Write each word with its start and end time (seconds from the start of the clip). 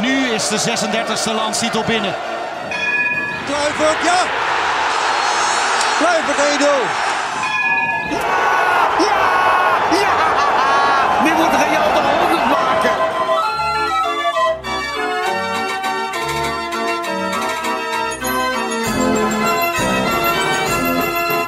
nu 0.00 0.28
is 0.28 0.48
de 0.48 0.58
36e 0.58 1.34
landstitel 1.34 1.84
binnen. 1.84 2.14
Kluivert, 3.46 4.02
ja! 4.04 4.20
Kluivert 5.98 6.38
1-0. 6.38 7.10
Nu 11.24 11.32
moet 11.32 11.52
Real 11.52 11.92
de 11.92 12.00
100 12.18 12.44
maken. 12.46 12.90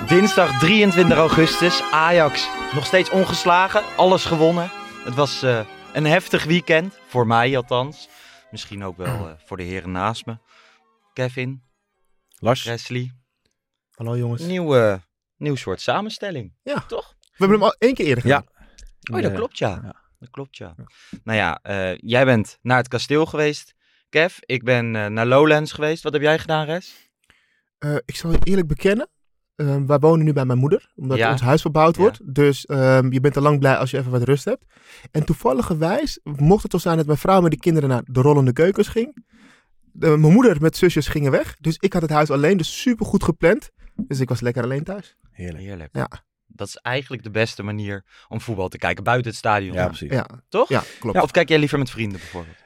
Dinsdag 0.07 0.59
23 0.59 1.19
augustus, 1.19 1.83
Ajax 1.91 2.49
nog 2.75 2.87
steeds 2.87 3.11
ongeslagen, 3.11 3.83
alles 3.97 4.25
gewonnen. 4.25 4.71
Het 5.05 5.15
was 5.15 5.43
eh, 5.43 5.59
een 5.93 6.07
heftig 6.07 6.45
weekend, 6.45 6.99
voor 7.07 7.27
mij 7.27 7.57
althans. 7.57 8.09
Misschien 8.53 8.85
ook 8.85 8.97
wel 8.97 9.29
eh, 9.29 9.33
voor 9.45 9.57
de 9.57 9.63
heren 9.63 9.91
naast 9.91 10.27
me. 10.27 10.37
Kevin, 11.13 11.63
Lars. 12.39 12.65
Wesley, 12.65 13.13
Hallo 13.91 14.17
jongens. 14.17 14.43
nieuwe, 14.43 15.01
nieuw 15.37 15.55
soort 15.55 15.81
samenstelling. 15.81 16.55
Ja. 16.63 16.81
Toch? 16.81 17.15
We 17.21 17.29
hebben 17.37 17.57
hem 17.59 17.67
al 17.67 17.75
één 17.79 17.95
keer 17.95 18.07
eerder 18.07 18.27
Ja. 18.27 18.39
gedaan. 18.39 19.17
Oh, 19.17 19.23
dat 19.23 19.33
klopt 19.33 19.59
ja. 19.59 19.81
ja. 19.83 20.01
Dat 20.19 20.31
klopt 20.31 20.57
ja. 20.57 20.75
Nou 21.25 21.39
ja, 21.39 21.59
eh, 21.63 21.97
jij 21.97 22.25
bent 22.25 22.59
naar 22.63 22.77
het 22.77 22.89
kasteel 22.89 23.27
geweest, 23.27 23.75
Kev. 24.09 24.37
Ik 24.41 24.63
ben 24.65 24.97
eh, 24.97 25.07
naar 25.07 25.27
Lowlands 25.27 25.73
geweest. 25.73 26.03
Wat 26.03 26.13
heb 26.13 26.23
jij 26.23 26.39
gedaan, 26.39 26.67
Res? 26.67 27.11
Eh, 27.79 27.97
ik 28.05 28.17
zal 28.17 28.31
je 28.31 28.39
eerlijk 28.43 28.67
bekennen. 28.69 29.09
Eh, 29.69 29.77
wij 29.87 29.99
wonen 29.99 30.25
nu 30.25 30.33
bij 30.33 30.45
mijn 30.45 30.59
moeder, 30.59 30.91
omdat 30.97 31.19
Ja. 31.19 31.31
ons 31.31 31.41
huis 31.41 31.61
verbouwd 31.61 31.97
Ja. 31.97 32.03
wordt. 32.03 32.35
Dus 32.35 32.67
ehm, 32.67 33.13
je 33.13 33.21
bent 33.21 33.37
al 33.37 33.43
lang 33.43 33.59
blij 33.59 33.77
als 33.77 33.91
je 33.91 33.99
even 33.99 34.11
wat 34.11 34.23
rust 34.23 34.45
hebt. 34.45 34.65
En 35.11 35.25
toevalligerwijs 35.25 36.21
mocht 36.23 36.63
het 36.63 36.71
toch 36.71 36.81
zijn 36.81 36.97
dat 36.97 37.07
mijn 37.07 37.19
vrouw 37.19 37.41
met 37.41 37.51
de 37.51 37.59
kinderen 37.59 37.89
naar 37.89 38.03
de 38.05 38.21
rollende 38.21 38.53
keukens 38.53 38.89
ging. 38.89 39.25
De- 39.93 40.07
mijn 40.17 40.33
moeder 40.33 40.61
met 40.61 40.77
zusjes 40.77 41.09
gingen 41.09 41.31
weg. 41.31 41.57
Dus 41.61 41.77
ik 41.79 41.93
had 41.93 42.03
het 42.03 42.11
huis 42.11 42.31
alleen, 42.31 42.57
dus 42.57 42.81
super 42.81 43.07
goed 43.07 43.23
gepland. 43.25 43.71
Dus 43.95 44.21
ik 44.21 44.29
was 44.29 44.41
lekker 44.41 44.63
alleen 44.63 44.85
thuis. 44.85 45.17
Heerlijk. 45.31 45.65
Heerlijk. 45.65 45.89
Ja. 45.93 46.09
Dat 46.47 46.69
is 46.69 46.77
eigenlijk 46.77 47.23
de 47.23 47.31
beste 47.31 47.63
manier 47.63 48.05
om 48.29 48.41
voetbal 48.41 48.69
te 48.69 48.79
kijken, 48.79 49.05
buiten 49.05 49.31
het 49.31 49.39
stadion. 49.39 49.75
Ja, 49.75 49.87
precies. 49.87 50.11
Ja, 50.11 50.27
Toch? 50.49 50.69
ja 50.69 50.83
klopt. 51.01 51.23
Of 51.23 51.31
kijk 51.31 51.49
jij 51.49 51.59
liever 51.59 51.79
met 51.79 51.91
vrienden 51.91 52.19
bijvoorbeeld? 52.19 52.57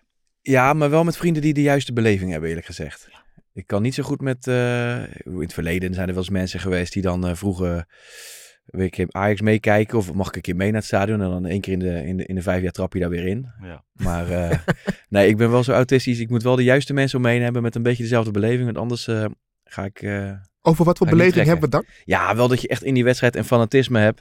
Ja, 0.41 0.73
maar 0.73 0.91
wel 0.91 1.05
met 1.05 1.17
vrienden 1.17 1.43
die 1.43 1.55
de 1.55 1.63
juiste 1.63 1.93
beleving 1.93 2.31
hebben, 2.31 2.49
eerlijk 2.49 2.67
gezegd. 2.67 3.09
Ik 3.57 3.67
kan 3.67 3.83
niet 3.83 3.95
zo 3.95 4.03
goed 4.03 4.21
met... 4.21 4.47
eh, 4.47 5.03
in 5.03 5.41
het 5.41 5.53
verleden 5.53 5.95
zijn 5.95 6.07
er 6.09 6.15
wel 6.15 6.23
eens 6.23 6.33
mensen 6.33 6.61
geweest 6.61 6.93
die 6.93 7.03
dan 7.03 7.27
eh, 7.27 7.35
vroegen... 7.35 7.87
Wil 8.67 8.85
ik 8.85 9.07
Ajax 9.11 9.41
meekijken 9.41 9.99
of 9.99 10.13
mag 10.13 10.29
ik 10.29 10.37
een 10.37 10.41
keer 10.43 10.57
mee 10.57 10.67
naar 10.71 10.77
het 10.81 10.87
stadion? 10.89 11.23
En 11.23 11.29
dan 11.31 11.47
één 11.47 11.61
keer 11.61 11.73
in 11.73 11.79
de, 11.79 12.05
in 12.07 12.17
de, 12.17 12.27
in 12.27 12.35
de 12.35 12.43
vijf 12.43 12.63
jaar 12.63 12.73
trap 12.73 12.93
je 12.93 12.99
daar 13.01 13.09
weer 13.09 13.27
in. 13.27 13.47
Ja. 13.63 13.85
Maar 13.93 14.31
eh, 14.31 14.59
nee, 15.09 15.29
ik 15.29 15.37
ben 15.37 15.51
wel 15.51 15.65
zo 15.65 15.73
autistisch. 15.73 16.19
Ik 16.19 16.31
moet 16.31 16.43
wel 16.43 16.57
de 16.57 16.65
juiste 16.65 16.93
mensen 16.93 17.19
om 17.19 17.25
me 17.25 17.31
heen 17.31 17.43
hebben 17.43 17.63
met 17.63 17.75
een 17.75 17.83
beetje 17.83 18.03
dezelfde 18.03 18.31
beleving. 18.31 18.65
Want 18.65 18.79
anders 18.79 19.07
eh, 19.07 19.25
ga 19.65 19.85
ik... 19.85 20.03
eh, 20.03 20.33
Over 20.63 20.85
wat 20.85 20.99
voor 20.99 21.07
beleving 21.09 21.47
hebben 21.47 21.65
we 21.65 21.71
dan? 21.71 21.85
ja, 22.05 22.37
wel 22.37 22.49
dat 22.49 22.61
je 22.61 22.69
echt 22.69 22.83
in 22.83 22.95
die 22.95 23.05
wedstrijd 23.05 23.37
een 23.37 23.45
fanatisme 23.45 23.99
hebt. 23.99 24.21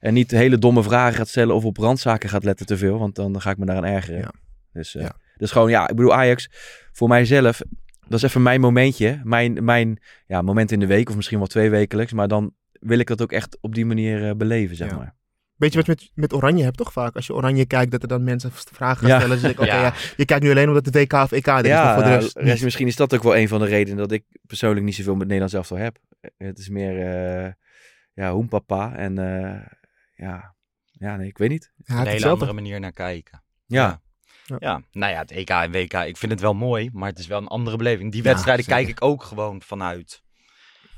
En 0.00 0.14
niet 0.14 0.30
hele 0.30 0.58
domme 0.58 0.82
vragen 0.82 1.14
gaat 1.16 1.28
stellen 1.28 1.54
of 1.54 1.64
op 1.64 1.76
randzaken 1.76 2.28
gaat 2.28 2.44
letten 2.44 2.66
te 2.66 2.76
veel. 2.76 2.98
Want 2.98 3.14
dan 3.14 3.40
ga 3.40 3.50
ik 3.50 3.58
me 3.58 3.66
daaraan 3.66 3.84
ergeren. 3.92 4.20
Ja. 4.20 4.32
Dus, 4.72 4.94
eh, 4.94 5.02
Ja. 5.02 5.16
dus 5.36 5.50
gewoon, 5.50 5.70
ja, 5.70 5.88
ik 5.88 5.96
bedoel 5.96 6.14
Ajax, 6.14 6.48
voor 6.92 7.08
mijzelf, 7.08 7.60
dat 8.10 8.18
is 8.22 8.28
even 8.28 8.42
mijn 8.42 8.60
momentje. 8.60 9.20
Mijn, 9.24 9.64
mijn 9.64 9.98
ja, 10.26 10.42
moment 10.42 10.72
in 10.72 10.80
de 10.80 10.86
week 10.86 11.08
of 11.08 11.16
misschien 11.16 11.38
wel 11.38 11.46
twee 11.46 11.70
wekelijks. 11.70 12.12
Maar 12.12 12.28
dan 12.28 12.54
wil 12.72 12.98
ik 12.98 13.06
dat 13.06 13.22
ook 13.22 13.32
echt 13.32 13.58
op 13.60 13.74
die 13.74 13.86
manier 13.86 14.28
eh, 14.28 14.34
beleven, 14.36 14.76
zeg 14.76 14.90
Ja. 14.90 14.96
maar. 14.96 15.14
Weet 15.56 15.72
je 15.72 15.76
wat 15.76 15.86
je 15.86 15.92
met, 15.92 16.10
met 16.14 16.32
Oranje 16.32 16.64
hebt 16.64 16.76
toch 16.76 16.92
vaak? 16.92 17.14
Als 17.14 17.26
je 17.26 17.34
Oranje 17.34 17.66
kijkt, 17.66 17.90
dat 17.90 18.02
er 18.02 18.08
dan 18.08 18.24
mensen 18.24 18.50
vragen 18.52 18.96
gaan 18.96 19.08
Ja. 19.08 19.18
stellen. 19.18 19.40
Dus 19.40 19.50
ik, 19.50 19.60
oké, 19.60 19.68
Ja. 19.74 19.82
ja. 19.82 19.94
je 20.16 20.24
kijkt 20.24 20.44
nu 20.44 20.50
alleen 20.50 20.68
omdat 20.68 20.84
het 20.86 20.94
WK 20.94 21.12
of 21.12 21.32
EK 21.32 21.46
er 21.46 21.64
is, 21.64 21.70
maar 21.70 21.94
voor 21.94 22.02
de 22.02 22.08
nou, 22.08 22.46
rest 22.46 22.62
misschien 22.62 22.86
is 22.86 22.96
dat 22.96 23.14
ook 23.14 23.22
wel 23.22 23.36
een 23.36 23.48
van 23.48 23.60
de 23.60 23.66
redenen 23.66 23.98
dat 23.98 24.12
ik 24.12 24.24
persoonlijk 24.46 24.84
niet 24.86 24.94
zoveel 24.94 25.14
met 25.14 25.22
Nederlands 25.26 25.54
elftal 25.54 25.76
heb. 25.76 25.98
Eh, 26.20 26.30
Het 26.48 26.58
is 26.58 26.68
meer, 26.68 27.00
eh 27.44 27.52
ja, 28.14 28.32
hoempapa 28.32 28.94
en 28.96 29.18
eh, 29.18 29.60
ja, 30.14 30.54
ja, 30.90 31.16
nee, 31.16 31.28
ik 31.28 31.38
weet 31.38 31.48
niet. 31.50 31.72
Ja, 31.76 32.00
een 32.00 32.06
hele 32.06 32.28
andere 32.28 32.52
manier 32.52 32.80
naar 32.80 32.92
kijken. 32.92 33.42
Ja, 33.66 34.00
Ja. 34.58 34.82
Nou 34.92 35.12
ja, 35.12 35.18
het 35.18 35.30
EK 35.30 35.50
en 35.50 35.70
WK, 35.70 35.94
ik 35.94 36.16
vind 36.16 36.32
het 36.32 36.40
wel 36.40 36.54
mooi, 36.54 36.90
maar 36.92 37.08
het 37.08 37.18
is 37.18 37.26
wel 37.26 37.38
een 37.38 37.46
andere 37.46 37.76
beleving. 37.76 38.12
Die 38.12 38.22
wedstrijden 38.22 38.64
kijk 38.64 38.88
ik 38.88 39.04
ook 39.04 39.22
gewoon 39.22 39.62
vanuit. 39.62 40.22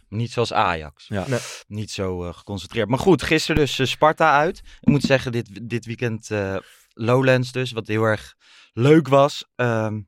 Niet 0.09 0.31
zoals 0.31 0.53
Ajax. 0.53 1.07
ja. 1.09 1.29
Nee. 1.29 1.39
Niet 1.67 1.91
zo 1.91 2.25
eh, 2.25 2.35
geconcentreerd. 2.35 2.89
Maar 2.89 2.99
goed, 2.99 3.23
gisteren 3.23 3.61
dus 3.61 3.79
eh, 3.79 3.87
Sparta 3.87 4.39
uit. 4.39 4.59
Ik 4.81 4.89
moet 4.89 5.03
zeggen, 5.03 5.33
dit, 5.33 5.69
dit 5.69 5.85
weekend 5.85 6.31
eh, 6.31 6.57
Lowlands 6.95 7.53
dus, 7.53 7.73
wat 7.73 7.87
heel 7.87 8.03
erg 8.03 8.35
leuk 8.73 9.09
was. 9.09 9.45
Ehm, 9.55 10.01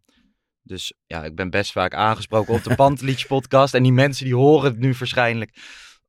dus 0.62 0.94
ja, 1.06 1.24
ik 1.24 1.34
ben 1.34 1.50
best 1.50 1.72
vaak 1.72 1.94
aangesproken 1.94 2.54
op 2.54 2.62
de 2.62 2.74
Pantelietje 2.84 3.26
podcast. 3.26 3.74
En 3.74 3.82
die 3.82 3.92
mensen 3.92 4.24
die 4.24 4.34
horen 4.34 4.70
het 4.70 4.80
nu 4.80 4.94
waarschijnlijk 4.98 5.56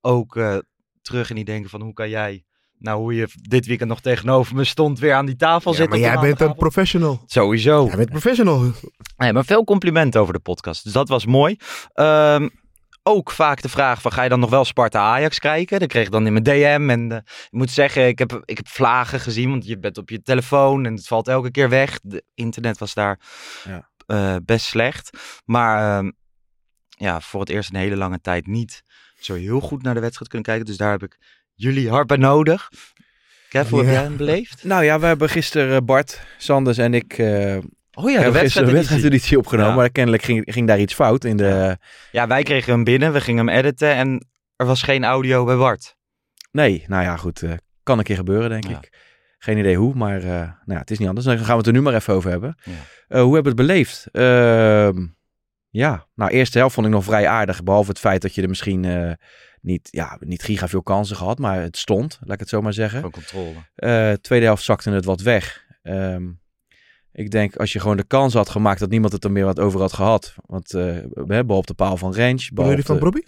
ook 0.02 0.36
eh, 0.36 0.58
terug 1.02 1.30
en 1.30 1.36
die 1.36 1.46
denken 1.46 1.70
van 1.70 1.82
hoe 1.82 1.94
kan 1.94 2.10
jij, 2.10 2.46
nou 2.86 3.00
hoe 3.00 3.16
je 3.16 3.28
dit 3.42 3.66
weekend 3.66 3.90
nog 3.90 4.02
tegenover 4.02 4.56
me 4.56 4.64
stond, 4.64 5.00
weer 5.00 5.14
aan 5.14 5.26
die 5.26 5.36
tafel 5.36 5.72
Ja, 5.72 5.78
zitten. 5.78 6.00
maar 6.00 6.10
jij 6.10 6.20
bent 6.22 6.42
een 6.42 6.56
professional. 6.56 7.24
Sowieso. 7.26 7.86
Jij 7.86 7.96
bent 7.96 8.10
professional. 8.10 8.72
Nee, 9.18 9.34
maar 9.34 9.46
veel 9.46 9.64
complimenten 9.64 10.22
over 10.22 10.34
de 10.34 10.40
podcast. 10.40 10.84
Dus 10.84 10.94
dat 10.94 11.10
was 11.10 11.26
mooi. 11.26 11.58
Ehm, 11.94 12.48
ook 13.04 13.32
vaak 13.32 13.62
de 13.62 13.70
vraag 13.70 14.02
van 14.02 14.12
ga 14.12 14.24
je 14.24 14.30
dan 14.30 14.40
nog 14.40 14.50
wel 14.50 14.66
Sparta-Ajax 14.66 15.40
kijken? 15.40 15.80
Dat 15.80 15.88
kreeg 15.90 16.06
ik 16.06 16.12
dan 16.12 16.26
in 16.26 16.32
mijn 16.32 16.44
DM. 16.44 16.90
En 16.90 17.12
eh, 17.12 17.18
ik 17.18 17.48
moet 17.52 17.72
zeggen, 17.72 18.08
ik 18.08 18.20
heb, 18.20 18.42
ik 18.46 18.58
heb 18.58 18.68
vlagen 18.68 19.20
gezien. 19.20 19.50
Want 19.50 19.66
je 19.66 19.80
bent 19.80 19.98
op 19.98 20.10
je 20.10 20.22
telefoon 20.22 20.86
en 20.86 20.94
het 20.94 21.08
valt 21.08 21.28
elke 21.28 21.52
keer 21.52 21.70
weg. 21.70 22.00
De 22.04 22.24
internet 22.34 22.78
was 22.78 22.94
daar 22.94 23.20
Ja. 23.64 23.90
eh, 24.06 24.36
best 24.46 24.66
slecht. 24.66 25.18
Maar 25.46 25.98
ehm, 25.98 26.12
ja, 26.90 27.22
voor 27.22 27.40
het 27.40 27.50
eerst 27.50 27.70
een 27.70 27.76
hele 27.80 27.96
lange 27.98 28.22
tijd 28.22 28.48
niet 28.48 28.84
zo 29.20 29.34
heel 29.34 29.60
goed 29.60 29.84
naar 29.84 29.94
de 29.94 30.00
wedstrijd 30.00 30.30
kunnen 30.30 30.48
kijken. 30.48 30.66
Dus 30.66 30.78
daar 30.78 30.92
heb 30.92 31.04
ik 31.04 31.18
jullie 31.56 32.06
bij 32.06 32.18
nodig. 32.18 32.70
Kev, 33.50 33.70
hoe 33.70 33.80
heb 33.84 33.94
jij 33.94 34.02
hem 34.04 34.18
beleefd? 34.18 34.64
Nou 34.64 34.84
ja, 34.84 35.00
we 35.00 35.06
hebben 35.06 35.30
gisteren 35.30 35.76
eh, 35.76 35.82
Bart, 35.86 36.22
Sanders 36.38 36.78
en 36.78 36.94
ik 36.94 37.18
eh 37.18 37.58
Oh 37.98 38.12
ja, 38.12 38.24
de 38.24 38.32
wedstrijdeditie 38.72 39.38
opgenomen. 39.38 39.70
Ja. 39.72 39.76
Maar 39.78 39.90
kennelijk 39.90 40.24
ging, 40.24 40.42
ging 40.54 40.68
daar 40.68 40.80
iets 40.80 40.94
fout 40.94 41.24
in 41.24 41.38
de... 41.38 41.78
Ja, 42.12 42.28
wij 42.28 42.44
kregen 42.44 42.74
hem 42.74 42.84
binnen. 42.84 43.14
We 43.14 43.22
gingen 43.22 43.48
hem 43.48 43.58
editen. 43.58 43.96
En 43.96 44.28
er 44.56 44.66
was 44.66 44.82
geen 44.82 45.04
audio 45.04 45.46
bij 45.46 45.56
Bart. 45.56 45.96
Nee, 46.52 46.84
nou 46.88 47.04
ja, 47.04 47.18
goed. 47.18 47.42
eh, 47.42 47.52
kan 47.84 47.98
een 47.98 48.04
keer 48.04 48.16
gebeuren, 48.16 48.50
denk 48.50 48.68
Ja. 48.68 48.78
ik. 48.78 48.90
Geen 49.38 49.58
idee 49.58 49.76
hoe, 49.78 49.94
maar 49.96 50.20
nou 50.24 50.50
ja, 50.66 50.78
het 50.78 50.92
is 50.92 50.98
niet 51.00 51.08
anders. 51.08 51.26
Dan 51.26 51.38
gaan 51.38 51.48
we 51.48 51.58
het 51.58 51.68
er 51.68 51.74
nu 51.74 51.82
maar 51.82 51.94
even 51.94 52.14
over 52.14 52.30
hebben. 52.30 52.58
Hoe 53.08 53.18
hebben 53.34 53.42
we 53.42 53.48
het 53.48 53.56
beleefd? 53.56 54.08
Ja, 55.76 56.08
nou, 56.14 56.32
eerste 56.32 56.58
helft 56.58 56.74
vond 56.74 56.88
ik 56.88 56.94
nog 56.94 57.04
vrij 57.04 57.28
aardig. 57.28 57.64
Behalve 57.64 57.90
het 57.90 58.00
feit 58.00 58.22
dat 58.22 58.36
je 58.36 58.42
er 58.42 58.50
misschien 58.50 58.86
eh, 58.86 59.12
niet, 59.62 59.88
ja, 59.92 60.18
niet 60.20 60.44
giga 60.44 60.68
veel 60.68 60.84
kansen 60.84 61.16
gehad, 61.16 61.40
maar 61.40 61.62
het 61.62 61.78
stond, 61.78 62.20
laat 62.22 62.34
ik 62.34 62.40
het 62.40 62.50
zo 62.50 62.62
maar 62.62 62.74
zeggen. 62.74 63.02
Van 63.02 63.12
controle. 63.12 63.54
Eh, 63.76 64.12
tweede 64.12 64.46
helft 64.46 64.64
zakte 64.64 64.90
het 64.90 65.06
wat 65.06 65.22
weg. 65.22 65.66
Ehm, 65.82 66.24
ik 67.12 67.32
denk 67.32 67.56
als 67.56 67.74
je 67.74 67.80
gewoon 67.80 67.98
de 67.98 68.04
kans 68.08 68.34
had 68.34 68.50
gemaakt 68.50 68.80
dat 68.80 68.90
niemand 68.90 69.14
het 69.14 69.24
er 69.24 69.32
meer 69.32 69.46
wat 69.46 69.60
over 69.60 69.80
had 69.80 69.94
gehad. 69.94 70.36
Want 70.46 70.74
eh, 70.74 70.82
we 70.82 71.12
hebben 71.16 71.48
bal 71.48 71.58
op 71.58 71.68
de 71.68 71.74
paal 71.74 71.98
van 71.98 72.16
Range. 72.16 72.50
Bal 72.54 72.72
op 72.72 72.78
je 72.78 72.84
van 72.84 73.00
Bobby? 73.00 73.22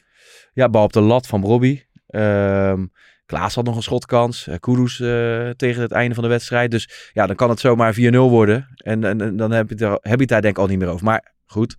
ja, 0.53 0.69
bal 0.69 0.83
op 0.83 0.94
de 0.94 1.01
lat 1.01 1.27
van 1.27 1.44
Robbie. 1.44 1.88
Ehm, 2.07 2.85
Klaas 3.25 3.55
had 3.55 3.65
nog 3.65 3.75
een 3.75 3.83
schotkans. 3.83 4.47
Uh, 4.47 4.55
Kudus 4.59 4.99
uh, 4.99 5.49
tegen 5.49 5.81
het 5.81 5.91
einde 5.91 6.15
van 6.15 6.23
de 6.23 6.29
wedstrijd. 6.29 6.71
Dus 6.71 7.11
ja, 7.13 7.27
dan 7.27 7.35
kan 7.35 7.49
het 7.49 7.59
zomaar 7.59 7.95
4-0 7.95 7.97
worden. 8.09 8.67
En, 8.75 9.03
en, 9.03 9.21
en, 9.21 9.35
dan 9.35 9.51
heb 9.51 9.69
je, 9.69 9.75
er- 9.75 9.91
heb 9.91 10.13
je 10.13 10.19
het 10.19 10.27
daar 10.27 10.41
denk 10.41 10.55
ik 10.55 10.61
al 10.61 10.67
niet 10.67 10.79
meer 10.79 10.88
over. 10.88 11.05
Maar 11.05 11.33
goed, 11.45 11.75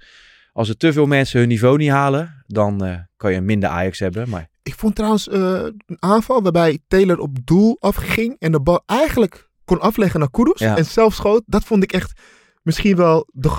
als 0.59 0.69
er 0.69 0.77
te 0.77 0.93
veel 0.93 1.07
mensen 1.07 1.39
hun 1.41 1.49
niveau 1.49 1.77
niet 1.77 1.91
halen, 1.91 2.45
dan 2.47 2.85
eh, 2.85 2.99
kan 3.17 3.31
je 3.31 3.37
een 3.37 3.45
minder 3.45 3.69
Ajax 3.69 3.99
hebben. 3.99 4.29
Maar 4.29 4.49
Ik 4.63 4.75
vond 4.75 4.95
trouwens 4.95 5.29
eh, 5.29 5.41
een 5.87 5.97
aanval 5.99 6.43
waarbij 6.43 6.79
Taylor 6.89 7.19
op 7.19 7.37
doel 7.45 7.77
afging 7.81 8.37
en 8.39 8.53
de 8.53 8.61
bal 8.61 8.83
eigenlijk 8.87 9.49
kon 9.65 9.81
afleggen 9.81 10.21
naar 10.21 10.31
Kudus 10.31 10.59
Ja. 10.61 10.77
en 10.77 10.85
zelf 10.85 11.15
schoot. 11.15 11.43
Dat 11.47 11.65
vond 11.65 11.83
ik 11.83 11.93
echt 11.93 12.21
misschien 12.63 12.97
wel... 12.97 13.29
De 13.33 13.57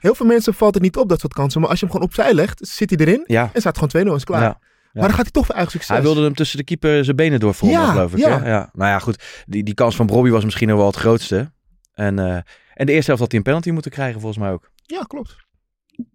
Heel 0.00 0.14
veel 0.14 0.26
mensen 0.26 0.54
valt 0.54 0.74
het 0.74 0.82
niet 0.82 0.96
op, 0.96 1.08
dat 1.08 1.20
soort 1.20 1.32
kansen. 1.34 1.60
Maar 1.60 1.70
als 1.70 1.80
je 1.80 1.84
hem 1.86 1.94
gewoon 1.94 2.08
opzij 2.10 2.34
legt, 2.34 2.66
zit 2.68 2.90
hij 2.90 2.98
erin 2.98 3.22
ja, 3.26 3.50
en 3.52 3.60
staat 3.60 3.78
gewoon 3.78 4.06
2-0 4.06 4.08
en 4.10 4.16
is 4.16 4.24
klaar. 4.24 4.42
ja. 4.42 4.58
Maar 4.92 5.02
dan 5.02 5.12
gaat 5.12 5.22
hij 5.22 5.30
toch 5.30 5.46
voor 5.46 5.54
eigen 5.54 5.72
succes. 5.72 5.90
Hij 5.96 6.02
wilde 6.02 6.22
hem 6.22 6.34
tussen 6.34 6.58
de 6.58 6.64
keeper 6.64 7.04
zijn 7.04 7.16
benen 7.16 7.40
doorvoeren, 7.40 7.80
Ja, 7.80 7.90
geloof 7.90 8.12
ik. 8.12 8.18
ja. 8.18 8.40
hè? 8.40 8.48
ja. 8.50 8.70
Nou 8.72 8.90
ja, 8.90 8.98
goed. 8.98 9.22
Die, 9.46 9.62
die 9.62 9.74
kans 9.74 9.96
van 9.96 10.06
Bobby 10.06 10.30
was 10.30 10.44
misschien 10.44 10.68
nog 10.68 10.76
wel 10.76 10.86
het 10.86 10.96
grootste. 10.96 11.52
En, 11.92 12.18
eh, 12.18 12.34
en 12.74 12.86
de 12.86 12.92
eerste 12.92 13.06
helft 13.06 13.20
had 13.20 13.30
hij 13.30 13.38
een 13.38 13.42
penalty 13.42 13.70
moeten 13.70 13.90
krijgen, 13.90 14.20
volgens 14.20 14.42
mij 14.42 14.52
ook. 14.52 14.70
Ja, 14.86 15.02
klopt. 15.02 15.36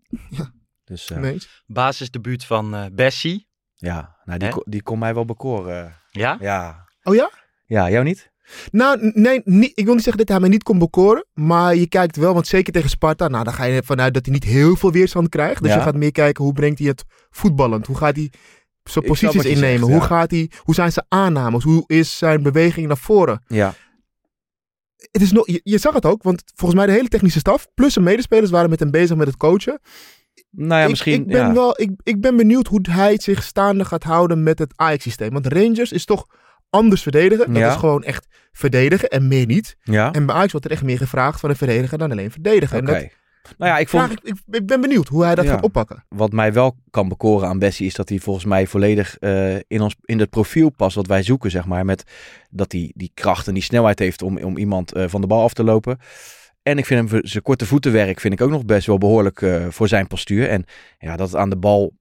Dus 0.84 1.10
eh, 1.10 1.18
Nee 1.18 1.34
eens. 1.34 1.64
Basisdebuut 1.66 2.46
van 2.46 2.76
eh 2.76 2.86
Bessie. 2.92 3.48
ja, 3.74 4.16
nou, 4.24 4.40
die, 4.40 4.50
ko- 4.50 4.64
die 4.66 4.82
kon 4.84 5.00
mij 5.00 5.14
wel 5.14 5.26
bekoren. 5.26 5.96
Ja? 6.12 6.38
Ja. 6.40 6.86
Oh 7.04 7.16
ja? 7.16 7.32
ja, 7.66 7.90
jou 7.90 8.04
niet? 8.04 8.32
Nou, 8.72 9.12
nee, 9.14 9.42
niet, 9.44 9.72
ik 9.76 9.86
wil 9.86 9.94
niet 9.94 10.04
zeggen 10.04 10.18
dat 10.26 10.30
hij 10.32 10.40
mij 10.40 10.50
niet 10.50 10.64
kon 10.64 10.80
bekoren. 10.80 11.26
Maar 11.34 11.76
je 11.76 11.88
kijkt 11.88 12.16
wel, 12.16 12.34
want 12.34 12.48
zeker 12.48 12.74
tegen 12.74 12.90
Sparta, 12.90 13.28
nou, 13.28 13.44
dan 13.44 13.54
ga 13.54 13.64
je 13.64 13.84
vanuit 13.84 14.14
dat 14.14 14.26
hij 14.26 14.34
niet 14.34 14.44
heel 14.44 14.76
veel 14.76 14.92
weerstand 14.92 15.30
krijgt. 15.30 15.62
Dus 15.62 15.72
Ja. 15.72 15.78
je 15.78 15.84
gaat 15.84 15.96
meer 15.96 16.12
kijken, 16.12 16.44
hoe 16.44 16.54
brengt 16.54 16.80
hij 16.80 16.88
het 16.88 17.04
voetballend? 17.30 17.88
Hoe 17.88 17.98
gaat 17.98 18.16
hij 18.16 18.32
zijn 18.84 19.06
posities 19.06 19.44
innemen? 19.46 19.70
zegt, 19.80 19.92
hoe, 19.92 20.00
ja. 20.02 20.06
gaat 20.06 20.32
hij, 20.32 20.52
hoe 20.58 20.74
zijn 20.74 20.92
zijn 20.92 21.06
aannames? 21.10 21.64
Hoe 21.64 21.84
is 21.88 22.18
zijn 22.18 22.44
beweging 22.44 22.88
naar 22.88 22.98
voren? 22.98 23.44
Ja. 23.48 23.74
Het 25.12 25.22
is 25.22 25.32
nog, 25.32 25.48
je, 25.48 25.62
je 25.64 25.78
zag 25.78 25.94
het 25.94 26.06
ook, 26.06 26.24
want 26.24 26.44
volgens 26.56 26.80
mij 26.80 26.90
de 26.90 26.96
hele 26.98 27.08
technische 27.08 27.40
staf, 27.40 27.68
plus 27.74 27.94
zijn 27.94 28.06
medespelers 28.06 28.52
waren 28.52 28.70
met 28.70 28.80
hem 28.80 28.92
bezig 28.92 29.18
met 29.18 29.28
het 29.28 29.38
coachen. 29.38 29.80
Nou 30.52 30.74
ja, 30.74 30.84
ik, 30.84 30.90
misschien. 30.90 31.14
ik, 31.14 31.28
ben 31.28 31.48
ja. 31.48 31.54
wel, 31.54 31.82
ik, 31.82 31.92
ik 32.04 32.22
ben 32.22 32.36
benieuwd 32.36 32.68
hoe 32.68 32.82
hij 32.90 33.20
zich 33.22 33.44
staande 33.44 33.86
gaat 33.86 34.04
houden 34.04 34.44
met 34.44 34.60
het 34.60 34.74
Ajax-systeem. 34.76 35.32
Want 35.34 35.48
Rangers 35.48 35.92
is 35.92 36.06
toch 36.06 36.26
anders 36.70 37.02
verdedigen. 37.02 37.48
Dat 37.54 37.62
Ja. 37.62 37.70
is 37.70 37.76
gewoon 37.80 38.04
echt 38.04 38.28
verdedigen 38.52 39.10
en 39.10 39.28
meer 39.28 39.46
niet. 39.46 39.76
Ja, 39.84 40.12
En 40.12 40.26
bij 40.26 40.36
Ajax 40.36 40.52
wordt 40.52 40.66
er 40.66 40.72
echt 40.72 40.84
meer 40.84 40.98
gevraagd 40.98 41.40
van 41.40 41.50
een 41.50 41.56
verdediger 41.56 41.98
dan 41.98 42.12
alleen 42.12 42.32
verdedigen. 42.32 42.80
oké. 42.82 42.92
En 42.92 43.02
dat 43.02 43.12
Nou 43.58 43.72
ja, 43.72 43.78
ik 43.78 43.90
vond. 43.90 44.04
vraag 44.04 44.18
ik, 44.18 44.36
ik, 44.52 44.66
ben 44.66 44.82
benieuwd 44.82 45.08
hoe 45.08 45.24
hij 45.24 45.36
dat 45.36 45.46
Ja. 45.46 45.52
gaat 45.52 45.64
oppakken. 45.64 46.04
wat 46.10 46.32
mij 46.32 46.54
wel 46.54 46.76
kan 46.90 47.08
bekoren 47.08 47.48
aan 47.48 47.60
Bessie 47.60 47.86
is 47.88 47.94
dat 47.94 48.10
hij 48.10 48.20
volgens 48.20 48.46
mij 48.46 48.68
volledig 48.68 49.18
eh, 49.18 49.56
in, 49.56 49.82
ons, 49.82 49.96
in 50.06 50.20
het 50.20 50.30
profiel 50.30 50.70
past 50.70 50.96
wat 50.96 51.08
wij 51.08 51.24
zoeken, 51.24 51.52
zeg 51.52 51.66
maar. 51.66 51.86
Met 51.86 52.04
dat 52.50 52.72
hij 52.72 52.92
die 52.96 53.12
kracht 53.14 53.48
en 53.48 53.54
die 53.54 53.64
snelheid 53.64 54.00
heeft 54.00 54.22
om, 54.22 54.38
om 54.38 54.58
iemand 54.58 54.94
eh, 54.94 55.04
van 55.08 55.22
de 55.22 55.28
bal 55.28 55.44
af 55.44 55.54
te 55.54 55.64
lopen. 55.64 55.98
En 56.64 56.78
ik 56.78 56.86
vind 56.86 57.12
hem 57.12 57.22
zijn 57.24 57.44
korte 57.44 57.66
voetenwerk 57.66 58.20
vind 58.20 58.34
ik 58.34 58.42
ook 58.42 58.50
nog 58.50 58.66
best 58.66 58.88
wel 58.88 58.98
behoorlijk 58.98 59.42
eh, 59.42 59.66
voor 59.70 59.88
zijn 59.88 60.08
postuur. 60.08 60.50
En 60.50 60.66
ja, 61.00 61.16
dat 61.18 61.28
het 61.28 61.40
aan 61.40 61.50
de 61.50 61.58
bal 61.58 61.94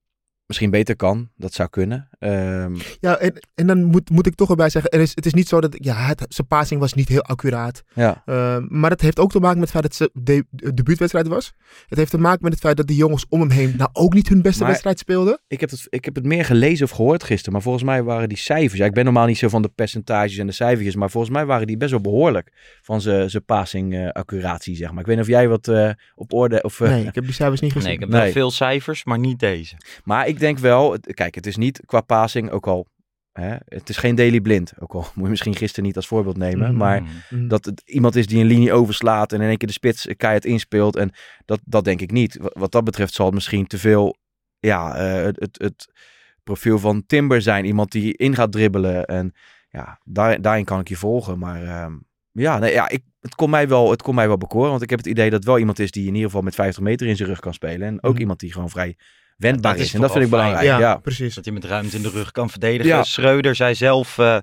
misschien 0.47 0.71
beter 0.71 0.97
kan, 0.97 1.31
dat 1.37 1.53
zou 1.53 1.69
kunnen. 1.69 2.09
Ehm, 2.19 2.75
Ja, 3.01 3.17
en, 3.19 3.33
en 3.55 3.67
dan 3.67 3.85
moet, 3.85 4.11
moet 4.11 4.27
ik 4.27 4.35
toch 4.35 4.51
erbij 4.51 4.69
zeggen, 4.71 4.91
er 4.91 5.01
is, 5.01 5.13
het 5.15 5.27
is 5.27 5.35
niet 5.35 5.49
zo 5.49 5.61
dat, 5.61 5.77
ja, 5.79 5.95
het, 5.97 6.25
zijn 6.29 6.47
passing 6.47 6.81
was 6.81 6.93
niet 6.93 7.09
heel 7.09 7.23
accuraat. 7.23 7.83
ja, 7.95 8.23
Uh, 8.27 8.57
maar 8.69 8.91
dat 8.91 9.01
heeft 9.01 9.19
ook 9.19 9.31
te 9.31 9.41
maken 9.41 9.59
met 9.61 9.73
het 9.73 9.81
feit 9.81 9.99
dat 9.99 10.11
het 10.15 10.27
de, 10.27 10.45
de 10.51 10.75
debuutwedstrijd 10.75 11.29
was. 11.29 11.53
Het 11.89 11.99
heeft 11.99 12.11
te 12.11 12.19
maken 12.19 12.43
met 12.43 12.53
het 12.53 12.61
feit 12.61 12.77
dat 12.77 12.87
de 12.87 12.95
jongens 12.95 13.27
om 13.29 13.41
hem 13.41 13.51
heen 13.51 13.75
nou 13.77 13.91
ook 13.93 14.15
niet 14.15 14.29
hun 14.29 14.43
beste 14.43 14.59
Maar- 14.61 14.69
wedstrijd 14.69 14.99
speelden. 14.99 15.41
ik, 15.49 15.61
heb 15.61 15.71
het, 15.71 15.87
ik 15.89 16.05
heb 16.05 16.15
het 16.15 16.25
meer 16.25 16.45
gelezen 16.45 16.85
of 16.85 16.91
gehoord 16.91 17.25
gisteren, 17.25 17.53
maar 17.53 17.63
volgens 17.63 17.85
mij 17.85 18.03
waren 18.03 18.29
die 18.29 18.39
cijfers. 18.39 18.81
Ja, 18.81 18.87
ik 18.87 18.95
ben 18.95 19.05
normaal 19.05 19.27
niet 19.27 19.39
zo 19.39 19.49
van 19.49 19.63
de 19.63 19.69
percentages 19.69 20.37
en 20.39 20.47
de 20.47 20.53
cijfertjes, 20.53 20.95
maar 20.97 21.11
volgens 21.11 21.33
mij 21.33 21.47
waren 21.47 21.67
die 21.67 21.77
best 21.77 21.91
wel 21.91 22.01
behoorlijk 22.01 22.53
van 22.83 23.01
zijn 23.01 23.31
zijn 23.31 23.45
passing 23.45 23.95
eh, 23.95 24.09
accuratie, 24.09 24.77
zeg 24.77 24.91
maar. 24.91 25.01
Ik 25.01 25.07
weet 25.07 25.17
niet 25.17 25.25
of 25.25 25.31
jij 25.31 25.49
wat 25.49 25.69
eh, 25.69 25.91
op 26.15 26.33
orde 26.33 26.63
of. 26.63 26.81
eh, 26.81 26.89
Nee, 26.89 27.05
ik 27.07 27.15
heb 27.15 27.25
die 27.25 27.33
cijfers 27.33 27.61
niet 27.61 27.73
gezien. 27.73 27.87
Nee, 27.87 27.95
ik 27.95 28.01
heb 28.01 28.11
Nee. 28.11 28.23
wel 28.23 28.33
veel 28.33 28.51
cijfers, 28.51 29.05
maar 29.05 29.19
niet 29.19 29.39
deze. 29.39 29.75
Maar 30.05 30.29
ik 30.29 30.36
denk 30.39 30.59
wel, 30.59 30.97
kijk, 31.01 31.35
het 31.35 31.47
is 31.47 31.57
niet 31.57 31.81
qua 31.87 32.01
passing, 32.01 32.51
ook 32.51 32.67
al, 32.67 32.87
hè, 33.33 33.57
het 33.65 33.89
is 33.89 33.97
geen 33.97 34.15
Daily 34.15 34.41
Blind. 34.41 34.73
Ook 34.79 34.93
al 34.95 35.01
moet 35.15 35.25
je 35.25 35.31
misschien 35.31 35.57
gisteren 35.57 35.85
niet 35.85 35.97
als 35.97 36.07
voorbeeld 36.07 36.37
nemen, 36.37 36.69
Mhm. 36.69 36.77
maar 36.77 37.03
Mm. 37.31 37.49
dat 37.49 37.65
het 37.65 37.83
iemand 37.85 38.17
is 38.17 38.27
die 38.27 38.41
een 38.41 38.47
linie 38.47 38.73
overslaat 38.73 39.33
en 39.33 39.41
in 39.41 39.49
één 39.49 39.57
keer 39.57 39.69
de 39.69 39.75
spits 39.75 40.09
keihard 40.17 40.45
inspeelt. 40.45 40.97
En 40.97 41.11
dat, 41.45 41.61
dat 41.65 41.85
denk 41.85 42.01
ik 42.01 42.11
niet. 42.11 42.37
Wat, 42.41 42.55
wat 42.59 42.73
dat 42.73 42.85
betreft 42.85 43.15
zal 43.15 43.27
het 43.27 43.35
misschien 43.35 43.67
te 43.67 43.79
veel, 43.79 44.17
ja, 44.59 44.97
eh, 44.97 45.23
het, 45.25 45.41
het, 45.41 45.59
het 45.59 45.93
profiel 46.45 46.79
van 46.79 47.07
Timber 47.07 47.43
zijn. 47.43 47.65
Iemand 47.65 47.93
die 47.93 48.17
in 48.17 48.35
gaat 48.35 48.53
dribbelen 48.53 49.05
en 49.05 49.33
ja, 49.69 50.01
daar, 50.05 50.41
daarin 50.41 50.65
kan 50.65 50.81
ik 50.81 50.89
je 50.89 50.97
volgen. 50.97 51.39
Maar 51.39 51.63
ehm, 51.63 51.93
ja, 52.33 52.59
nee, 52.59 52.73
ja 52.73 52.89
ik, 52.89 53.03
het, 53.21 53.35
kon 53.35 53.51
mij 53.51 53.69
wel, 53.69 53.91
het 53.91 54.03
kon 54.03 54.15
mij 54.15 54.27
wel 54.27 54.37
bekoren, 54.39 54.71
want 54.71 54.83
ik 54.83 54.91
heb 54.91 54.99
het 54.99 55.09
idee 55.09 55.25
dat 55.31 55.39
het 55.39 55.49
wel 55.49 55.59
iemand 55.59 55.79
is 55.79 55.91
die 55.91 56.07
in 56.07 56.15
ieder 56.15 56.27
geval 56.29 56.43
met 56.43 56.55
50 56.55 56.83
meter 56.83 57.07
in 57.07 57.17
zijn 57.17 57.29
rug 57.29 57.41
kan 57.41 57.55
spelen. 57.55 57.87
En 57.89 58.03
ook 58.03 58.13
Mhm. 58.13 58.21
iemand 58.21 58.41
die 58.41 58.53
gewoon 58.53 58.71
vrij 58.71 58.97
wendbaar 59.37 59.73
dat 59.73 59.81
is. 59.81 59.87
is 59.87 59.95
En 59.95 60.01
dat 60.01 60.13
vind 60.13 60.25
ik 60.25 60.31
belangrijk. 60.31 60.65
ja, 60.65 60.79
Ja, 60.79 60.97
precies. 60.97 61.35
Dat 61.35 61.45
hij 61.45 61.55
met 61.55 61.65
ruimte 61.65 61.97
in 61.97 62.03
de 62.03 62.11
rug 62.11 62.31
kan 62.31 62.51
verdedigen. 62.51 62.87
Ja. 62.87 63.03
Schreuder 63.03 63.55
zei 63.55 63.75
zelf 63.75 64.19
eh, 64.19 64.39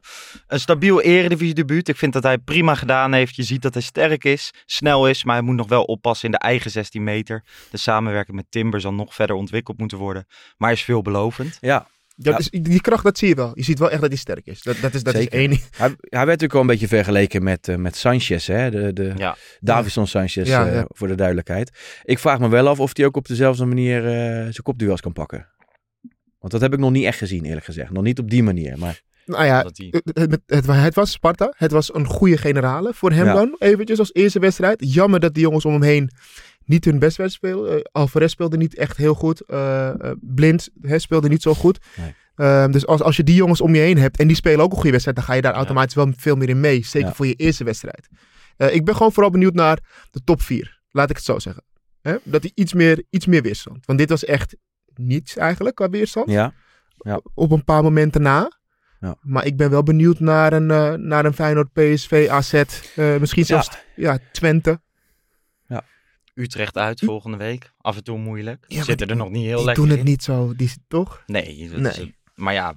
een 0.48 0.60
stabiel 0.60 1.02
eredivisie 1.02 1.54
debuut. 1.54 1.88
Ik 1.88 1.98
vind 1.98 2.14
dat 2.14 2.24
hij 2.24 2.38
prima 2.38 2.76
gedaan 2.76 3.14
heeft. 3.14 3.36
Je 3.36 3.44
ziet 3.44 3.62
dat 3.62 3.74
hij 3.74 3.84
sterk 3.84 4.24
is, 4.24 4.52
snel 4.66 5.08
is, 5.08 5.24
maar 5.24 5.36
hij 5.36 5.44
moet 5.44 5.56
nog 5.56 5.68
wel 5.68 5.84
oppassen 5.84 6.26
in 6.26 6.32
de 6.32 6.38
eigen 6.38 6.72
16 6.72 7.04
meter. 7.04 7.44
De 7.70 7.78
samenwerking 7.78 8.36
met 8.36 8.46
Timber 8.50 8.82
zal 8.82 8.94
nog 8.94 9.16
verder 9.16 9.36
ontwikkeld 9.36 9.78
moeten 9.78 9.98
worden. 9.98 10.26
Maar 10.58 10.70
hij 10.70 10.78
is 10.78 10.84
veelbelovend. 10.84 11.58
ja. 11.62 11.88
Die 12.16 12.82
kracht, 12.82 13.04
dat 13.04 13.18
zie 13.18 13.28
je 13.28 13.36
wel. 13.36 13.52
Je 13.54 13.64
ziet 13.64 13.80
wel 13.80 13.90
echt 13.92 14.02
dat 14.02 14.10
hij 14.10 14.20
sterk 14.20 14.46
is. 14.46 14.62
Dat, 14.62 14.78
dat 14.82 14.94
is, 14.94 15.04
dat 15.04 15.16
is 15.16 15.28
één. 15.30 15.50
Hij, 15.50 15.60
hij 15.88 15.96
werd 16.10 16.26
natuurlijk 16.26 16.52
wel 16.54 16.62
een 16.62 16.68
beetje 16.68 16.88
vergeleken 16.88 17.44
met, 17.44 17.68
eh, 17.68 17.76
met 17.76 17.96
Sanchez, 17.96 18.48
hè? 18.48 18.72
De, 18.72 18.94
de 18.94 19.14
Ja. 19.18 19.36
Davison 19.60 20.08
Sanchez, 20.08 20.48
Ja, 20.48 20.68
eh, 20.68 20.74
ja. 20.74 20.86
voor 20.88 21.08
de 21.08 21.16
duidelijkheid. 21.16 21.72
Ik 22.04 22.20
vraag 22.20 22.40
me 22.40 22.50
wel 22.50 22.68
af 22.68 22.80
of 22.80 22.98
hij 22.98 23.06
ook 23.06 23.18
op 23.18 23.28
dezelfde 23.28 23.66
manier 23.66 24.06
eh, 24.08 24.14
zijn 24.42 24.62
kopduels 24.64 25.02
kan 25.02 25.14
pakken. 25.14 25.48
Want 26.40 26.52
dat 26.52 26.62
heb 26.62 26.74
ik 26.74 26.80
nog 26.80 26.92
niet 26.92 27.06
echt 27.06 27.18
gezien, 27.18 27.46
eerlijk 27.46 27.66
gezegd. 27.66 27.92
Nog 27.92 28.04
niet 28.04 28.20
op 28.20 28.30
die 28.30 28.44
manier, 28.44 28.78
maar 28.78 29.02
Nou 29.26 29.46
ja, 29.46 29.64
het, 29.64 29.78
het, 30.14 30.40
het, 30.46 30.66
het 30.66 30.96
was 30.96 31.12
Sparta. 31.12 31.54
Het 31.58 31.72
was 31.72 31.94
een 31.96 32.06
goede 32.06 32.38
generale 32.38 32.94
voor 32.94 33.12
hem 33.12 33.26
Ja. 33.26 33.34
dan. 33.34 33.56
Eventjes 33.60 34.00
als 34.00 34.14
eerste 34.14 34.40
wedstrijd. 34.40 34.94
Jammer 34.94 35.20
dat 35.20 35.34
die 35.34 35.44
jongens 35.44 35.66
om 35.66 35.72
hem 35.72 35.82
heen 35.82 36.10
niet 36.66 36.86
hun 36.86 37.00
best 37.00 37.20
spelen. 37.26 37.76
Eh, 37.76 37.82
Alvarez 37.92 38.32
speelde 38.32 38.58
niet 38.58 38.76
echt 38.76 38.98
heel 38.98 39.14
goed. 39.14 39.42
Eh, 39.42 39.90
eh, 39.90 40.12
Blind 40.22 40.70
speelde 40.82 41.30
niet 41.30 41.42
zo 41.42 41.54
goed. 41.54 41.80
Nee. 41.96 42.16
Ehm, 42.36 42.72
dus 42.72 42.86
als, 42.86 43.02
als 43.02 43.16
je 43.16 43.24
die 43.24 43.36
jongens 43.36 43.62
om 43.62 43.76
je 43.76 43.82
heen 43.82 43.98
hebt 43.98 44.20
en 44.20 44.28
die 44.28 44.36
spelen 44.36 44.60
ook 44.60 44.70
een 44.70 44.76
goede 44.76 44.92
wedstrijd, 44.92 45.18
dan 45.18 45.26
ga 45.26 45.34
je 45.34 45.42
daar 45.42 45.52
Ja. 45.52 45.58
automatisch 45.58 45.96
wel 45.96 46.14
veel 46.18 46.36
meer 46.36 46.50
in 46.50 46.60
mee. 46.60 46.86
Zeker 46.86 47.08
Ja. 47.08 47.14
voor 47.14 47.28
je 47.28 47.34
eerste 47.34 47.64
wedstrijd. 47.64 48.08
Ik 48.58 48.86
ben 48.86 48.96
gewoon 48.96 49.12
vooral 49.12 49.32
benieuwd 49.32 49.54
naar 49.54 49.80
de 50.12 50.22
top 50.24 50.42
4. 50.42 50.82
Laat 50.92 51.10
ik 51.10 51.16
het 51.16 51.26
zo 51.26 51.40
zeggen. 51.40 51.64
Dat 52.24 52.42
hij 52.42 52.52
iets 52.56 52.74
meer, 52.74 53.04
iets 53.10 53.26
meer 53.26 53.42
weerstand. 53.42 53.86
Want 53.86 54.00
dit 54.00 54.10
was 54.10 54.26
echt 54.26 54.56
niets 54.96 55.38
eigenlijk 55.38 55.76
qua 55.76 55.90
weerstand 55.90 56.30
ja. 56.30 56.54
op 57.34 57.52
een 57.52 57.64
paar 57.64 57.84
momenten 57.84 58.22
na. 58.22 58.52
Ja. 59.00 59.16
Maar 59.22 59.46
ik 59.46 59.58
ben 59.58 59.70
wel 59.70 59.84
benieuwd 59.84 60.20
naar 60.20 60.54
een, 60.54 60.72
eh, 60.72 60.94
naar 60.94 61.26
een 61.26 61.34
Feyenoord, 61.34 61.74
PSV, 61.74 62.28
AZ. 62.32 62.64
misschien 62.96 63.46
zelfs 63.46 63.70
ja. 63.96 64.18
Twente. 64.32 64.82
Utrecht 66.34 66.78
uit 66.78 67.00
volgende 67.06 67.38
week. 67.38 67.72
Af 67.82 67.96
en 67.98 68.04
toe 68.04 68.18
moeilijk. 68.18 68.66
Ja, 68.68 68.84
Zitten 68.84 69.08
er 69.10 69.16
nog 69.16 69.30
niet 69.30 69.46
heel 69.46 69.56
die 69.58 69.66
lekker 69.66 69.84
doen 69.84 69.92
het 69.92 70.00
in. 70.02 70.06
niet 70.12 70.24
zo. 70.24 70.54
Die, 70.56 70.72
toch? 70.88 71.24
Nee, 71.28 71.70
dat 71.72 71.80
Nee. 71.80 71.92
Is 71.92 72.12
maar 72.36 72.54
ja, 72.54 72.74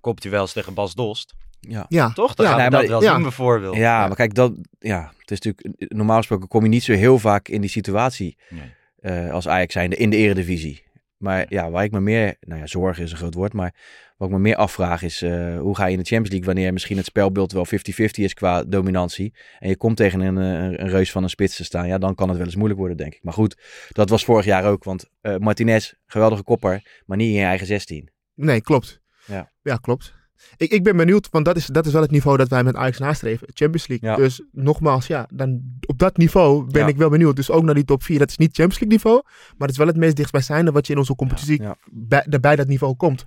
kopt 0.00 0.22
hij 0.22 0.32
wel 0.32 0.40
eens 0.40 0.52
tegen 0.52 0.74
Bas 0.74 0.94
Dost. 0.94 1.34
Ja. 1.60 1.86
Ja. 1.88 2.10
Toch? 2.12 2.34
Dan 2.34 2.46
Ja, 2.46 2.52
gaan 2.52 2.60
we 2.60 2.62
nee, 2.62 2.70
dat 2.70 2.90
maar- 2.90 2.98
wel 3.00 3.08
ja. 3.08 3.14
zien 3.14 3.22
bijvoorbeeld. 3.22 3.76
ja, 3.76 4.06
maar 4.06 4.16
kijk, 4.16 4.34
dat, 4.34 4.52
ja, 4.78 5.12
het 5.18 5.30
is 5.30 5.40
natuurlijk, 5.40 5.92
normaal 5.92 6.16
gesproken 6.16 6.48
kom 6.48 6.62
je 6.62 6.68
niet 6.68 6.82
zo 6.82 6.92
heel 6.92 7.18
vaak 7.18 7.48
in 7.48 7.60
die 7.60 7.70
situatie 7.70 8.36
Nee. 8.48 8.74
eh, 9.00 9.32
als 9.32 9.48
Ajax 9.48 9.72
zijnde 9.72 9.96
in 9.96 10.10
de 10.10 10.16
eredivisie. 10.16 10.82
Maar 11.18 11.46
ja, 11.48 11.70
waar 11.70 11.84
ik 11.84 11.90
me 11.90 12.00
meer, 12.00 12.36
nou 12.40 12.60
ja, 12.60 12.66
zorgen 12.66 13.04
is 13.04 13.10
een 13.10 13.16
groot 13.16 13.34
woord, 13.34 13.52
maar 13.52 13.74
wat 14.16 14.28
ik 14.28 14.34
me 14.34 14.40
meer 14.40 14.56
afvraag 14.56 15.02
is, 15.02 15.22
eh, 15.22 15.58
hoe 15.60 15.76
ga 15.76 15.86
je 15.86 15.92
in 15.92 15.98
de 15.98 16.04
Champions 16.04 16.28
League 16.28 16.46
wanneer 16.46 16.72
misschien 16.72 16.96
het 16.96 17.06
spelbeeld 17.06 17.52
wel 17.52 17.66
50-50 17.66 18.24
is 18.24 18.34
qua 18.34 18.64
dominantie 18.64 19.34
en 19.58 19.68
je 19.68 19.76
komt 19.76 19.96
tegen 19.96 20.20
een, 20.20 20.38
eh, 20.38 20.78
een 20.78 20.88
reus 20.88 21.10
van 21.10 21.22
een 21.22 21.28
spits 21.30 21.56
te 21.56 21.64
staan, 21.64 21.86
ja, 21.88 21.98
dan 21.98 22.14
kan 22.14 22.28
het 22.28 22.36
wel 22.36 22.46
eens 22.46 22.56
moeilijk 22.56 22.80
worden, 22.80 22.96
denk 22.96 23.14
ik. 23.14 23.22
Maar 23.22 23.32
goed, 23.32 23.62
dat 23.88 24.08
was 24.08 24.24
vorig 24.24 24.44
jaar 24.44 24.64
ook, 24.64 24.84
want 24.84 25.08
eh, 25.20 25.36
Martinez, 25.36 25.92
geweldige 26.06 26.42
kopper, 26.42 27.02
maar 27.06 27.16
niet 27.16 27.28
in 27.28 27.34
je 27.34 27.44
eigen 27.44 27.66
16. 27.66 28.10
Nee, 28.34 28.60
klopt. 28.60 29.00
Ja. 29.26 29.52
ja 29.62 29.76
klopt. 29.76 30.17
Ik, 30.56 30.70
ik 30.72 30.82
ben 30.82 30.96
benieuwd, 30.96 31.28
want 31.30 31.44
dat 31.44 31.56
is, 31.56 31.66
dat 31.66 31.86
is 31.86 31.92
wel 31.92 32.02
het 32.02 32.10
niveau 32.10 32.36
dat 32.36 32.48
wij 32.48 32.64
met 32.64 32.74
Ajax 32.76 32.98
nastreven. 32.98 33.48
Champions 33.54 33.86
League. 33.86 34.08
Ja. 34.10 34.16
Dus 34.16 34.42
nogmaals, 34.52 35.06
ja, 35.06 35.26
dan 35.32 35.62
op 35.86 35.98
dat 35.98 36.16
niveau 36.16 36.70
ben 36.70 36.82
Ja. 36.82 36.88
ik 36.88 36.96
wel 36.96 37.08
benieuwd. 37.10 37.36
Dus 37.36 37.50
ook 37.50 37.62
naar 37.64 37.74
die 37.74 37.84
top 37.84 38.02
4. 38.02 38.18
Dat 38.18 38.28
is 38.28 38.36
niet 38.36 38.56
Champions 38.56 38.80
League 38.80 38.96
niveau, 38.98 39.22
maar 39.24 39.68
het 39.68 39.70
is 39.70 39.76
wel 39.76 39.86
het 39.86 39.96
meest 39.96 40.16
dichtstbijzijnde 40.16 40.70
wat 40.72 40.86
je 40.86 40.92
in 40.92 40.98
onze 40.98 41.14
competitie 41.14 41.62
Ja. 41.62 41.76
bij, 41.90 42.26
bij 42.40 42.56
dat 42.56 42.66
niveau 42.66 42.94
komt. 42.96 43.24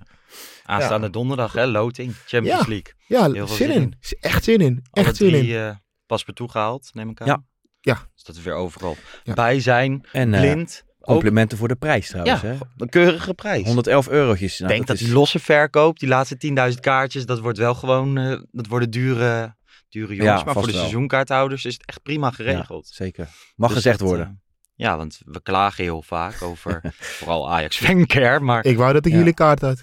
Aanstaande 0.64 1.10
donderdag, 1.10 1.52
hè, 1.52 1.66
loting, 1.66 2.14
Champions 2.26 2.60
Ja. 2.60 2.68
League. 2.68 2.92
Ja, 3.06 3.22
Heel 3.32 3.46
veel 3.46 3.56
zin 3.56 3.66
zin 3.72 3.76
in. 3.76 3.82
in. 3.82 3.94
Echt 4.20 4.44
zin 4.44 4.60
in. 4.60 4.84
Alle 4.90 5.06
Echt 5.06 5.16
zin 5.16 5.26
in. 5.28 5.32
drie 5.38 5.58
eh 5.58 5.74
pas 6.06 6.24
per 6.24 6.34
toegehaald, 6.34 6.90
neem 6.92 7.10
ik 7.10 7.20
aan. 7.20 7.26
Ja. 7.26 7.44
Ja. 7.80 8.08
Dus 8.14 8.22
dat 8.24 8.36
we 8.36 8.42
weer 8.42 8.54
overal 8.54 8.96
Ja. 9.24 9.34
bij 9.34 9.60
zijn. 9.60 10.06
En 10.12 10.34
eh, 10.34 10.40
Blind, 10.40 10.84
Complimenten 11.04 11.58
voor 11.58 11.68
de 11.68 11.74
prijs 11.76 12.08
trouwens. 12.08 12.40
Ja, 12.40 12.48
hè? 12.48 12.56
een 12.76 12.88
keurige 12.88 13.34
prijs. 13.34 13.64
111 13.66 14.08
eurotjes. 14.08 14.52
Ik 14.52 14.58
Nou, 14.60 14.72
denk 14.72 14.86
dat, 14.86 14.96
is- 14.96 15.02
die 15.04 15.12
losse 15.12 15.38
verkoop, 15.38 15.98
die 15.98 16.08
laatste 16.08 16.36
10.000 16.36 16.80
kaartjes, 16.80 17.26
dat 17.26 17.40
wordt 17.40 17.58
wel 17.58 17.74
gewoon, 17.74 18.18
eh, 18.18 18.40
dat 18.50 18.66
worden 18.66 18.90
dure, 18.90 19.56
dure 19.88 20.14
jongens. 20.14 20.38
Ja, 20.38 20.44
maar 20.44 20.54
voor 20.54 20.62
de 20.66 20.72
wel. 20.72 20.80
seizoenkaarthouders 20.80 21.64
is 21.64 21.72
het 21.72 21.86
echt 21.86 22.02
prima 22.02 22.30
geregeld. 22.30 22.86
Zeker. 22.86 23.28
Mag 23.56 23.68
Dus 23.68 23.76
gezegd 23.76 23.98
dat, 23.98 24.08
worden. 24.08 24.26
eh, 24.26 24.32
ja, 24.74 24.96
want 24.96 25.20
we 25.24 25.42
klagen 25.42 25.84
heel 25.84 26.02
vaak 26.02 26.42
over 26.42 26.80
vooral 27.18 27.50
Ajax 27.50 27.76
fancare, 27.76 28.40
maar 28.40 28.64
Ik 28.64 28.76
wou 28.76 28.92
dat 28.92 29.06
ik 29.06 29.12
Ja. 29.12 29.18
jullie 29.18 29.34
kaart 29.34 29.60
had. 29.60 29.82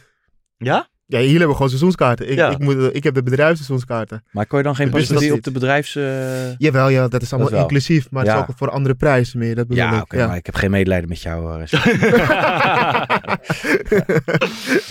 ja? 0.57 0.87
Ja, 1.11 1.19
jullie 1.19 1.37
hebben 1.37 1.53
gewoon 1.55 1.69
seizoenskaarten. 1.69 2.29
Ik, 2.29 2.37
Ja. 2.37 2.49
ik, 2.49 2.57
moet, 2.59 2.95
ik 2.95 3.03
heb 3.03 3.13
de 3.13 3.23
bedrijfsseizoenskaarten. 3.23 4.23
maar 4.31 4.45
kon 4.45 4.57
je 4.57 4.63
dan 4.63 4.75
geen 4.75 4.91
Dus 4.91 5.07
dat 5.07 5.31
op 5.31 5.43
de 5.43 5.51
bedrijfs... 5.51 5.95
eh, 5.95 6.57
Jawel, 6.57 6.89
ja, 6.89 7.07
dat 7.07 7.21
is 7.21 7.33
allemaal 7.33 7.51
wel. 7.51 7.61
inclusief. 7.61 8.07
Maar 8.11 8.23
het 8.23 8.31
Ja. 8.33 8.41
is 8.43 8.49
ook 8.49 8.57
voor 8.57 8.69
andere 8.69 8.95
prijzen 8.95 9.39
meer. 9.39 9.55
Dat 9.55 9.67
bedoel 9.67 9.83
Ja, 9.83 9.95
ik. 9.95 10.01
oké, 10.01 10.27
maar 10.27 10.35
ik 10.37 10.45
heb 10.45 10.55
geen 10.55 10.71
medelijden 10.71 11.09
met 11.09 11.21
jou. 11.21 11.61
eh, 11.61 11.67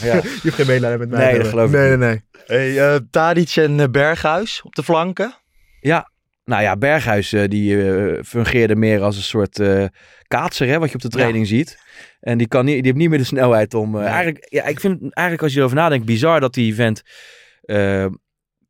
ja. 0.09 0.15
Je 0.15 0.41
hebt 0.43 0.55
geen 0.55 0.67
medelijden 0.67 0.99
met 0.99 1.09
mij. 1.11 1.31
Nee, 1.31 1.39
dat 1.39 1.49
geloof 1.49 1.71
ik 1.71 1.77
nee, 1.77 1.91
niet. 1.91 1.99
nee, 1.99 2.09
nee. 2.47 2.75
Hey, 2.75 2.95
eh, 2.95 3.01
Tadic 3.11 3.57
en 3.57 3.81
eh, 3.81 3.89
Berghuis 3.91 4.61
op 4.65 4.75
de 4.75 4.83
flanken. 4.83 5.35
Nou 6.45 6.63
ja, 6.63 6.77
Berghuis 6.77 7.33
eh, 7.33 7.49
die 7.49 7.91
eh, 7.93 8.23
fungeerde 8.25 8.77
meer 8.77 9.03
als 9.03 9.17
een 9.17 9.23
soort 9.23 9.59
eh 9.61 9.85
kaatser, 10.29 10.69
hè, 10.69 10.79
wat 10.79 10.89
je 10.89 10.95
op 10.95 11.01
de 11.01 11.09
training 11.09 11.47
ziet. 11.47 11.79
En 12.21 12.39
die, 12.39 12.49
kan 12.49 12.65
niet, 12.65 12.75
die 12.75 12.85
heeft 12.85 12.97
niet 12.97 13.09
meer 13.09 13.19
de 13.19 13.25
snelheid 13.25 13.75
om... 13.75 13.95
eh, 13.95 14.01
Nee. 14.01 14.09
eigenlijk, 14.11 14.47
ja, 14.49 14.65
ik 14.65 14.81
vind 14.81 14.93
het 15.01 15.13
eigenlijk 15.15 15.43
als 15.43 15.53
je 15.53 15.59
erover 15.59 15.77
nadenkt 15.77 16.07
bizar 16.07 16.41
dat 16.41 16.55
die 16.55 16.75
vent 16.75 17.03
eh, 17.61 18.07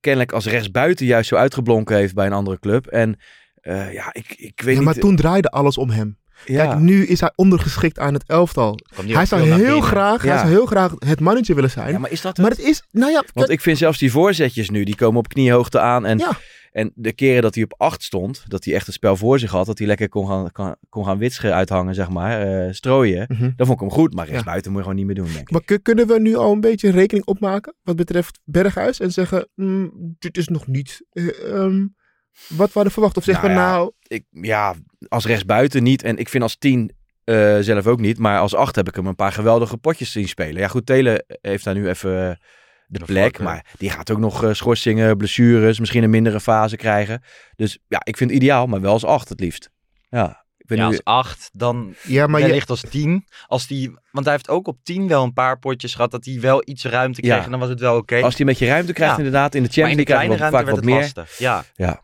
kennelijk 0.01 0.33
als 0.33 0.47
rechtsbuiten 0.47 1.07
juist 1.07 1.29
zo 1.29 1.37
uitgeblonken 1.37 1.97
heeft 1.97 2.15
bij 2.15 2.27
een 2.27 2.33
andere 2.33 2.59
club. 2.59 2.87
En 2.87 3.19
eh, 3.61 3.93
ja, 3.93 4.09
ik, 4.13 4.35
ik 4.37 4.61
weet 4.61 4.77
Ja, 4.77 4.83
maar 4.83 4.93
niet... 4.95 5.03
toen 5.03 5.17
draaide 5.17 5.49
alles 5.49 5.79
om 5.79 5.91
hem. 5.91 6.19
ja, 6.45 6.67
Kijk, 6.67 6.79
nu 6.79 7.07
is 7.07 7.21
hij 7.21 7.33
ondergeschikt 7.35 7.99
aan 7.99 8.15
het 8.15 8.25
elftal. 8.27 8.79
Hij 9.07 9.27
zou 9.27 9.43
heel 9.51 9.81
graag, 9.81 10.23
hij 10.23 10.37
zou 10.39 10.49
heel 10.51 10.67
graag 10.67 10.93
het 10.99 11.21
mannetje 11.21 11.55
willen 11.55 11.71
zijn. 11.71 11.93
ja, 11.93 11.99
maar 11.99 12.11
is 12.11 12.21
dat 12.21 12.37
maar 12.39 12.51
het? 12.51 12.59
het 12.59 12.67
is, 12.67 12.83
nou 12.91 13.13
ja, 13.13 13.23
Want 13.33 13.49
ik 13.51 13.61
vind 13.61 13.79
zelfs 13.79 13.99
die 13.99 14.11
voorzetjes 14.11 14.71
nu, 14.71 14.85
die 14.85 14.97
komen 14.97 15.19
op 15.19 15.29
kniehoogte 15.29 15.81
aan. 15.81 16.07
En, 16.07 16.19
Ja. 16.19 16.31
En 16.73 16.93
de 16.95 17.13
keren 17.13 17.43
dat 17.43 17.55
hij 17.55 17.65
op 17.65 17.75
acht 17.77 18.03
stond, 18.03 18.45
dat 18.49 18.65
hij 18.65 18.75
echt 18.75 18.87
het 18.87 18.95
spel 18.95 19.17
voor 19.17 19.39
zich 19.39 19.51
had, 19.51 19.67
dat 19.67 19.79
hij 19.79 19.87
lekker 19.87 20.09
kon 20.09 20.27
gaan, 20.27 20.53
kon, 20.53 20.77
kon 20.89 21.05
gaan 21.05 21.53
uithangen, 21.53 21.95
zeg 21.95 22.09
maar, 22.09 22.41
eh, 22.43 22.73
strooien. 22.73 23.25
Mhm. 23.29 23.43
Dan 23.57 23.67
vond 23.67 23.81
ik 23.81 23.87
hem 23.89 23.91
goed, 23.99 24.15
maar 24.15 24.27
rechtsbuiten 24.27 24.71
moet 24.71 24.81
je 24.81 24.87
gewoon 24.89 24.99
niet 25.05 25.07
meer 25.15 25.25
doen, 25.25 25.33
denk 25.33 25.47
ik. 25.47 25.51
Maar 25.51 25.65
kun- 25.65 25.83
kunnen 25.83 26.07
we 26.07 26.21
nu 26.21 26.35
al 26.37 26.53
een 26.53 26.61
beetje 26.61 26.91
rekening 26.91 27.27
opmaken 27.27 27.75
wat 27.83 27.97
betreft 27.97 28.41
Berghuis 28.45 29.01
en 29.01 29.11
zeggen, 29.11 29.49
mm, 29.55 29.91
dit 30.19 30.37
is 30.37 30.49
nog 30.49 30.67
niet 30.67 31.05
eh, 31.13 31.55
ehm, 31.55 31.87
wat 32.49 32.67
we 32.67 32.73
hadden 32.73 32.93
verwacht? 32.93 33.17
Of 33.17 33.25
zeggen 33.25 33.51
Nou 33.51 33.57
we 33.61 33.67
ja. 33.67 33.71
nou, 33.77 33.93
ik, 34.03 34.25
ja, 34.31 34.75
als 35.09 35.27
rechtsbuiten 35.27 35.83
niet. 35.83 36.03
En 36.03 36.17
ik 36.17 36.29
vind 36.29 36.43
als 36.43 36.57
tien 36.57 36.93
eh, 37.25 37.59
zelf 37.61 37.87
ook 37.87 38.01
niet. 38.01 38.19
Maar 38.19 38.39
als 38.39 38.55
acht 38.55 38.77
heb 38.77 38.89
ik 38.89 38.95
hem 38.95 39.07
een 39.07 39.15
paar 39.15 39.33
geweldige 39.33 39.77
potjes 39.77 40.13
zien 40.13 40.29
spelen. 40.29 40.61
Ja, 40.61 40.69
goed, 40.69 40.87
Telen 40.87 41.25
heeft 41.41 41.65
daar 41.65 41.75
nu 41.75 41.89
even 41.89 42.41
de 42.89 43.05
plek. 43.05 43.39
Maar 43.39 43.65
die 43.79 43.91
gaat 43.91 44.11
ook 44.11 44.19
nog 44.19 44.45
eh, 44.45 44.53
schorsingen, 44.53 45.17
blessures, 45.17 45.79
misschien 45.79 46.03
een 46.03 46.11
mindere 46.11 46.41
fase 46.41 46.77
krijgen. 46.77 47.23
Dus 47.57 47.79
ja, 47.89 48.01
ik 48.05 48.17
vind 48.17 48.31
het 48.31 48.39
ideaal, 48.43 48.67
maar 48.67 48.81
wel 48.81 48.93
als 48.93 49.05
acht 49.05 49.29
het 49.29 49.41
liefst. 49.41 49.71
Ja, 50.09 50.45
ik 50.57 50.67
ben 50.67 50.79
Ja, 50.79 50.85
nu... 50.89 50.91
als 50.91 51.05
8, 51.05 51.51
dan 51.53 51.95
ja, 52.03 52.27
maar 52.27 52.41
je, 52.41 52.47
wellicht 52.47 52.71
als 52.71 52.81
10. 52.91 53.25
Als 53.47 53.67
die, 53.67 53.91
want 54.13 54.25
hij 54.27 54.35
heeft 54.35 54.49
ook 54.49 54.67
op 54.69 54.79
10 54.83 55.09
wel 55.09 55.23
een 55.25 55.33
paar 55.33 55.59
potjes 55.59 55.95
gehad 55.95 56.11
dat 56.11 56.25
hij 56.25 56.41
wel 56.41 56.63
iets 56.65 56.85
ruimte 56.85 57.21
kreeg 57.21 57.35
Ja. 57.37 57.45
en 57.45 57.51
dan 57.51 57.61
was 57.61 57.69
het 57.69 57.81
wel 57.81 57.97
oké. 57.97 58.15
Als 58.23 58.33
hij 58.33 58.41
een 58.41 58.47
beetje 58.47 58.67
ruimte 58.67 58.93
krijgt 58.93 59.13
Ja. 59.13 59.19
inderdaad, 59.19 59.55
in 59.55 59.63
de 59.63 59.69
Maar 59.69 59.77
in 59.79 59.83
Champions 59.83 60.07
de 60.07 60.13
League 60.13 60.27
kleine 60.29 60.35
krijgt 60.35 60.53
hij 60.55 60.63
vaak 60.65 60.71
wat 60.71 60.77
het 60.77 61.15
meer. 61.15 61.25
lastig. 61.25 61.39
Ja. 61.39 62.03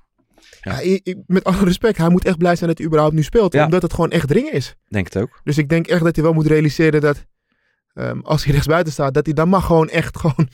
ja, 0.60 0.78
ik- 0.80 1.00
ik- 1.06 1.18
met 1.26 1.44
alle 1.44 1.64
respect, 1.64 1.96
hij 1.98 2.08
moet 2.08 2.24
echt 2.24 2.38
blij 2.38 2.56
zijn 2.56 2.68
dat 2.68 2.78
hij 2.78 2.86
überhaupt 2.86 3.14
nu 3.14 3.22
speelt. 3.22 3.52
Ja. 3.52 3.64
Omdat 3.64 3.82
het 3.82 3.92
gewoon 3.94 4.10
echt 4.10 4.28
dringen 4.28 4.52
is. 4.52 4.74
Denk 4.88 5.04
het 5.12 5.22
ook. 5.22 5.40
Dus 5.44 5.58
ik 5.58 5.68
denk 5.68 5.86
echt 5.86 6.04
dat 6.04 6.14
hij 6.14 6.24
wel 6.24 6.32
moet 6.34 6.46
realiseren 6.46 7.00
dat 7.00 7.24
ehm, 7.94 8.20
als 8.20 8.44
hij 8.44 8.52
rechtsbuiten 8.52 8.92
staat, 8.92 9.14
dat 9.14 9.24
hij 9.24 9.34
dan 9.34 9.48
mag 9.48 9.66
gewoon 9.66 9.88
echt 9.88 10.18
gewoon... 10.18 10.48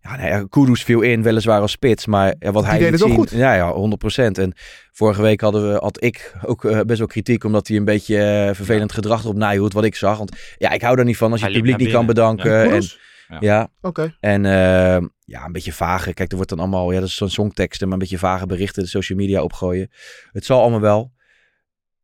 Ja, 0.00 0.16
nee, 0.16 0.28
ja, 0.28 0.44
Kudus 0.48 0.82
viel 0.82 1.00
in, 1.00 1.22
weliswaar 1.22 1.60
als 1.60 1.70
spits, 1.70 2.06
maar 2.06 2.34
ja, 2.38 2.52
wat 2.52 2.62
Die 2.62 2.70
hij 2.70 2.80
deed 2.80 2.90
het 2.90 3.00
zien, 3.00 3.14
goed. 3.14 3.30
Ja, 3.30 3.54
ja, 3.54 3.72
100%. 3.72 4.38
En 4.38 4.52
vorige 4.92 5.22
week 5.22 5.40
hadden 5.40 5.72
we, 5.72 5.78
had 5.78 6.02
ik 6.02 6.34
ook 6.42 6.64
eh, 6.64 6.80
best 6.80 6.98
wel 6.98 7.08
kritiek, 7.08 7.44
omdat 7.44 7.68
hij 7.68 7.76
een 7.76 7.84
beetje 7.84 8.18
eh, 8.18 8.54
vervelend 8.54 8.92
gedrag 8.92 9.22
erop 9.22 9.36
nahield, 9.36 9.72
wat 9.72 9.84
ik 9.84 9.94
zag. 9.94 10.18
Want 10.18 10.36
ja, 10.58 10.70
ik 10.70 10.82
hou 10.82 10.96
daar 10.96 11.04
niet 11.04 11.16
van 11.16 11.30
als 11.30 11.40
je 11.40 11.46
Hij 11.46 11.54
het 11.54 11.64
publiek 11.64 11.84
niet 11.84 11.92
kan 11.94 12.06
bedanken. 12.06 12.58
en, 12.60 12.62
Koeders? 12.68 12.98
ja, 13.40 13.68
Oké. 13.80 14.16
en 14.20 14.44
eh, 14.44 15.06
ja, 15.24 15.44
een 15.44 15.52
beetje 15.52 15.72
vage. 15.72 16.14
Kijk, 16.14 16.28
er 16.30 16.36
wordt 16.36 16.50
dan 16.50 16.58
allemaal, 16.60 16.92
ja, 16.92 17.00
dat 17.00 17.08
is 17.08 17.16
zo'n 17.16 17.28
songteksten, 17.30 17.86
maar 17.86 17.96
een 17.96 18.02
beetje 18.02 18.18
vage 18.18 18.46
berichten 18.46 18.82
de 18.82 18.88
social 18.88 19.18
media 19.18 19.42
opgooien. 19.42 19.90
Het 20.32 20.44
zal 20.44 20.60
allemaal 20.60 20.80
wel. 20.80 21.12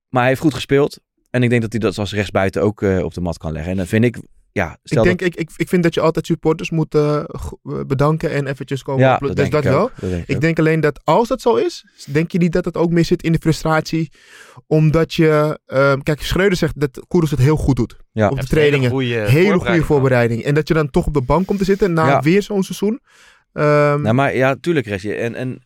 Maar 0.08 0.20
hij 0.20 0.30
heeft 0.30 0.42
goed 0.42 0.54
gespeeld. 0.54 0.98
En 1.30 1.42
ik 1.42 1.50
denk 1.50 1.62
dat 1.62 1.72
hij 1.72 1.80
dat 1.80 1.98
als 1.98 2.12
rechtsbuiten 2.12 2.62
ook 2.62 2.82
eh, 2.82 3.04
op 3.04 3.14
de 3.14 3.20
mat 3.20 3.38
kan 3.38 3.52
leggen. 3.52 3.70
En 3.70 3.76
dan 3.76 3.86
vind 3.86 4.04
ik, 4.04 4.16
ja, 4.52 4.78
stel 4.82 5.02
Ik, 5.04 5.08
dat... 5.08 5.18
denk, 5.18 5.34
ik, 5.34 5.40
ik, 5.40 5.50
ik 5.56 5.68
vind 5.68 5.82
dat 5.82 5.94
je 5.94 6.00
altijd 6.00 6.26
supporters 6.26 6.70
moet 6.70 6.94
eh, 6.94 7.16
eh, 7.16 7.24
bedanken 7.86 8.30
en 8.30 8.46
eventjes 8.46 8.82
komen. 8.82 9.02
ja, 9.04 9.14
op- 9.14 9.20
dus 9.20 9.34
denk 9.34 9.52
dat 9.52 9.64
ik 9.64 9.70
wel. 9.70 9.80
ook. 9.82 9.92
Dat 10.00 10.10
denk 10.10 10.26
ik 10.26 10.40
denk 10.40 10.58
alleen 10.58 10.80
dat 10.80 11.00
als 11.04 11.28
dat 11.28 11.40
zo 11.40 11.54
is, 11.54 11.84
denk 12.06 12.32
je 12.32 12.38
niet 12.38 12.52
dat 12.52 12.64
het 12.64 12.76
ook 12.76 12.90
meer 12.90 13.04
zit 13.04 13.22
in 13.22 13.32
de 13.32 13.38
frustratie. 13.40 14.12
Omdat 14.66 15.14
je, 15.14 15.58
ehm, 15.66 16.00
kijk, 16.00 16.22
Schreuder 16.22 16.58
zegt 16.58 16.80
dat 16.80 17.04
Koeders 17.08 17.30
het 17.30 17.40
heel 17.40 17.56
goed 17.56 17.76
doet 17.76 17.96
Ja. 18.12 18.28
op 18.28 18.30
de 18.30 18.36
Heeft 18.40 18.52
een 18.52 18.58
hele 18.58 18.68
trainingen. 18.70 18.90
goede 18.90 19.14
Hele 19.14 19.24
goede 19.26 19.48
voorbereiding 19.50 19.84
voorbereiding. 19.86 20.42
En 20.42 20.54
dat 20.54 20.68
je 20.68 20.74
dan 20.74 20.90
toch 20.90 21.06
op 21.06 21.14
de 21.14 21.22
bank 21.22 21.46
komt 21.46 21.58
te 21.58 21.64
zitten 21.64 21.92
na 21.92 22.06
Ja. 22.08 22.20
weer 22.20 22.42
zo'n 22.42 22.62
seizoen. 22.62 23.00
Ehm, 23.52 24.00
Nou, 24.02 24.14
maar 24.14 24.36
ja, 24.36 24.56
tuurlijk, 24.60 24.86
Restje. 24.86 25.14
En, 25.14 25.34
en 25.34 25.62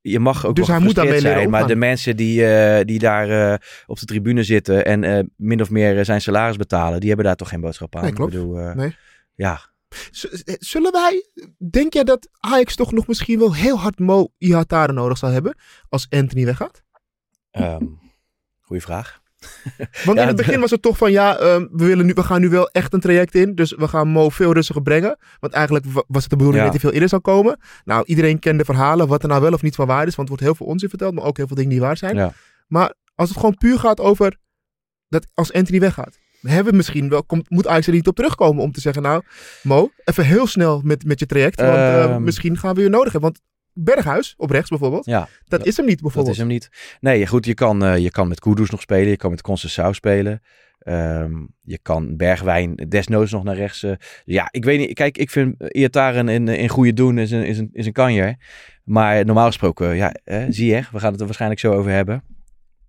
je 0.00 0.18
mag 0.18 0.46
ook 0.46 0.56
Dus 0.56 0.66
wel 0.66 0.76
hij 0.76 0.84
moet 0.84 0.94
daarmee 0.94 1.12
gefrustreerd 1.14 1.22
leren 1.44 1.50
zijn. 1.50 1.50
Maar 1.50 1.74
de 1.80 1.86
mensen 1.86 2.16
die, 2.16 2.46
eh, 2.46 2.84
die 2.84 2.98
daar 2.98 3.52
eh, 3.52 3.58
op 3.86 3.98
de 3.98 4.06
tribune 4.06 4.42
zitten 4.42 4.84
en 4.84 5.04
eh, 5.04 5.24
min 5.36 5.60
of 5.60 5.70
meer 5.70 6.04
zijn 6.04 6.20
salaris 6.20 6.56
betalen, 6.56 6.98
die 7.00 7.08
hebben 7.08 7.26
daar 7.26 7.36
toch 7.36 7.48
geen 7.48 7.60
boodschap 7.60 7.96
aan. 7.96 8.02
Nee, 8.02 8.12
klopt. 8.12 8.32
Ik 8.34 8.38
bedoel, 8.40 8.74
Nee. 8.74 8.96
Ja, 9.34 9.60
z- 10.10 10.24
zullen 10.44 10.92
wij, 10.92 11.30
denk 11.70 11.92
jij 11.92 12.04
dat 12.04 12.28
Ajax 12.38 12.74
toch 12.76 12.92
nog 12.92 13.06
misschien 13.06 13.38
wel 13.38 13.54
heel 13.54 13.78
hard 13.78 13.98
Mo 13.98 14.28
Ihatare 14.38 14.92
nodig 14.92 15.18
zal 15.18 15.30
hebben 15.30 15.54
als 15.88 16.06
Anthony 16.10 16.44
weggaat? 16.44 16.82
ehm 17.50 17.84
goeie 18.60 18.82
vraag. 18.82 19.19
Want 20.04 20.16
Ja, 20.16 20.22
in 20.22 20.28
het 20.28 20.36
begin 20.36 20.60
was 20.60 20.70
het 20.70 20.82
toch 20.82 20.96
van 20.98 21.12
ja, 21.12 21.38
ehm, 21.38 21.66
we, 21.72 21.84
willen 21.86 22.06
nu, 22.06 22.12
we 22.14 22.22
gaan 22.22 22.40
nu 22.40 22.48
wel 22.48 22.68
echt 22.68 22.92
een 22.92 23.00
traject 23.00 23.34
in. 23.34 23.54
Dus 23.54 23.72
we 23.74 23.88
gaan 23.88 24.08
Mo 24.08 24.28
veel 24.28 24.52
rustiger 24.52 24.82
brengen. 24.82 25.18
Want 25.38 25.52
eigenlijk 25.52 25.84
wa- 25.88 26.04
was 26.06 26.20
het 26.22 26.30
de 26.30 26.36
bedoeling 26.36 26.64
Ja. 26.64 26.70
dat 26.70 26.72
hij 26.72 26.80
veel 26.80 26.92
eerder 26.92 27.08
zou 27.08 27.22
komen. 27.22 27.58
Nou, 27.84 28.02
iedereen 28.06 28.38
kent 28.38 28.58
de 28.58 28.64
verhalen 28.64 29.08
wat 29.08 29.22
er 29.22 29.28
nou 29.28 29.40
wel 29.42 29.52
of 29.52 29.62
niet 29.62 29.74
van 29.74 29.86
waar 29.86 30.06
is. 30.06 30.14
Want 30.14 30.28
er 30.28 30.34
wordt 30.34 30.42
heel 30.42 30.54
veel 30.54 30.66
onzin 30.66 30.88
verteld, 30.88 31.14
maar 31.14 31.24
ook 31.24 31.36
heel 31.36 31.46
veel 31.46 31.56
dingen 31.56 31.70
die 31.70 31.80
waar 31.80 31.96
zijn. 31.96 32.16
Ja. 32.16 32.32
Maar 32.68 32.94
als 33.14 33.28
het 33.28 33.38
gewoon 33.38 33.54
puur 33.58 33.78
gaat 33.78 34.00
over 34.00 34.36
dat 35.08 35.26
als 35.34 35.52
Anthony 35.52 35.80
weggaat. 35.80 36.18
Hebben 36.40 36.76
misschien 36.76 37.08
wel, 37.08 37.24
komt, 37.24 37.50
moet 37.50 37.66
Ajax 37.66 37.86
er 37.86 37.92
niet 37.92 38.06
op 38.08 38.14
terugkomen 38.16 38.62
om 38.62 38.72
te 38.72 38.80
zeggen, 38.80 39.02
nou, 39.02 39.22
Mo, 39.62 39.90
even 40.04 40.24
heel 40.24 40.46
snel 40.46 40.80
met, 40.84 41.04
met 41.04 41.18
je 41.18 41.26
traject. 41.26 41.60
Want 41.60 41.72
eh, 41.72 42.02
Ehm. 42.04 42.22
misschien 42.22 42.58
gaan 42.58 42.74
we 42.74 42.82
je 42.82 42.88
nodig 42.88 43.12
hebben. 43.12 43.30
Want 43.30 43.40
Berghuis, 43.84 44.34
op 44.36 44.50
rechts 44.50 44.68
bijvoorbeeld, 44.70 45.04
Ja, 45.04 45.28
dat 45.48 45.66
is 45.66 45.76
hem 45.76 45.86
niet 45.86 45.94
dat 45.94 46.02
bijvoorbeeld. 46.02 46.34
is 46.34 46.40
hem 46.40 46.48
niet. 46.50 46.70
Nee, 47.00 47.26
goed, 47.26 47.44
je 47.46 47.54
kan, 47.54 47.84
eh, 47.84 47.96
je 47.98 48.10
kan 48.10 48.28
met 48.28 48.40
Kudus 48.40 48.70
nog 48.70 48.80
spelen. 48.80 49.08
Je 49.08 49.16
kan 49.16 49.30
met 49.30 49.42
Conceição 49.42 49.90
spelen. 49.90 50.42
Ehm, 50.80 51.32
je 51.62 51.78
kan 51.82 52.16
Bergwijn 52.16 52.74
desnoods 52.88 53.32
nog 53.32 53.44
naar 53.44 53.56
rechts. 53.56 53.82
eh. 53.82 53.92
ja, 54.24 54.48
ik 54.50 54.64
weet 54.64 54.78
niet. 54.78 54.94
Kijk, 54.94 55.18
ik 55.18 55.30
vind 55.30 55.54
Iataren 55.74 56.28
in, 56.28 56.48
in 56.48 56.68
goede 56.68 56.92
doen 56.92 57.18
is 57.18 57.30
een, 57.30 57.44
is 57.44 57.58
een, 57.58 57.68
is 57.72 57.86
een 57.86 57.92
kanjer. 57.92 58.36
Maar 58.84 59.24
normaal 59.24 59.46
gesproken, 59.46 59.96
ja, 59.96 60.12
eh, 60.24 60.44
zie 60.48 60.66
je, 60.66 60.82
we 60.92 60.98
gaan 60.98 61.10
het 61.10 61.20
er 61.20 61.26
waarschijnlijk 61.26 61.60
zo 61.60 61.72
over 61.72 61.90
hebben. 61.90 62.22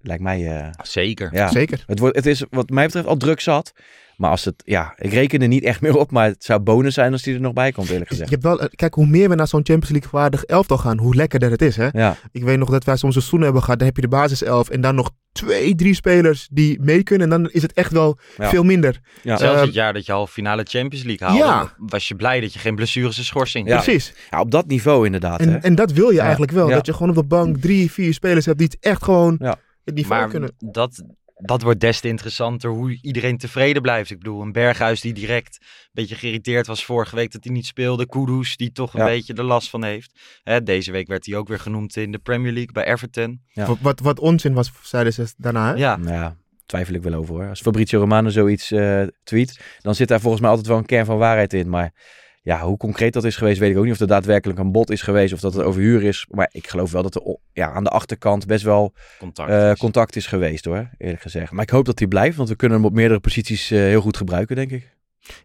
Lijkt 0.04 0.24
mij, 0.24 0.58
eh, 0.58 0.68
Zeker. 0.82 1.30
ja. 1.34 1.48
Zeker. 1.48 1.84
Het, 1.88 2.00
wordt, 2.00 2.16
het 2.16 2.26
is 2.26 2.44
wat 2.50 2.70
mij 2.70 2.86
betreft 2.86 3.08
al 3.08 3.18
druk 3.18 3.40
zat. 3.40 3.72
Maar 4.18 4.30
als 4.30 4.46
het, 4.46 4.62
ja, 4.66 4.94
ik 4.98 5.12
reken 5.14 5.42
er 5.42 5.48
niet 5.48 5.64
echt 5.64 5.82
meer 5.82 5.98
op. 5.98 6.12
Maar 6.12 6.28
het 6.28 6.44
zou 6.44 6.60
bonus 6.60 6.94
zijn 6.94 7.12
als 7.12 7.22
die 7.22 7.34
er 7.34 7.42
nog 7.42 7.54
bij 7.54 7.72
komt, 7.72 7.90
eerlijk 7.90 8.10
Je 8.10 8.16
gezegd. 8.16 8.30
hebt 8.32 8.44
wel, 8.44 8.62
eh, 8.62 8.68
kijk, 8.76 8.94
hoe 8.94 9.06
meer 9.06 9.30
we 9.30 9.36
naar 9.36 9.48
zo'n 9.48 9.66
Champions 9.66 9.90
League 9.90 10.10
waardig 10.12 10.44
elftal 10.44 10.78
gaan, 10.78 10.98
hoe 10.98 11.16
lekkerder 11.16 11.52
het 11.52 11.62
is. 11.62 11.76
Hè? 11.76 11.88
Ja, 11.92 12.16
Ik 12.32 12.44
weet 12.44 12.58
nog 12.58 12.70
dat 12.70 12.84
wij 12.84 12.98
zo'n 12.98 13.12
seizoen 13.12 13.42
hebben 13.42 13.62
gehad. 13.64 13.78
Dan 13.78 13.88
heb 13.88 13.96
je 13.96 14.02
de 14.02 14.08
basiself 14.08 14.70
en 14.70 14.82
dan 14.82 14.96
nog 14.96 15.12
twee, 15.32 15.76
drie 15.76 15.94
spelers 15.94 16.48
die 16.52 16.80
mee 16.82 17.04
kunnen. 17.04 17.32
En 17.32 17.42
dan 17.42 17.52
is 17.52 17.62
het 17.62 17.74
echt 17.74 17.92
wel 17.92 18.18
Ja. 18.38 18.50
veel 18.50 18.64
minder. 18.64 19.00
ja. 19.24 19.38
Zelfs 19.38 19.56
Ehm, 19.58 19.66
het 19.66 19.74
jaar 19.74 19.94
dat 19.94 20.06
je 20.06 20.12
halve 20.12 20.34
finale 20.34 20.64
Champions 20.70 21.06
League 21.06 21.28
haalde, 21.28 21.44
Ja. 21.44 21.74
was 21.78 22.08
je 22.08 22.16
blij 22.16 22.40
dat 22.40 22.54
je 22.54 22.60
geen 22.60 22.76
blessures 22.76 23.18
en 23.18 23.24
schorsing 23.24 23.68
Ja. 23.68 23.76
had. 23.76 23.84
Precies. 23.84 24.14
ja, 24.30 24.40
op 24.40 24.52
dat 24.52 24.68
niveau 24.68 25.06
inderdaad. 25.06 25.40
hè. 25.40 25.46
En, 25.52 25.62
en 25.62 25.76
dat 25.76 25.92
wil 25.92 26.10
je 26.10 26.16
Ja. 26.16 26.22
eigenlijk 26.22 26.52
wel. 26.52 26.68
Ja. 26.70 26.76
Dat 26.76 26.86
je 26.86 26.94
gewoon 26.94 27.10
op 27.10 27.16
de 27.16 27.24
bank 27.24 27.58
drie, 27.58 27.92
vier 27.92 28.14
spelers 28.14 28.46
hebt 28.46 28.58
die 28.58 28.68
het 28.68 28.78
echt 28.80 29.04
gewoon 29.04 29.36
Ja. 29.40 29.58
Het 29.86 29.96
niveau 29.96 30.22
Maar 30.22 30.30
kunnen. 30.30 30.52
dat, 30.60 31.04
dat 31.38 31.62
wordt 31.62 31.80
des 31.80 32.00
te 32.00 32.08
interessanter 32.08 32.70
hoe 32.70 33.00
iedereen 33.02 33.38
tevreden 33.38 33.82
blijft. 33.82 34.10
Ik 34.12 34.18
bedoel, 34.18 34.42
een 34.42 34.52
Berghuis 34.52 35.02
die 35.02 35.14
direct 35.14 35.58
een 35.62 35.90
beetje 35.92 36.16
geïrriteerd 36.16 36.68
was 36.68 36.86
vorige 36.86 37.16
week 37.16 37.32
dat 37.32 37.44
hij 37.44 37.54
niet 37.54 37.66
speelde. 37.66 38.08
Kudus 38.08 38.58
die 38.58 38.72
toch 38.72 38.94
een 38.94 39.00
Ja. 39.00 39.06
beetje 39.06 39.34
er 39.34 39.44
last 39.44 39.70
van 39.70 39.84
heeft. 39.84 40.20
Hè, 40.44 40.64
deze 40.64 40.92
week 40.92 41.08
werd 41.08 41.26
hij 41.26 41.36
ook 41.36 41.48
weer 41.48 41.60
genoemd 41.60 41.96
in 41.96 42.12
de 42.12 42.18
Premier 42.20 42.52
League 42.54 42.72
bij 42.72 42.86
Everton. 42.86 43.42
Ja. 43.46 43.66
Wat, 43.68 43.78
wat, 43.82 44.00
wat 44.00 44.20
onzin 44.20 44.54
was, 44.54 44.72
zeiden 44.84 45.14
ze 45.14 45.34
daarna. 45.38 45.68
Hè? 45.68 45.74
Ja, 45.80 46.00
ja, 46.06 46.36
twijfel 46.66 46.94
ik 46.94 47.02
wel 47.04 47.14
over 47.14 47.36
hoor. 47.36 47.48
Als 47.50 47.62
Fabrizio 47.62 48.00
Romano 48.00 48.30
zoiets 48.30 48.72
eh, 48.72 49.04
tweet, 49.24 49.60
dan 49.80 49.96
zit 49.96 50.08
daar 50.08 50.20
volgens 50.20 50.42
mij 50.42 50.50
altijd 50.50 50.68
wel 50.70 50.78
een 50.78 50.86
kern 50.86 51.06
van 51.06 51.18
waarheid 51.18 51.54
in. 51.54 51.70
Maar 51.70 51.94
ja, 52.42 52.62
hoe 52.62 52.78
concreet 52.78 53.14
dat 53.14 53.24
is 53.24 53.36
geweest, 53.36 53.60
weet 53.60 53.72
ik 53.72 53.78
ook 53.78 53.84
niet. 53.84 53.94
Of 53.94 54.00
er 54.00 54.08
daadwerkelijk 54.08 54.60
een 54.60 54.72
bod 54.72 54.90
is 54.90 55.02
geweest 55.02 55.34
of 55.34 55.40
dat 55.40 55.54
het 55.54 55.64
overhuur 55.64 56.04
is. 56.04 56.28
Maar 56.30 56.50
ik 56.52 56.68
geloof 56.68 56.92
wel 56.92 57.04
dat 57.04 57.16
er 57.16 57.38
ja, 57.54 57.72
aan 57.72 57.84
de 57.84 57.90
achterkant 57.90 58.48
best 58.48 58.64
wel 58.64 58.94
Contact. 59.20 59.50
eh, 59.50 59.72
is. 59.72 59.78
contact 59.80 60.16
is 60.16 60.28
geweest 60.28 60.66
hoor, 60.66 60.90
eerlijk 60.98 61.22
gezegd. 61.22 61.52
Maar 61.52 61.64
ik 61.64 61.70
hoop 61.70 61.86
dat 61.86 62.00
hij 62.00 62.08
blijft, 62.08 62.38
want 62.38 62.50
we 62.50 62.56
kunnen 62.56 62.78
hem 62.78 62.86
op 62.88 62.94
meerdere 62.94 63.20
posities 63.20 63.72
eh, 63.72 63.80
heel 63.80 64.02
goed 64.02 64.18
gebruiken, 64.18 64.56
denk 64.56 64.72
ik. 64.72 64.96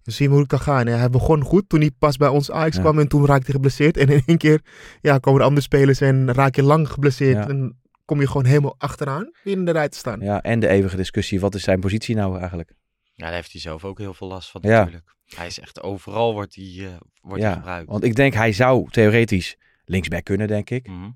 Dan 0.02 0.14
zien 0.14 0.26
we 0.26 0.32
hoe 0.32 0.40
het 0.42 0.50
kan 0.50 0.60
gaan. 0.60 0.86
hè. 0.86 0.94
Hij 0.94 1.10
begon 1.10 1.42
goed 1.42 1.68
toen 1.68 1.80
hij 1.80 1.90
pas 1.98 2.16
bij 2.16 2.28
ons 2.28 2.50
Ajax 2.50 2.76
Ja. 2.76 2.82
kwam 2.82 2.98
en 2.98 3.08
toen 3.08 3.26
raakte 3.26 3.44
hij 3.44 3.54
geblesseerd. 3.54 3.96
En 3.96 4.08
in 4.08 4.22
één 4.26 4.38
keer 4.38 4.60
ja, 5.00 5.18
komen 5.18 5.40
er 5.40 5.46
andere 5.46 5.62
spelers 5.64 6.00
en 6.00 6.32
raak 6.34 6.54
je 6.56 6.62
lang 6.62 6.88
geblesseerd. 6.90 7.36
Ja. 7.36 7.48
En 7.48 7.80
kom 8.04 8.20
je 8.20 8.26
gewoon 8.26 8.44
helemaal 8.44 8.74
achteraan 8.78 9.30
weer 9.44 9.56
in 9.56 9.64
de 9.64 9.70
rij 9.72 9.88
te 9.88 9.98
staan. 9.98 10.20
Ja, 10.20 10.42
en 10.42 10.60
de 10.60 10.68
eeuwige 10.68 10.96
discussie, 10.96 11.40
wat 11.40 11.54
is 11.54 11.62
zijn 11.62 11.80
positie 11.80 12.14
nou 12.14 12.38
eigenlijk? 12.38 12.72
Ja, 13.14 13.24
daar 13.24 13.34
heeft 13.34 13.52
hij 13.52 13.60
zelf 13.60 13.84
ook 13.84 13.98
heel 13.98 14.14
veel 14.14 14.28
last 14.28 14.50
van 14.50 14.60
Ja. 14.64 14.78
natuurlijk. 14.78 15.14
Hij 15.34 15.46
is 15.46 15.60
echt 15.60 15.82
overal 15.82 16.32
wordt 16.32 16.54
hij, 16.54 16.64
eh, 16.64 16.86
wordt 17.20 17.42
hij 17.42 17.50
ja, 17.52 17.56
gebruikt. 17.56 17.90
want 17.90 18.04
ik 18.04 18.14
denk 18.14 18.34
hij 18.34 18.52
zou 18.52 18.90
theoretisch 18.90 19.56
linksback 19.84 20.24
kunnen, 20.24 20.46
denk 20.48 20.70
ik. 20.70 20.88
Mhm. 20.88 21.10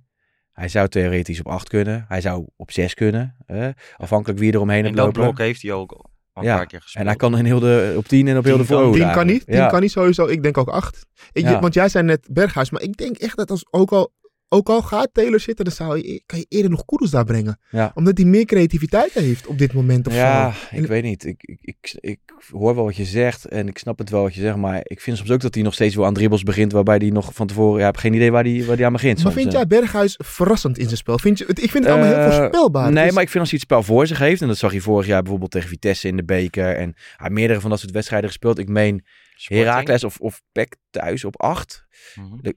Hij 0.52 0.68
zou 0.68 0.88
theoretisch 0.88 1.40
op 1.40 1.46
8 1.48 1.68
kunnen. 1.68 2.04
Hij 2.08 2.20
zou 2.20 2.46
op 2.56 2.70
6 2.70 2.94
kunnen. 2.94 3.36
eh, 3.46 3.68
afhankelijk 3.96 4.38
wie 4.40 4.52
er 4.52 4.60
omheen 4.60 4.78
In 4.78 4.84
hebt 4.84 4.96
dat 4.96 5.12
blok 5.12 5.38
heeft 5.38 5.62
hij 5.62 5.72
ook 5.72 5.92
al 5.92 6.10
een 6.34 6.42
Ja, 6.44 6.56
paar 6.56 6.66
keer 6.66 6.80
gespeeld. 6.80 7.04
En 7.04 7.10
hij 7.10 7.18
kan 7.18 7.38
in 7.38 7.44
heel 7.44 7.60
de, 7.60 7.94
op 7.96 8.08
10 8.08 8.28
en 8.28 8.38
op 8.38 8.44
heel 8.44 8.56
de 8.56 8.64
voorhoede. 8.64 8.98
Tien 8.98 9.12
kan 9.12 9.26
niet. 9.26 9.28
eigenlijk. 9.28 9.50
Tien 9.50 9.56
Ja. 9.60 9.68
kan 9.68 9.80
niet 9.80 9.90
sowieso. 9.90 10.26
Ik 10.26 10.42
denk 10.42 10.58
ook 10.58 10.68
acht. 10.68 11.06
Ik, 11.32 11.42
Ja. 11.44 11.60
Want 11.60 11.74
jij 11.74 11.88
zei 11.88 12.04
net 12.04 12.28
Berghuis. 12.30 12.70
Maar 12.70 12.82
ik 12.82 12.96
denk 12.96 13.16
echt 13.16 13.36
dat 13.36 13.50
als 13.50 13.66
ook 13.70 13.92
al, 13.92 14.12
ook 14.52 14.68
al 14.68 14.82
gaat 14.82 15.08
Taylor 15.12 15.40
zitten, 15.40 15.64
dan 15.64 15.74
zou 15.74 15.96
je, 15.96 16.22
kan 16.26 16.38
je 16.38 16.46
eerder 16.48 16.70
nog 16.70 16.84
Kudus 16.84 17.10
daar 17.10 17.24
brengen. 17.24 17.60
Ja. 17.70 17.90
Omdat 17.94 18.16
hij 18.18 18.26
meer 18.26 18.44
creativiteit 18.44 19.12
heeft 19.12 19.46
op 19.46 19.58
dit 19.58 19.72
moment. 19.72 20.06
Of 20.06 20.14
Ja, 20.14 20.52
zo. 20.52 20.76
ik 20.76 20.86
weet 20.86 21.02
niet. 21.02 21.24
Ik, 21.24 21.42
ik, 21.42 21.58
ik, 21.60 21.96
ik 22.00 22.18
hoor 22.50 22.74
wel 22.74 22.84
wat 22.84 22.96
je 22.96 23.04
zegt 23.04 23.44
en 23.44 23.68
ik 23.68 23.78
snap 23.78 23.98
het 23.98 24.10
wel 24.10 24.22
wat 24.22 24.34
je 24.34 24.40
zegt. 24.40 24.56
Maar 24.56 24.80
ik 24.82 25.00
vind 25.00 25.16
soms 25.16 25.30
ook 25.30 25.40
dat 25.40 25.54
hij 25.54 25.62
nog 25.62 25.74
steeds 25.74 25.94
wel 25.94 26.04
aan 26.06 26.14
dribbles 26.14 26.42
begint. 26.42 26.72
Waarbij 26.72 26.96
hij 26.96 27.10
nog 27.10 27.34
van 27.34 27.46
tevoren... 27.46 27.80
Ja, 27.80 27.88
ik 27.88 27.92
heb 27.94 27.96
geen 28.02 28.14
idee 28.14 28.30
waar 28.30 28.44
hij 28.44 28.64
waar 28.64 28.76
die 28.76 28.86
aan 28.86 28.92
begint 28.92 29.14
Maar 29.22 29.32
soms, 29.32 29.42
vind 29.42 29.52
jij 29.54 29.66
Berghuis 29.66 30.18
verrassend 30.24 30.78
in 30.78 30.84
zijn 30.84 30.96
spel? 30.96 31.18
Vind 31.18 31.38
je, 31.38 31.44
het- 31.46 31.62
ik 31.62 31.70
vind 31.70 31.84
het 31.84 31.92
allemaal 31.92 32.12
heel 32.14 32.18
Eh, 32.24 32.36
voorspelbaar. 32.36 32.92
Nee, 32.92 33.04
Dus- 33.04 33.14
maar 33.14 33.22
ik 33.22 33.28
vind 33.30 33.40
als 33.40 33.50
hij 33.50 33.58
het 33.62 33.68
spel 33.70 33.82
voor 33.82 34.06
zich 34.06 34.18
heeft. 34.18 34.40
En 34.42 34.48
dat 34.48 34.58
zag 34.58 34.70
hij 34.70 34.80
vorig 34.80 35.06
jaar 35.06 35.20
bijvoorbeeld 35.20 35.50
tegen 35.50 35.68
Vitesse 35.68 36.08
in 36.08 36.16
de 36.16 36.24
beker. 36.24 36.76
En 36.76 36.94
hij 37.16 37.30
meerdere 37.30 37.60
van 37.60 37.70
dat 37.70 37.78
soort 37.80 37.92
wedstrijden 37.92 38.28
gespeeld. 38.28 38.58
Ik 38.58 38.68
meen. 38.68 39.04
Heracles 39.44 40.04
of, 40.04 40.18
of 40.18 40.42
PEC 40.52 40.76
thuis 40.90 41.24
op 41.24 41.40
8. 41.40 41.86
Mhm. 42.14 42.50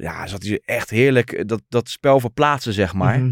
Ja, 0.00 0.26
zat 0.26 0.42
hij 0.42 0.60
echt 0.64 0.90
heerlijk. 0.90 1.32
eh, 1.32 1.42
Dat, 1.46 1.62
dat 1.68 1.88
spel 1.88 2.20
verplaatsen, 2.20 2.72
zeg 2.72 2.94
maar. 2.94 3.22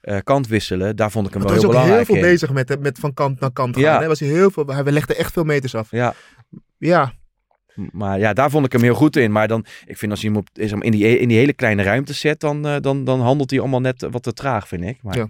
Eh, 0.00 0.18
kant 0.24 0.46
wisselen. 0.46 0.96
Daar 0.96 1.10
vond 1.10 1.26
ik 1.26 1.32
hem 1.32 1.42
wel 1.42 1.50
hij 1.50 1.60
heel 1.60 1.68
was 1.68 1.76
ook 1.76 1.82
heel 1.82 1.90
belangrijk 1.96 2.20
veel 2.20 2.30
bezig 2.30 2.52
met, 2.52 2.80
met 2.80 2.98
van 2.98 3.14
kant 3.14 3.40
naar 3.40 3.52
kant 3.52 3.74
gaan. 3.74 3.84
Ja. 3.84 4.00
Hè? 4.00 4.06
Was 4.06 4.20
hij, 4.20 4.28
heel 4.28 4.50
veel, 4.50 4.66
hij 4.66 4.82
legde 4.92 5.14
echt 5.14 5.32
veel 5.32 5.44
meters 5.44 5.74
af. 5.74 5.90
Ja, 5.90 6.14
Ja, 6.78 7.12
maar 7.92 8.18
ja, 8.18 8.32
daar 8.32 8.50
vond 8.50 8.66
ik 8.66 8.72
hem 8.72 8.82
heel 8.82 8.94
goed 8.94 9.16
in. 9.16 9.32
Maar 9.32 9.48
dan, 9.48 9.64
ik 9.86 9.96
vind 9.96 10.10
als 10.12 10.22
hij 10.22 10.30
hem 10.30 10.38
op, 10.38 10.82
in, 10.82 10.90
die, 10.90 11.18
in 11.18 11.28
die 11.28 11.38
hele 11.38 11.52
kleine 11.52 11.82
ruimte 11.82 12.12
zet, 12.12 12.40
dan, 12.40 12.66
eh, 12.66 12.76
dan, 12.80 13.04
dan 13.04 13.20
handelt 13.20 13.50
hij 13.50 13.60
allemaal 13.60 13.80
net 13.80 14.06
wat 14.10 14.22
te 14.22 14.32
traag, 14.32 14.68
vind 14.68 14.84
ik. 14.84 15.02
Maar 15.02 15.16
Ja. 15.16 15.28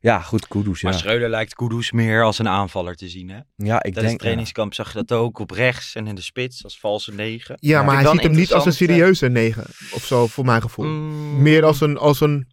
Ja, 0.00 0.20
goed, 0.20 0.48
Kudus, 0.48 0.80
ja. 0.80 0.88
Maar 0.88 0.98
Schreuder 0.98 1.28
lijkt 1.28 1.54
Kudus 1.54 1.92
meer 1.92 2.22
als 2.22 2.38
een 2.38 2.48
aanvaller 2.48 2.94
te 2.94 3.08
zien. 3.08 3.28
Hè? 3.28 3.36
Ja, 3.36 3.42
ik 3.76 3.80
Tijdens 3.80 3.94
denk... 3.94 4.08
het 4.08 4.18
trainingskamp 4.18 4.74
zag 4.74 4.92
je 4.92 5.04
dat 5.04 5.18
ook 5.18 5.38
op 5.38 5.50
rechts 5.50 5.94
en 5.94 6.06
in 6.06 6.14
de 6.14 6.20
spits 6.20 6.64
als 6.64 6.78
valse 6.78 7.14
negen. 7.14 7.56
ja, 7.60 7.82
maar 7.82 7.94
hij 7.94 8.10
ziet 8.10 8.22
hem 8.22 8.30
niet 8.30 8.52
als 8.52 8.64
een 8.64 8.70
interessant, 8.70 8.74
serieuze 8.74 9.28
negen. 9.28 9.64
Of 9.94 10.04
zo, 10.04 10.26
voor 10.26 10.44
mijn 10.44 10.62
gevoel. 10.62 10.86
Mm, 10.86 11.42
Meer 11.42 11.64
als 11.64 11.80
een, 11.80 11.96
als 11.96 12.20
een... 12.20 12.46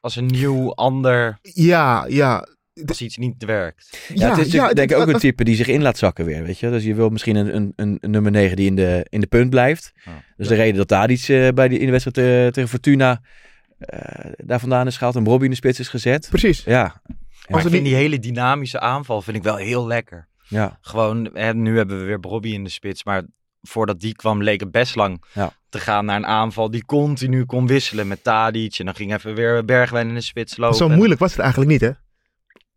als 0.00 0.16
een 0.16 0.26
nieuw, 0.26 0.74
ander, 0.74 1.38
Ja, 1.42 2.06
ja. 2.08 2.48
als 2.86 3.02
iets 3.02 3.16
niet 3.16 3.44
werkt. 3.44 3.98
Ja, 4.14 4.36
het 4.36 4.46
is 4.46 4.50
denk 4.50 4.90
ik 4.90 4.96
ook 4.96 5.08
een 5.08 5.18
type 5.18 5.44
die 5.44 5.56
zich 5.56 5.68
in 5.68 5.82
laat 5.82 5.98
zakken 5.98 6.24
weer, 6.24 6.44
weet 6.44 6.58
je. 6.58 6.70
Dus 6.70 6.84
je 6.84 6.94
wil 6.94 7.08
misschien 7.08 7.36
een, 7.36 7.56
een, 7.56 7.72
een, 7.76 7.98
een 8.00 8.10
nummer 8.10 8.30
9 8.30 8.56
die 8.56 8.66
in 8.66 8.76
de, 8.76 9.06
in 9.08 9.20
de 9.20 9.26
punt 9.26 9.50
blijft. 9.50 9.92
Ja. 10.04 10.22
Dus 10.36 10.48
de 10.48 10.54
reden 10.54 10.76
dat 10.76 10.88
daar 10.88 11.10
iets 11.10 11.28
eh, 11.28 11.48
bij 11.48 11.68
die, 11.68 11.78
in 11.78 11.84
de 11.84 11.90
wedstrijd 11.90 12.18
eh, 12.18 12.52
tegen 12.52 12.70
Fortuna 12.70 13.10
eh, 13.10 13.16
daar 14.36 14.60
vandaan 14.60 14.86
is 14.86 14.96
gehaald 14.96 15.16
en 15.16 15.24
Robbie 15.24 15.44
in 15.44 15.50
de 15.50 15.56
spits 15.56 15.80
is 15.80 15.88
gezet. 15.88 16.26
Precies. 16.30 16.64
Ja, 16.64 17.00
Maar 17.48 17.64
ik 17.64 17.68
vind 17.70 17.84
die 17.84 17.94
hele 17.94 18.18
dynamische 18.18 18.80
aanval 18.80 19.22
vind 19.22 19.36
ik 19.36 19.42
wel 19.42 19.56
heel 19.56 19.86
lekker. 19.86 20.28
ja, 20.48 20.78
Gewoon, 20.80 21.30
hè, 21.32 21.54
nu 21.54 21.76
hebben 21.76 21.98
we 21.98 22.04
weer 22.04 22.20
Bobby 22.20 22.48
in 22.48 22.64
de 22.64 22.70
spits, 22.70 23.04
maar 23.04 23.22
voordat 23.62 24.00
die 24.00 24.14
kwam 24.14 24.42
leek 24.42 24.60
het 24.60 24.70
best 24.70 24.94
lang 24.96 25.22
Ja. 25.32 25.52
te 25.68 25.78
gaan 25.78 26.04
naar 26.04 26.16
een 26.16 26.26
aanval 26.26 26.70
die 26.70 26.84
continu 26.84 27.44
kon 27.44 27.66
wisselen 27.66 28.08
met 28.08 28.24
Tadic. 28.24 28.78
En 28.78 28.84
dan 28.84 28.94
ging 28.94 29.14
even 29.14 29.34
weer 29.34 29.64
Bergwijn 29.64 30.08
in 30.08 30.14
de 30.14 30.20
spits 30.20 30.56
lopen. 30.56 30.76
Zo 30.76 30.88
moeilijk 30.88 31.20
was 31.20 31.30
het 31.30 31.40
eigenlijk 31.40 31.70
niet, 31.70 31.80
hè? 31.80 31.90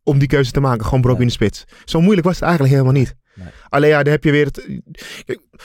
Om 0.04 0.18
die 0.20 0.28
keuze 0.28 0.52
te 0.52 0.60
maken. 0.60 0.86
Gewoon 0.86 1.02
Brobbey 1.02 1.22
in 1.22 1.28
de 1.28 1.34
spits. 1.34 1.66
Zo 1.86 2.02
moeilijk 2.02 2.26
was 2.28 2.36
het 2.36 2.44
eigenlijk 2.44 2.74
helemaal 2.74 2.94
niet. 3.00 3.16
Nee. 3.38 3.48
Alleen 3.70 3.90
ja, 3.90 4.04
dan 4.04 4.12
heb 4.12 4.24
je 4.24 4.32
weer 4.32 4.46
het... 4.46 4.68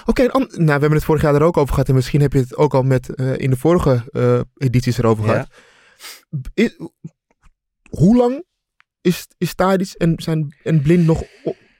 Oké, 0.07 0.23
nou, 0.23 0.47
we 0.57 0.71
hebben 0.71 0.93
het 0.93 1.05
vorig 1.05 1.23
jaar 1.23 1.35
er 1.35 1.43
ook 1.43 1.57
over 1.57 1.73
gehad. 1.75 1.89
En 1.89 1.95
misschien 1.95 2.21
heb 2.21 2.33
je 2.33 2.39
het 2.39 2.57
ook 2.57 2.75
al 2.75 2.83
met, 2.83 3.15
eh, 3.15 3.39
in 3.39 3.51
de 3.51 3.57
vorige 3.57 4.05
eh, 4.13 4.41
edities 4.57 4.99
erover 4.99 5.25
gehad. 5.25 5.47
Hoe 7.91 8.17
lang 8.17 8.45
is, 9.01 9.27
is 9.39 9.55
Tadic 9.55 9.93
en, 9.97 10.15
zijn, 10.17 10.55
en 10.63 10.83
Blind 10.83 11.07
nog 11.07 11.23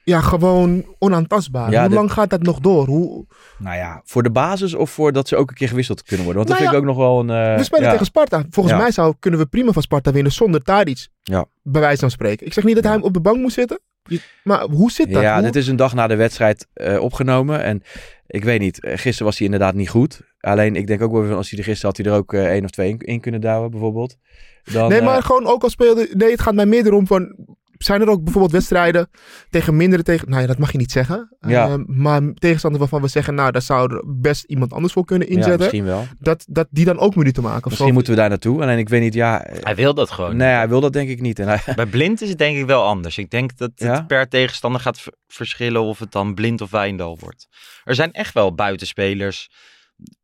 ja, 0.03 0.21
gewoon 0.21 0.95
onaantastbaar? 0.99 1.71
Ja, 1.71 1.79
hoe 1.79 1.89
de- 1.89 1.95
lang 1.95 2.11
gaat 2.11 2.29
dat 2.29 2.41
nog 2.41 2.59
door? 2.59 2.85
Hoe, 2.85 3.25
nou 3.57 3.75
ja, 3.75 4.01
voor 4.05 4.23
de 4.23 4.31
basis 4.31 4.73
of 4.73 4.91
voor 4.91 5.11
dat 5.11 5.27
ze 5.27 5.35
ook 5.35 5.49
een 5.49 5.55
keer 5.55 5.67
gewisseld 5.67 6.03
kunnen 6.03 6.25
worden. 6.25 6.45
Want 6.45 6.47
dat 6.47 6.59
Nou 6.59 6.71
vind 6.71 6.83
ik 6.83 6.89
ook 6.89 6.95
nog 6.95 7.05
wel 7.05 7.19
een... 7.19 7.49
eh, 7.51 7.57
we 7.57 7.63
spelen 7.63 7.85
ja. 7.85 7.91
tegen 7.91 8.05
Sparta. 8.05 8.43
Volgens 8.49 8.75
mij 8.77 8.91
zou, 8.91 9.15
kunnen 9.19 9.39
we 9.39 9.45
prima 9.45 9.71
van 9.71 9.81
Sparta 9.81 10.11
winnen 10.11 10.31
zonder 10.31 10.61
Tadic. 10.61 11.07
Ja. 11.23 11.45
Bij 11.61 11.81
wijze 11.81 11.99
van 11.99 12.11
spreken. 12.11 12.45
Ik 12.45 12.53
zeg 12.53 12.63
niet 12.63 12.75
dat 12.75 12.83
hij 12.83 12.99
op 13.01 13.13
de 13.13 13.21
bank 13.21 13.37
moet 13.37 13.53
zitten. 13.53 13.79
Je- 14.03 14.21
Maar 14.43 14.61
hoe 14.63 14.91
zit 14.91 15.11
dat? 15.13 15.21
Ja, 15.21 15.33
Hoe- 15.33 15.43
dit 15.43 15.55
is 15.55 15.67
een 15.67 15.75
dag 15.75 15.93
na 15.93 16.07
de 16.07 16.15
wedstrijd 16.15 16.67
eh, 16.73 16.99
opgenomen. 17.01 17.63
En 17.63 17.81
ik 18.27 18.43
weet 18.43 18.59
niet, 18.59 18.79
eh, 18.83 18.91
gisteren 18.97 19.25
was 19.25 19.37
hij 19.37 19.45
inderdaad 19.45 19.73
niet 19.73 19.89
goed. 19.89 20.21
Alleen 20.39 20.75
ik 20.75 20.87
denk 20.87 21.01
ook 21.01 21.11
wel, 21.11 21.25
van 21.27 21.35
als 21.37 21.49
hij 21.49 21.59
er 21.59 21.65
gisteren 21.65 21.95
had 21.95 22.05
hij 22.05 22.13
er 22.13 22.19
ook 22.19 22.33
eh, 22.33 22.45
één 22.51 22.63
of 22.63 22.69
twee 22.69 22.89
in, 22.89 22.97
in 22.99 23.19
kunnen 23.19 23.41
douwen 23.41 23.71
bijvoorbeeld. 23.71 24.17
Dan, 24.63 24.89
nee, 24.89 25.01
maar 25.01 25.23
gewoon 25.23 25.45
ook 25.47 25.63
al 25.63 25.69
speelde... 25.69 26.09
Nee, 26.13 26.31
het 26.31 26.41
gaat 26.41 26.53
mij 26.53 26.65
meer 26.65 26.85
erom 26.85 27.07
van... 27.07 27.35
Zijn 27.83 28.01
er 28.01 28.07
ook 28.09 28.23
bijvoorbeeld 28.23 28.51
wedstrijden 28.53 29.09
tegen 29.49 29.75
mindere 29.75 30.03
tegen... 30.03 30.29
Nou 30.29 30.41
ja, 30.41 30.47
dat 30.47 30.57
mag 30.57 30.71
je 30.71 30.77
niet 30.77 30.91
zeggen. 30.91 31.35
Ja. 31.39 31.67
Eh, 31.67 31.73
maar 31.85 32.21
tegenstander 32.33 32.79
waarvan 32.79 33.01
we 33.01 33.07
zeggen... 33.07 33.35
Nou, 33.35 33.51
daar 33.51 33.61
zou 33.61 33.93
er 33.95 34.03
best 34.07 34.43
iemand 34.43 34.73
anders 34.73 34.93
voor 34.93 35.05
kunnen 35.05 35.27
ja, 35.27 35.33
inzetten. 35.33 35.59
misschien 35.59 35.83
wel. 35.85 36.05
dat, 36.19 36.45
dat 36.49 36.67
die 36.71 36.85
dan 36.85 36.99
ook 36.99 37.15
minuten 37.15 37.43
maken. 37.43 37.61
Misschien 37.65 37.87
zo. 37.87 37.93
moeten 37.93 38.13
we 38.13 38.19
daar 38.19 38.29
naartoe. 38.29 38.61
Alleen 38.61 38.77
ik 38.77 38.89
weet 38.89 39.01
niet, 39.01 39.13
ja... 39.13 39.43
eh, 39.45 39.63
Hij 39.63 39.75
wil 39.75 39.93
dat 39.93 40.11
gewoon. 40.11 40.35
nee, 40.37 40.47
hij 40.53 40.69
wil 40.69 40.81
dat 40.81 40.93
denk 40.93 41.09
ik 41.09 41.21
niet. 41.21 41.39
En 41.39 41.47
hij, 41.47 41.61
Bij 41.75 41.85
Blind 41.85 42.21
is 42.21 42.29
het 42.29 42.37
denk 42.37 42.57
ik 42.57 42.65
wel 42.65 42.83
anders. 42.83 43.17
Ik 43.17 43.29
denk 43.29 43.57
dat 43.57 43.71
het 43.75 43.79
Ja? 43.87 44.01
per 44.01 44.27
tegenstander 44.27 44.81
gaat 44.81 45.03
verschillen 45.27 45.81
of 45.81 45.99
het 45.99 46.11
dan 46.11 46.33
Blind 46.33 46.61
of 46.61 46.71
Wijndal 46.71 47.17
wordt. 47.19 47.47
Er 47.83 47.95
zijn 47.95 48.11
echt 48.11 48.33
wel 48.33 48.53
buitenspelers 48.55 49.49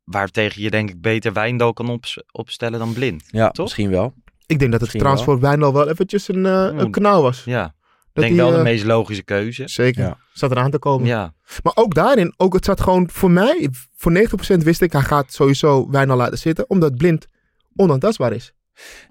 waartegen 0.03 0.61
je 0.61 0.69
denk 0.69 0.89
ik 0.89 1.01
beter 1.01 1.33
Wijndal 1.33 1.73
kan 1.73 1.89
ops- 1.89 2.23
opstellen 2.31 2.79
dan 2.79 2.93
Blind. 2.93 3.23
ja, 3.27 3.49
Toch? 3.49 3.65
misschien 3.65 3.89
wel. 3.89 4.13
Ik 4.49 4.59
denk 4.59 4.71
dat 4.71 4.71
het 4.71 4.79
Misschien 4.79 4.99
trouwens 4.99 5.25
voor 5.25 5.39
Wijndal 5.39 5.73
wel 5.73 5.89
eventjes 5.89 6.27
een, 6.27 6.45
eh, 6.45 6.69
een 6.75 6.91
kanaal 6.91 7.21
was. 7.21 7.43
Ja, 7.45 7.65
ik 7.65 7.71
Dat 8.13 8.23
denk 8.23 8.35
hij, 8.35 8.43
wel 8.43 8.51
de 8.51 8.57
eh, 8.57 8.63
meest 8.63 8.83
logische 8.83 9.23
keuze. 9.23 9.67
Zeker. 9.67 10.03
Ja. 10.03 10.17
Zat 10.33 10.51
eraan 10.51 10.71
te 10.71 10.79
komen. 10.79 11.07
Ja, 11.07 11.33
Maar 11.63 11.73
ook 11.75 11.93
daarin, 11.93 12.33
ook 12.37 12.53
het 12.53 12.65
zat 12.65 12.81
gewoon 12.81 13.09
voor 13.11 13.31
mij, 13.31 13.69
voor 13.95 14.11
90% 14.11 14.63
wist 14.63 14.81
ik, 14.81 14.91
hij 14.91 15.01
gaat 15.01 15.33
sowieso 15.33 15.89
Wijnal 15.89 16.17
laten 16.17 16.37
zitten, 16.37 16.69
omdat 16.69 16.95
Blind 16.95 17.27
onaantastbaar 17.75 18.33
is. 18.33 18.53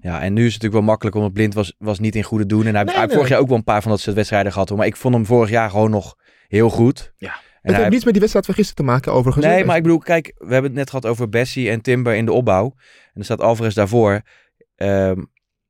Ja, 0.01 0.21
en 0.21 0.33
nu 0.33 0.45
is 0.45 0.53
het 0.53 0.61
natuurlijk 0.61 0.73
wel 0.73 0.89
makkelijk, 0.89 1.15
omdat 1.15 1.33
Blind 1.33 1.53
was, 1.53 1.75
was 1.77 1.99
niet 1.99 2.15
in 2.15 2.23
goede 2.23 2.45
doen. 2.45 2.65
En 2.65 2.75
hij, 2.75 2.83
Nee, 2.83 2.95
heeft 2.95 3.07
nee. 3.07 3.15
vorig 3.15 3.29
jaar 3.29 3.39
ook 3.39 3.47
wel 3.47 3.57
een 3.57 3.63
paar 3.63 3.81
van 3.81 3.91
dat 3.91 3.99
soort 3.99 4.15
wedstrijden 4.15 4.51
gehad. 4.51 4.69
Hoor. 4.69 4.77
Maar 4.77 4.87
ik 4.87 4.95
vond 4.95 5.13
hem 5.13 5.25
vorig 5.25 5.49
jaar 5.49 5.69
gewoon 5.69 5.89
nog 5.89 6.15
heel 6.47 6.69
goed. 6.69 7.13
Ja. 7.17 7.39
En 7.61 7.71
het 7.71 7.75
heeft 7.75 7.89
niets 7.89 8.03
met 8.03 8.11
die 8.11 8.21
wedstrijd 8.21 8.45
van 8.45 8.55
gisteren 8.55 8.85
te 8.85 8.91
maken, 8.91 9.13
overigens. 9.13 9.45
Nee, 9.45 9.65
maar 9.65 9.75
ik 9.75 9.83
bedoel, 9.83 9.97
kijk, 9.97 10.33
we 10.37 10.53
hebben 10.53 10.71
het 10.71 10.79
net 10.79 10.89
gehad 10.89 11.05
over 11.05 11.29
Bessie 11.29 11.69
en 11.69 11.81
Timber 11.81 12.15
in 12.15 12.25
de 12.25 12.31
opbouw. 12.31 12.73
En 13.13 13.19
er 13.19 13.23
staat 13.23 13.41
Alvarez 13.41 13.73
daarvoor. 13.73 14.21
Ehm, 14.79 15.21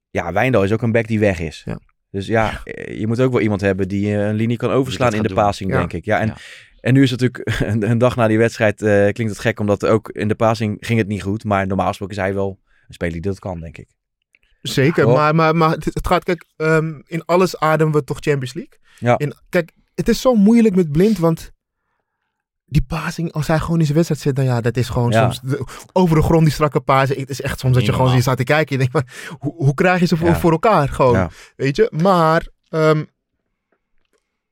ja, 0.10 0.34
Wijndal 0.34 0.64
is 0.64 0.72
ook 0.72 0.82
een 0.82 0.92
back 0.92 1.08
die 1.08 1.20
weg 1.20 1.40
is. 1.40 1.62
Ja. 1.66 1.80
Dus 2.12 2.28
ja, 2.28 2.62
eh, 2.64 3.00
je 3.00 3.08
moet 3.08 3.22
ook 3.22 3.32
wel 3.32 3.42
iemand 3.42 3.62
hebben 3.62 3.88
die 3.88 4.06
eh, 4.16 4.28
een 4.28 4.36
linie 4.36 4.58
kan 4.58 4.72
overslaan 4.72 5.14
in 5.14 5.22
de 5.22 5.28
doen. 5.28 5.38
passing, 5.38 5.72
Ja. 5.72 5.78
denk 5.78 5.94
ik. 5.94 6.06
Ja, 6.06 6.20
en, 6.20 6.28
Ja. 6.28 6.36
en 6.82 6.94
nu 6.94 7.04
is 7.04 7.12
het 7.12 7.22
natuurlijk 7.22 7.60
een, 7.74 7.90
een 7.90 7.98
dag 7.98 8.16
na 8.16 8.28
die 8.28 8.38
wedstrijd, 8.38 8.82
eh, 8.82 8.90
klinkt 8.90 9.34
het 9.34 9.40
gek, 9.40 9.60
omdat 9.60 9.86
ook 9.86 10.10
in 10.10 10.28
de 10.28 10.36
passing 10.36 10.78
ging 10.80 11.00
het 11.00 11.08
niet 11.08 11.24
goed. 11.24 11.44
Maar 11.44 11.68
normaal 11.68 11.88
gesproken 11.88 12.16
is 12.16 12.22
hij 12.22 12.34
wel 12.34 12.60
een 12.88 12.94
speler 12.94 13.14
die 13.14 13.22
dat 13.22 13.40
kan, 13.40 13.60
denk 13.60 13.78
ik. 13.78 13.88
Zeker, 14.62 15.08
maar, 15.08 15.36
maar, 15.36 15.56
maar 15.56 15.70
het, 15.70 15.86
het 15.86 16.08
gaat, 16.08 16.24
kijk, 16.24 16.46
ehm, 16.56 17.00
in 17.06 17.26
alles 17.26 17.60
ademen 17.60 17.94
we 17.94 18.04
toch 18.04 18.18
Champions 18.20 18.54
League. 18.54 18.78
Ja. 19.00 19.18
In, 19.18 19.34
kijk, 19.50 19.72
het 19.96 20.10
is 20.10 20.22
zo 20.22 20.34
moeilijk 20.36 20.76
met 20.76 20.92
Blind, 20.92 21.18
want 21.18 21.52
die 22.70 22.82
passing, 22.88 23.32
als 23.32 23.48
hij 23.48 23.60
gewoon 23.60 23.78
in 23.80 23.84
zijn 23.86 23.96
wedstrijd 23.96 24.22
zit, 24.24 24.36
dan 24.36 24.46
ja, 24.46 24.62
dat 24.62 24.78
is 24.78 24.90
gewoon 24.90 25.12
Ja. 25.12 25.22
soms 25.32 25.40
de- 25.52 25.66
over 25.94 26.16
de 26.16 26.22
grond 26.22 26.44
die 26.44 26.54
strakke 26.54 26.80
passing. 26.80 27.20
Het 27.20 27.30
is 27.30 27.42
echt 27.42 27.60
soms 27.60 27.74
dat 27.74 27.82
je 27.86 27.92
gewoon 27.92 28.04
normaal. 28.06 28.22
staat 28.24 28.38
te 28.38 28.44
kijken. 28.44 28.72
Je 28.72 28.78
denkt, 28.78 28.94
maar, 28.94 29.36
hoe, 29.40 29.54
hoe 29.56 29.74
krijg 29.74 30.00
je 30.00 30.06
ze 30.06 30.18
voor, 30.18 30.28
Ja. 30.28 30.40
voor 30.40 30.52
elkaar? 30.52 30.90
Gewoon, 30.90 31.14
Ja. 31.14 31.30
weet 31.56 31.76
je. 31.76 31.92
Maar 32.02 32.48
ehm, 32.70 33.04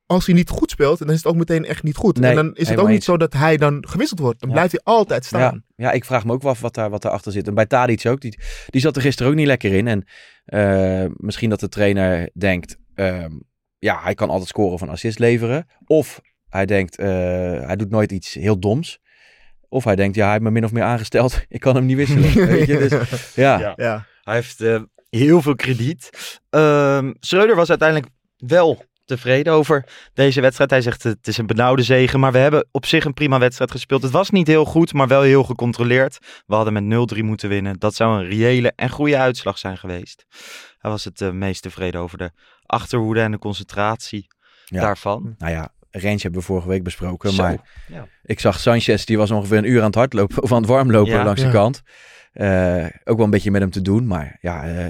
als 0.06 0.26
hij 0.26 0.34
niet 0.34 0.48
goed 0.48 0.70
speelt, 0.70 0.98
dan 0.98 1.10
is 1.10 1.16
het 1.16 1.26
ook 1.26 1.36
meteen 1.36 1.64
echt 1.64 1.82
niet 1.82 1.96
goed. 1.96 2.18
Nee, 2.18 2.30
en 2.30 2.36
dan 2.36 2.54
is 2.54 2.68
het 2.68 2.78
ook 2.78 2.86
niet 2.86 2.94
eens. 2.96 3.04
zo 3.04 3.16
dat 3.16 3.32
hij 3.32 3.56
dan 3.56 3.84
gewisseld 3.88 4.20
wordt. 4.20 4.40
Dan 4.40 4.50
blijft 4.50 4.72
hij 4.72 4.80
altijd 4.84 5.24
staan. 5.24 5.64
Ja, 5.76 5.90
ik 5.92 6.04
vraag 6.04 6.24
me 6.24 6.32
ook 6.32 6.42
wel 6.42 6.50
af 6.50 6.60
wat, 6.60 6.74
daar, 6.74 6.90
wat 6.90 7.02
daarachter 7.02 7.32
zit. 7.32 7.46
En 7.48 7.54
bij 7.54 7.66
Tadic 7.66 8.06
ook. 8.06 8.20
Die, 8.20 8.38
die 8.66 8.80
zat 8.80 8.96
er 8.96 9.02
gisteren 9.02 9.30
ook 9.32 9.38
niet 9.38 9.46
lekker 9.46 9.72
in. 9.72 9.86
En 9.86 10.04
eh, 10.44 11.10
misschien 11.16 11.50
dat 11.50 11.60
de 11.60 11.68
trainer 11.68 12.30
denkt... 12.34 12.76
ehm, 12.94 13.32
ja, 13.78 14.00
hij 14.02 14.14
kan 14.14 14.30
altijd 14.30 14.48
scoren 14.48 14.78
van 14.78 14.88
assist 14.88 15.18
leveren. 15.18 15.66
Of 15.86 16.20
hij 16.48 16.66
denkt, 16.66 16.98
eh, 16.98 17.06
hij 17.66 17.76
doet 17.76 17.90
nooit 17.90 18.12
iets 18.12 18.34
heel 18.34 18.58
doms. 18.58 18.98
Of 19.68 19.84
hij 19.84 19.96
denkt, 19.96 20.16
ja, 20.16 20.22
hij 20.22 20.32
heeft 20.32 20.44
me 20.44 20.50
min 20.50 20.64
of 20.64 20.72
meer 20.72 20.82
aangesteld. 20.82 21.40
Ik 21.48 21.60
kan 21.60 21.74
hem 21.74 21.86
niet 21.86 21.96
wisselen. 21.96 22.34
Weet 22.46 22.66
je? 22.66 22.78
Dus, 22.88 23.34
ja. 23.34 23.58
Ja. 23.58 23.72
Ja. 23.76 24.06
Hij 24.22 24.34
heeft 24.34 24.60
eh, 24.60 24.82
heel 25.10 25.42
veel 25.42 25.54
krediet. 25.54 26.10
Ehm 26.50 27.12
Schreuder 27.20 27.56
was 27.56 27.68
uiteindelijk 27.68 28.10
wel 28.36 28.84
tevreden 29.04 29.52
over 29.52 29.84
deze 30.14 30.40
wedstrijd. 30.40 30.70
Hij 30.70 30.80
zegt 30.80 31.02
het 31.02 31.26
is 31.28 31.38
een 31.38 31.46
benauwde 31.46 31.82
zegen, 31.82 32.20
maar 32.20 32.32
we 32.32 32.38
hebben 32.38 32.68
op 32.70 32.86
zich 32.86 33.04
een 33.04 33.14
prima 33.14 33.38
wedstrijd 33.38 33.70
gespeeld. 33.70 34.02
Het 34.02 34.10
was 34.12 34.30
niet 34.30 34.46
heel 34.46 34.64
goed, 34.64 34.92
maar 34.92 35.08
wel 35.08 35.22
heel 35.22 35.44
gecontroleerd. 35.44 36.18
We 36.46 36.54
hadden 36.54 36.88
met 36.88 37.14
0-3 37.14 37.18
moeten 37.22 37.48
winnen. 37.48 37.78
Dat 37.78 37.94
zou 37.94 38.18
een 38.18 38.28
reële 38.28 38.72
en 38.76 38.90
goede 38.90 39.18
uitslag 39.18 39.58
zijn 39.58 39.78
geweest. 39.78 40.24
Hij 40.78 40.90
was 40.90 41.04
het 41.04 41.20
eh, 41.20 41.30
meest 41.30 41.62
tevreden 41.62 42.00
over 42.00 42.18
de 42.18 42.30
achterhoede 42.66 43.20
en 43.20 43.30
de 43.30 43.38
concentratie 43.38 44.26
Ja. 44.64 44.80
daarvan. 44.80 45.34
Nou 45.38 45.52
ja, 45.52 45.68
range 45.90 46.18
hebben 46.20 46.40
we 46.40 46.46
vorige 46.46 46.68
week 46.68 46.82
besproken. 46.82 47.30
Zo, 47.32 47.42
Maar 47.42 47.56
ja. 47.86 48.06
ik 48.22 48.40
zag 48.40 48.60
Sanchez, 48.60 49.04
die 49.04 49.16
was 49.18 49.30
ongeveer 49.30 49.58
een 49.58 49.70
uur 49.70 49.78
aan 49.80 49.86
het 49.86 49.94
hardlopen 49.94 50.42
of 50.42 50.52
aan 50.52 50.60
het 50.60 50.70
warmlopen 50.70 51.12
Ja. 51.12 51.24
langs 51.24 51.40
Ja. 51.40 51.46
de 51.46 51.52
kant. 51.52 51.82
Eh, 52.32 52.84
ook 53.04 53.16
wel 53.16 53.24
een 53.24 53.30
beetje 53.30 53.50
met 53.50 53.60
hem 53.60 53.70
te 53.70 53.82
doen. 53.82 54.06
Maar 54.06 54.36
ja, 54.40 54.64
eh, 54.68 54.86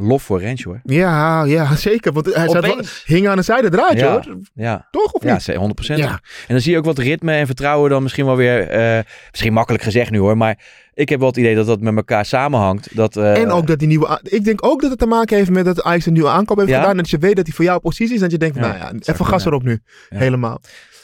lof 0.00 0.22
voor 0.22 0.42
range 0.42 0.60
hoor. 0.64 0.80
Ja, 0.84 1.44
ja, 1.44 1.74
zeker. 1.88 2.12
Want 2.12 2.34
hij 2.34 2.48
zat 2.48 2.66
wel, 2.66 2.80
hing 3.04 3.28
aan 3.28 3.36
de 3.36 3.42
zijde 3.42 3.68
draadje 3.68 3.98
Ja. 3.98 4.10
hoor. 4.12 4.38
Ja, 4.54 4.88
Toch 4.90 5.12
of 5.12 5.22
ja 5.22 5.32
niet? 5.32 5.42
ze- 5.42 5.54
100%. 5.94 5.98
Ja. 5.98 6.08
En 6.10 6.20
dan 6.54 6.60
zie 6.60 6.72
je 6.72 6.78
ook 6.78 6.84
wat 6.84 6.98
ritme 6.98 7.32
en 7.32 7.46
vertrouwen 7.46 7.90
dan 7.90 8.02
misschien 8.02 8.24
wel 8.24 8.36
weer... 8.36 8.68
eh, 8.68 8.98
misschien 9.30 9.52
makkelijk 9.52 9.84
gezegd 9.84 10.10
nu 10.10 10.18
hoor, 10.18 10.36
maar 10.36 10.58
ik 10.94 11.08
heb 11.08 11.18
wel 11.18 11.28
het 11.28 11.36
idee 11.36 11.54
dat 11.54 11.66
dat 11.66 11.80
met 11.80 11.96
elkaar 11.96 12.24
samenhangt. 12.24 12.96
Dat, 12.96 13.16
eh, 13.16 13.36
En 13.42 13.50
ook 13.50 13.66
dat 13.66 13.78
die 13.78 13.88
nieuwe... 13.88 14.20
Ik 14.22 14.44
denk 14.44 14.64
ook 14.66 14.80
dat 14.80 14.90
het 14.90 14.98
te 14.98 15.06
maken 15.06 15.36
heeft 15.36 15.50
met 15.50 15.64
dat 15.64 15.82
Ajax 15.82 16.06
een 16.06 16.12
nieuwe 16.12 16.28
aankoop 16.28 16.56
heeft 16.56 16.68
Ja? 16.70 16.76
gedaan. 16.76 16.90
En 16.90 16.96
dat 16.96 17.10
je 17.10 17.18
weet 17.18 17.36
dat 17.36 17.46
hij 17.46 17.54
voor 17.54 17.64
jouw 17.64 17.78
positie 17.78 18.14
is. 18.14 18.20
En 18.22 18.28
dat 18.28 18.30
je 18.30 18.38
denkt, 18.38 18.54
Ja, 18.56 18.60
nou 18.60 18.74
ja, 18.78 18.92
even 19.12 19.26
gas 19.26 19.44
erop 19.44 19.62
nu. 19.62 19.80
Ja. 20.10 20.18
Helemaal. 20.18 20.60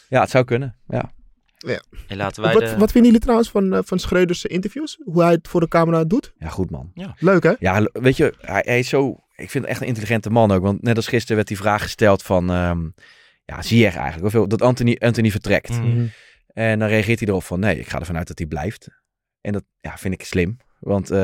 Ja, 0.08 0.20
het 0.20 0.30
zou 0.30 0.44
kunnen. 0.44 0.76
Ja. 0.88 1.10
En 2.08 2.16
laten 2.16 2.42
wij 2.42 2.52
Wat, 2.52 2.62
de... 2.62 2.76
wat 2.76 2.92
vinden 2.92 3.04
jullie 3.04 3.20
trouwens 3.20 3.50
van, 3.50 3.72
eh, 3.72 3.78
van 3.84 3.98
Schreuders 3.98 4.44
interviews? 4.44 4.98
Hoe 5.04 5.22
hij 5.22 5.32
het 5.32 5.48
voor 5.48 5.60
de 5.60 5.68
camera 5.68 6.04
doet? 6.04 6.32
ja, 6.38 6.48
goed 6.48 6.70
man. 6.70 6.92
Leuk 7.18 7.42
hè? 7.42 7.52
Ja, 7.58 7.88
weet 7.92 8.16
je, 8.16 8.34
hij, 8.40 8.62
hij 8.66 8.78
is 8.78 8.88
zo... 8.88 9.16
Ik 9.36 9.50
vind 9.50 9.64
het 9.64 9.72
echt 9.72 9.80
een 9.80 9.86
intelligente 9.86 10.30
man 10.30 10.52
ook. 10.52 10.62
Want 10.62 10.82
net 10.82 10.96
als 10.96 11.06
gisteren 11.06 11.36
werd 11.36 11.48
die 11.48 11.56
vraag 11.56 11.82
gesteld 11.82 12.22
van... 12.22 12.50
ehm 12.50 12.88
ja, 13.44 13.62
zie 13.62 13.78
je 13.78 13.84
eigenlijk 13.84 14.20
hoeveel 14.20 14.48
dat 14.48 14.62
Anthony, 14.62 14.96
Anthony 14.98 15.30
vertrekt. 15.30 15.70
Mhm. 15.70 16.06
En 16.46 16.78
dan 16.78 16.88
reageert 16.88 17.18
hij 17.18 17.28
erop 17.28 17.42
van... 17.42 17.60
Nee, 17.60 17.78
ik 17.78 17.88
ga 17.88 17.98
ervan 17.98 18.16
uit 18.16 18.26
dat 18.26 18.38
hij 18.38 18.46
blijft. 18.46 18.88
En 19.40 19.52
dat 19.52 19.64
ja, 19.80 19.98
vind 19.98 20.14
ik 20.14 20.24
slim. 20.24 20.56
Want 20.78 21.10
eh, 21.10 21.18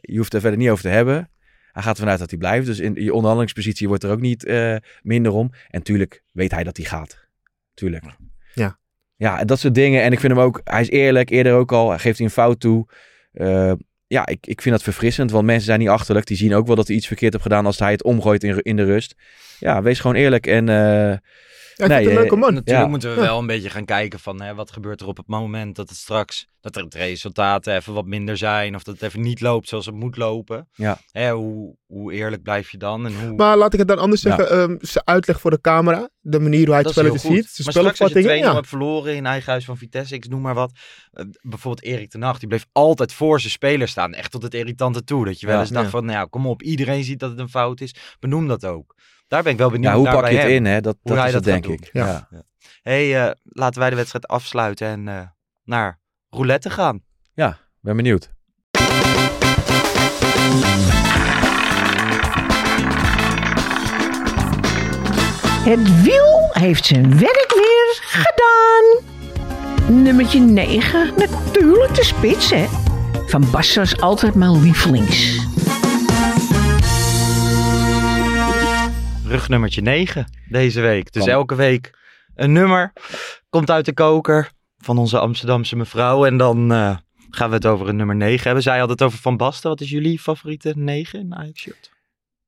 je 0.00 0.16
hoeft 0.16 0.34
er 0.34 0.40
verder 0.40 0.58
niet 0.58 0.68
over 0.68 0.82
te 0.82 0.88
hebben. 0.88 1.30
Hij 1.72 1.82
gaat 1.82 1.94
ervan 1.94 2.10
uit 2.10 2.18
dat 2.18 2.30
hij 2.30 2.38
blijft. 2.38 2.66
Dus 2.66 2.78
in 2.78 2.94
je 2.94 3.12
onderhandelingspositie 3.12 3.88
wordt 3.88 4.02
er 4.02 4.10
ook 4.10 4.20
niet 4.20 4.44
eh, 4.44 4.76
minder 5.02 5.32
om. 5.32 5.52
En 5.68 5.82
tuurlijk 5.82 6.22
weet 6.32 6.50
hij 6.50 6.64
dat 6.64 6.76
hij 6.76 6.86
gaat. 6.86 7.28
Tuurlijk. 7.74 8.04
Ja. 9.16 9.44
Dat 9.44 9.58
soort 9.58 9.74
dingen. 9.74 10.02
En 10.02 10.12
ik 10.12 10.20
vind 10.20 10.32
hem 10.32 10.42
ook... 10.42 10.60
Hij 10.64 10.80
is 10.80 10.90
eerlijk. 10.90 11.30
Eerder 11.30 11.52
ook 11.52 11.72
al. 11.72 11.88
Hij 11.88 11.98
geeft 11.98 12.18
hij 12.18 12.26
een 12.26 12.32
fout 12.32 12.60
toe. 12.60 12.86
Eh, 13.32 13.72
ja, 14.06 14.26
ik, 14.26 14.46
ik 14.46 14.60
vind 14.60 14.74
dat 14.74 14.84
verfrissend. 14.84 15.30
Want 15.30 15.46
mensen 15.46 15.64
zijn 15.64 15.78
niet 15.78 15.88
achterlijk. 15.88 16.26
Die 16.26 16.36
zien 16.36 16.54
ook 16.54 16.66
wel 16.66 16.76
dat 16.76 16.86
hij 16.86 16.96
iets 16.96 17.06
verkeerd 17.06 17.32
heeft 17.32 17.44
gedaan... 17.44 17.66
als 17.66 17.78
hij 17.78 17.92
het 17.92 18.02
omgooit 18.02 18.44
in, 18.44 18.62
in 18.62 18.76
de 18.76 18.84
rust. 18.84 19.14
Ja, 19.58 19.82
wees 19.82 20.00
gewoon 20.00 20.16
eerlijk. 20.16 20.46
En 20.46 20.68
eh, 20.68 21.16
Ja, 21.76 21.84
ik 21.84 21.90
Nee, 21.90 22.04
een 22.04 22.10
eh, 22.10 22.14
leuke 22.16 22.36
man. 22.36 22.54
Natuurlijk 22.54 22.84
Ja. 22.84 22.90
moeten 22.90 23.14
we 23.14 23.20
wel 23.20 23.38
een 23.38 23.46
beetje 23.46 23.70
gaan 23.70 23.84
kijken 23.84 24.18
van 24.20 24.40
hè, 24.42 24.54
wat 24.54 24.70
gebeurt 24.72 25.00
er 25.00 25.06
op 25.06 25.16
het 25.16 25.26
moment 25.26 25.76
dat 25.76 25.88
het 25.88 25.98
straks 25.98 26.46
dat 26.60 26.76
er 26.76 26.82
het 26.82 26.94
resultaten 26.94 27.74
even 27.74 27.94
wat 27.94 28.06
minder 28.06 28.36
zijn 28.36 28.74
of 28.74 28.82
dat 28.82 28.94
het 28.94 29.02
even 29.02 29.20
niet 29.20 29.40
loopt 29.40 29.68
zoals 29.68 29.86
het 29.86 29.94
moet 29.94 30.16
lopen. 30.16 30.68
Ja. 30.72 30.98
Hè, 31.10 31.30
hoe, 31.32 31.76
hoe 31.86 32.12
eerlijk 32.12 32.42
blijf 32.42 32.70
je 32.70 32.78
dan 32.78 33.06
en 33.06 33.14
hoe 33.20 33.34
Maar 33.34 33.56
laat 33.56 33.72
ik 33.72 33.78
het 33.78 33.88
dan 33.88 33.98
anders 33.98 34.22
Ja. 34.22 34.36
zeggen. 34.36 34.56
ehm, 34.58 34.76
zijn 34.80 35.06
uitleg 35.06 35.40
voor 35.40 35.50
de 35.50 35.60
camera. 35.60 36.08
De 36.20 36.40
manier 36.40 36.64
hoe 36.64 36.74
hij 36.74 36.82
het 36.82 36.90
spelletje 36.92 37.18
ziet. 37.18 37.30
Maar 37.32 37.42
straks 37.44 37.56
als 37.56 37.64
je 37.64 37.70
spelopvattingen. 37.72 38.28
2-0 38.28 38.44
Ja. 38.48 38.54
hebt 38.54 38.68
verloren 38.68 39.14
in 39.16 39.26
eigen 39.26 39.50
huis 39.50 39.64
van 39.64 39.76
Vitesse, 39.76 40.14
ik 40.14 40.28
noem 40.28 40.40
maar 40.40 40.54
wat. 40.54 40.72
eh, 41.12 41.24
bijvoorbeeld 41.42 41.84
Erik 41.86 42.10
ten 42.10 42.22
Hag, 42.22 42.38
die 42.38 42.48
bleef 42.48 42.66
altijd 42.72 43.12
voor 43.12 43.40
zijn 43.40 43.52
speler 43.52 43.88
staan. 43.88 44.12
Echt 44.14 44.30
tot 44.30 44.42
het 44.42 44.54
irritante 44.54 45.04
toe. 45.04 45.24
Dat 45.24 45.40
je 45.40 45.46
wel 45.46 45.54
Ja. 45.54 45.60
eens 45.60 45.70
dacht 45.70 45.84
Ja. 45.84 45.90
van, 45.90 46.04
nou 46.04 46.18
ja, 46.18 46.24
kom 46.24 46.46
op, 46.46 46.62
iedereen 46.62 47.04
ziet 47.04 47.18
dat 47.18 47.30
het 47.30 47.38
een 47.38 47.48
fout 47.48 47.80
is. 47.80 47.94
Benoem 48.20 48.48
dat 48.48 48.64
ook. 48.66 48.94
Daar 49.34 49.42
ben 49.42 49.52
ik 49.52 49.58
wel 49.58 49.70
benieuwd 49.70 49.90
ja, 49.90 49.96
hoe 49.96 50.04
naar 50.04 50.14
pak 50.14 50.30
je 50.30 50.36
het 50.36 50.42
hem. 50.46 50.52
in? 50.54 50.64
Hè? 50.64 50.80
Dat, 50.80 50.96
Hoe 51.02 51.14
dat 51.14 51.26
is 51.26 51.32
het 51.34 51.44
dat 51.44 51.52
denk 51.52 51.66
ik. 51.66 51.90
doen. 51.92 52.02
Ja. 52.02 52.28
Hey, 52.82 53.24
eh, 53.26 53.30
laten 53.42 53.80
wij 53.80 53.90
de 53.90 53.96
wedstrijd 53.96 54.26
afsluiten 54.26 54.86
en 54.86 55.08
eh, 55.08 55.20
naar 55.64 56.00
roulette 56.30 56.70
gaan. 56.70 57.02
ja, 57.32 57.58
ben 57.80 57.96
benieuwd. 57.96 58.30
Het 65.64 66.02
wiel 66.02 66.48
heeft 66.52 66.84
zijn 66.84 67.18
werk 67.18 67.52
weer 67.54 67.98
gedaan. 68.00 69.02
Nummertje 70.02 70.40
9, 70.40 71.12
natuurlijk 71.16 71.94
de 71.94 72.04
spits, 72.04 72.50
hè. 72.50 72.66
Van 73.26 73.50
Bas 73.50 73.76
was 73.76 74.00
altijd 74.00 74.34
mijn 74.34 74.60
lievelings. 74.62 75.46
Rugnummertje 79.34 79.80
9 79.80 80.26
deze 80.48 80.80
week. 80.80 81.12
Dus 81.12 81.26
elke 81.26 81.54
week 81.54 81.98
een 82.34 82.52
nummer 82.52 82.92
komt 83.48 83.70
uit 83.70 83.84
de 83.84 83.92
koker 83.92 84.50
van 84.78 84.98
onze 84.98 85.18
Amsterdamse 85.18 85.76
mevrouw. 85.76 86.26
En 86.26 86.36
dan 86.36 86.72
eh, 86.72 86.96
gaan 87.30 87.48
we 87.48 87.54
het 87.54 87.66
over 87.66 87.88
een 87.88 87.96
nummer 87.96 88.16
9 88.16 88.44
hebben. 88.44 88.62
Zij 88.62 88.78
had 88.78 88.88
het 88.88 89.02
over 89.02 89.18
Van 89.18 89.36
Basten. 89.36 89.70
Wat 89.70 89.80
is 89.80 89.90
jullie 89.90 90.18
favoriete 90.18 90.72
9 90.76 91.20
in 91.20 91.34
Ajax 91.34 91.60
shirt? 91.60 91.90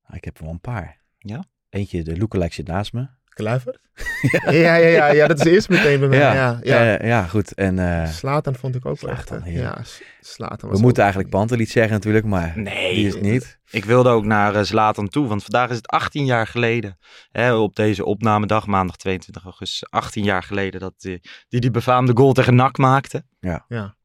Ah, 0.03 0.15
Ik 0.15 0.23
heb 0.23 0.37
er 0.37 0.43
wel 0.43 0.51
een 0.51 0.59
paar. 0.59 1.01
Ja? 1.17 1.43
Eentje, 1.69 2.03
de 2.03 2.17
lookalike 2.17 2.53
zit 2.53 2.67
naast 2.67 2.93
me. 2.93 3.07
Kluivert? 3.37 3.79
ja, 4.45 4.75
ja, 4.75 4.75
ja, 4.75 5.07
ja, 5.07 5.27
dat 5.27 5.39
is 5.45 5.51
eerst 5.51 5.69
meteen 5.69 5.99
bij 5.99 6.07
mij. 6.07 6.17
Ja, 6.17 6.33
ja, 6.33 6.59
ja. 6.83 7.05
ja 7.05 7.23
goed. 7.23 7.53
En 7.53 7.79
eh, 7.79 8.07
Slatan 8.07 8.55
vond 8.55 8.75
ik 8.75 8.85
ook 8.85 8.99
wel 9.01 9.11
echt. 9.11 9.31
Ja. 9.45 9.77
Slatan 10.21 10.69
we 10.69 10.79
moeten 10.79 11.03
eigenlijk 11.03 11.33
Pantelit 11.33 11.69
zeggen 11.69 11.91
natuurlijk, 11.91 12.25
maar 12.25 12.53
Nee. 12.55 12.95
die 12.95 13.07
is 13.07 13.13
het 13.13 13.21
niet. 13.21 13.59
Ik 13.69 13.85
wilde 13.85 14.09
ook 14.09 14.25
naar 14.25 14.55
eh, 14.55 14.63
Zlatan 14.63 15.07
toe, 15.07 15.27
want 15.27 15.43
vandaag 15.43 15.69
is 15.69 15.75
het 15.75 15.87
18 15.87 16.25
jaar 16.25 16.47
geleden. 16.47 16.97
Hè, 17.31 17.53
op 17.53 17.75
deze 17.75 18.05
opnamedag, 18.05 18.65
maandag 18.65 18.95
22 18.95 19.43
augustus, 19.43 19.89
18 19.89 20.23
jaar 20.23 20.43
geleden 20.43 20.79
dat 20.79 20.93
hij 20.97 21.21
die, 21.47 21.59
die 21.59 21.71
befaamde 21.71 22.11
goal 22.15 22.33
tegen 22.33 22.55
NAC 22.55 22.77
maakte. 22.77 23.23
Ja. 23.39 23.65
Ja. 23.67 23.95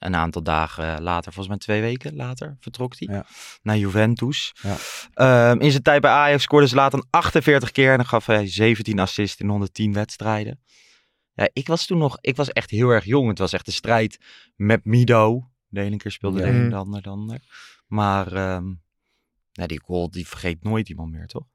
Een 0.00 0.16
aantal 0.16 0.42
dagen 0.42 1.02
later, 1.02 1.32
volgens 1.32 1.48
mij 1.48 1.58
twee 1.58 1.80
weken 1.80 2.16
later, 2.16 2.56
vertrok 2.60 2.94
hij 2.98 3.14
Ja. 3.14 3.26
naar 3.62 3.76
Juventus. 3.76 4.52
Ja. 4.62 4.76
Ehm, 5.14 5.60
in 5.60 5.70
zijn 5.70 5.82
tijd 5.82 6.00
bij 6.00 6.10
Ajax 6.10 6.42
scoorde 6.42 6.66
Zlatan 6.66 7.06
48 7.10 7.70
keer 7.70 7.90
en 7.90 7.96
dan 7.96 8.06
gaf 8.06 8.26
hij 8.26 8.46
17 8.46 8.98
assists 8.98 9.40
in 9.40 9.48
110 9.48 9.92
wedstrijden. 9.92 10.60
Ja, 11.34 11.48
ik 11.52 11.66
was 11.66 11.86
toen 11.86 11.98
nog, 11.98 12.18
ik 12.20 12.36
was 12.36 12.50
echt 12.50 12.70
heel 12.70 12.90
erg 12.90 13.04
jong. 13.04 13.28
Het 13.28 13.38
was 13.38 13.52
echt 13.52 13.66
een 13.66 13.72
strijd 13.72 14.18
met 14.56 14.84
Mido. 14.84 15.50
De 15.68 15.80
ene 15.80 15.96
keer 15.96 16.10
speelde 16.10 16.38
Ja. 16.40 16.44
de 16.46 16.52
Mhm. 16.52 16.60
een, 16.62 16.68
de 16.70 16.76
ander, 16.76 17.02
de 17.02 17.08
ander. 17.08 17.38
Maar 17.86 18.32
ehm, 18.32 18.64
ja, 19.52 19.66
die 19.66 19.80
goal, 19.84 20.10
die 20.10 20.28
vergeet 20.28 20.62
nooit 20.62 20.88
iemand 20.88 21.12
meer, 21.12 21.26
toch? 21.26 21.46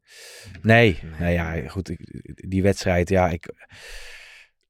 Nee, 0.62 1.00
nou 1.20 1.32
ja, 1.32 1.68
goed. 1.68 1.90
ik- 1.90 2.50
Die 2.50 2.62
wedstrijd, 2.62 3.10
ja, 3.10 3.30
ik... 3.30 3.50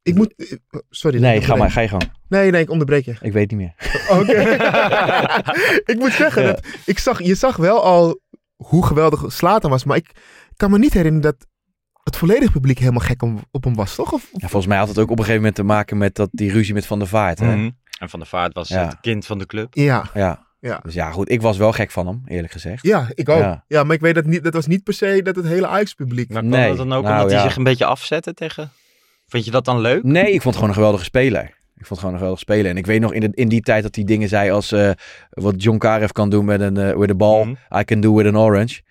Ik 0.06 0.16
moet... 0.16 0.34
eh, 0.36 0.58
Sorry. 0.90 1.20
Nee, 1.20 1.42
ga 1.42 1.56
maar, 1.56 1.72
ga 1.72 1.82
je 1.82 1.88
gang. 1.88 2.04
Nee, 2.28 2.52
nee, 2.52 2.62
ik 2.62 2.70
onderbreek 2.70 3.06
je. 3.06 3.16
Ik 3.22 3.32
weet 3.34 3.52
niet 3.52 3.60
meer. 3.60 3.74
Oké. 4.20 4.42
ik 5.92 5.96
moet 6.00 6.12
zeggen, 6.12 6.42
Ja. 6.44 6.48
dat, 6.52 6.66
ik 6.86 7.00
zag, 7.00 7.22
je 7.24 7.36
zag 7.36 7.56
wel 7.56 7.84
al 7.84 8.20
hoe 8.56 8.86
geweldig 8.86 9.32
Slatan 9.34 9.70
was. 9.70 9.84
Maar 9.84 9.98
ik 9.98 10.12
kan 10.56 10.72
me 10.72 10.78
niet 10.78 10.94
herinneren 10.94 11.32
dat 11.32 11.48
het 12.04 12.18
volledige 12.18 12.52
publiek 12.52 12.80
helemaal 12.80 13.00
gek 13.06 13.22
om, 13.22 13.40
op 13.52 13.64
hem 13.64 13.76
was, 13.76 13.96
toch? 13.96 14.12
Of, 14.14 14.28
of- 14.32 14.42
Ja, 14.42 14.48
volgens 14.48 14.66
mij 14.68 14.78
had 14.78 14.88
het 14.88 14.98
ook 14.98 15.04
op 15.10 15.18
een 15.18 15.18
gegeven 15.18 15.38
moment 15.38 15.56
te 15.56 15.64
maken 15.64 15.98
met 15.98 16.16
dat, 16.16 16.30
die 16.32 16.52
ruzie 16.52 16.74
met 16.74 16.86
Van 16.86 17.00
der 17.00 17.08
Vaart. 17.08 17.40
Hè? 17.40 17.56
Mhm. 17.56 17.70
En 18.00 18.10
Van 18.10 18.20
der 18.20 18.28
Vaart 18.28 18.54
was 18.54 18.68
Ja. 18.68 18.86
het 18.88 18.98
kind 19.02 19.26
van 19.26 19.38
de 19.38 19.46
club. 19.46 19.74
ja, 19.74 20.10
Ja. 20.14 20.44
Ja. 20.60 20.80
Dus 20.84 20.94
ja, 20.94 21.12
goed. 21.12 21.30
Ik 21.32 21.42
was 21.42 21.58
wel 21.58 21.72
gek 21.72 21.92
van 21.92 22.08
hem, 22.08 22.22
eerlijk 22.26 22.54
gezegd. 22.54 22.84
ja, 22.86 23.08
ik 23.14 23.30
ook. 23.30 23.40
Ja. 23.40 23.64
Ja. 23.68 23.84
maar 23.84 23.96
ik 23.96 24.02
weet 24.02 24.16
dat 24.16 24.26
niet. 24.26 24.44
Dat 24.44 24.54
was 24.54 24.68
niet 24.68 24.84
per 24.84 24.94
se 24.94 25.22
dat 25.24 25.36
het 25.36 25.46
hele 25.46 25.68
Ajax-publiek. 25.68 26.30
Maar 26.30 26.42
kwam 26.42 26.52
Nee, 26.54 26.68
dat 26.68 26.78
dan 26.78 26.94
ook 26.94 27.04
nou, 27.04 27.16
omdat 27.16 27.32
hij 27.32 27.42
zich 27.42 27.56
een 27.56 27.64
beetje 27.64 27.86
afzette 27.86 28.34
tegen... 28.34 28.72
Vind 29.36 29.48
je 29.48 29.54
dat 29.54 29.66
dan 29.66 29.80
leuk? 29.80 30.04
Nee, 30.04 30.24
ik 30.24 30.30
vond 30.42 30.44
het 30.44 30.54
gewoon 30.54 30.70
een 30.70 30.76
geweldige 30.76 31.04
speler. 31.04 31.44
Ik 31.78 31.86
vond 31.86 31.90
het 31.90 32.00
gewoon 32.00 32.14
een 32.14 32.20
geweldige 32.20 32.44
speler. 32.44 32.72
En 32.72 32.78
ik 32.78 32.86
weet 32.86 33.02
nog 33.02 33.14
in, 33.14 33.20
de, 33.20 33.30
in 33.34 33.48
die 33.48 33.62
tijd 33.62 33.84
dat 33.84 33.96
hij 33.96 34.04
dingen 34.04 34.30
zei 34.30 34.52
als 34.52 34.72
eh, 34.72 34.90
wat 35.30 35.64
John 35.64 35.78
Karev 35.78 36.10
kan 36.10 36.30
doen 36.30 36.46
met 36.46 36.62
een 36.62 36.78
eh 36.78 36.98
with 36.98 37.10
a 37.10 37.16
ball. 37.16 37.44
Mhm. 37.44 37.80
I 37.80 37.84
can 37.84 38.00
do 38.00 38.16
with 38.16 38.26
an 38.26 38.38
orange. 38.38 38.82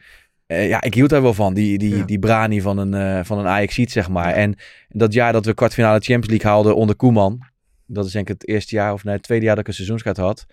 Eh, 0.47 0.69
ja, 0.69 0.83
ik 0.83 0.95
hield 0.95 1.11
daar 1.11 1.23
wel 1.23 1.35
van. 1.35 1.55
Die, 1.55 1.79
die, 1.79 1.97
Ja. 1.97 2.05
die 2.05 2.19
brani 2.19 2.61
van 2.61 2.79
een, 2.79 2.95
eh 2.95 3.25
van 3.25 3.39
een 3.39 3.47
ajax 3.47 3.75
zeg 3.75 4.09
maar. 4.09 4.33
En 4.33 4.55
dat 4.89 5.13
jaar 5.13 5.33
dat 5.33 5.45
we 5.45 5.55
kwartfinale 5.55 5.99
Champions 5.99 6.27
League 6.29 6.51
haalden 6.51 6.77
onder 6.77 6.97
Koeman. 6.97 7.41
Dat 7.87 8.07
is 8.07 8.13
denk 8.13 8.29
ik 8.29 8.35
het 8.41 8.49
eerste 8.49 8.75
jaar 8.75 8.93
of 8.93 9.05
nee, 9.05 9.15
het 9.15 9.23
tweede 9.23 9.45
jaar 9.45 9.55
dat 9.55 9.63
ik 9.65 9.69
een 9.71 9.77
seizoenskaart 9.77 10.17
had. 10.17 10.47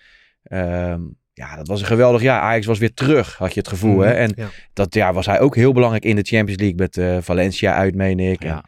Ehm, 0.43 1.01
ja, 1.33 1.55
dat 1.55 1.67
was 1.67 1.79
een 1.79 1.87
geweldig 1.87 2.21
jaar. 2.21 2.41
Ajax 2.41 2.65
was 2.65 2.79
weer 2.79 2.93
terug, 2.93 3.37
had 3.37 3.53
je 3.53 3.59
het 3.59 3.69
gevoel. 3.69 3.95
Mhm. 3.95 4.01
Hè? 4.07 4.11
En 4.11 4.31
Ja. 4.35 4.47
dat 4.73 4.93
jaar 4.93 5.13
was 5.13 5.25
hij 5.25 5.39
ook 5.39 5.55
heel 5.55 5.71
belangrijk 5.73 6.05
in 6.05 6.15
de 6.15 6.23
Champions 6.23 6.61
League 6.61 6.77
met 6.77 6.97
eh, 6.97 7.17
Valencia 7.21 7.73
uit, 7.73 7.95
meen 7.95 8.19
ik. 8.19 8.43
En 8.43 8.63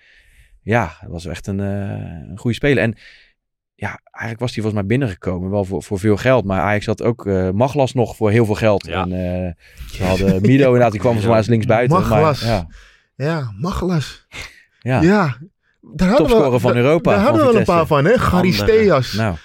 Ja. 0.64 0.92
dat 1.02 1.12
was 1.12 1.26
echt 1.26 1.48
een, 1.48 1.60
eh, 1.60 2.30
een 2.30 2.38
goede 2.38 2.56
speler. 2.56 2.84
En 2.84 2.96
ja, 3.76 4.00
eigenlijk 4.04 4.40
was 4.40 4.54
hij 4.54 4.64
volgens 4.64 4.74
mij 4.74 4.86
binnengekomen, 4.86 5.50
wel 5.50 5.66
voor, 5.66 5.84
voor 5.84 6.00
veel 6.00 6.18
geld. 6.18 6.46
Maar 6.46 6.62
Ajax 6.62 6.86
had 6.86 7.04
ook 7.04 7.26
eh 7.28 7.50
Maglas 7.50 7.94
nog 7.94 8.16
voor 8.16 8.32
heel 8.32 8.46
veel 8.46 8.56
geld. 8.56 8.86
Ja. 8.86 9.02
En 9.02 9.12
eh, 9.12 9.52
ze 9.92 10.04
hadden 10.04 10.42
Mido 10.42 10.66
inderdaad, 10.66 10.92
die 10.92 11.00
kwam 11.00 11.12
volgens 11.22 11.26
mij 11.32 11.38
als 11.38 11.48
linksbuiten. 11.48 11.98
Maglas. 12.00 12.42
Maar, 12.44 12.52
ja, 12.52 12.68
Ja, 13.16 13.54
Magelas. 13.58 14.28
Ja. 14.80 15.02
Ja. 15.02 15.38
Daar 15.96 16.08
hadden 16.08 16.28
we- 16.28 16.34
Topscorer 16.34 16.60
van 16.60 16.74
daar- 16.74 16.84
Europa 16.84 17.10
Daar 17.12 17.20
van 17.20 17.30
hadden 17.30 17.46
we 17.48 17.52
wel 17.52 17.60
een 17.60 17.66
paar 17.68 17.86
van, 17.88 18.06
hè? 18.06 18.18
Charisteas. 18.18 19.14
nou, 19.14 19.36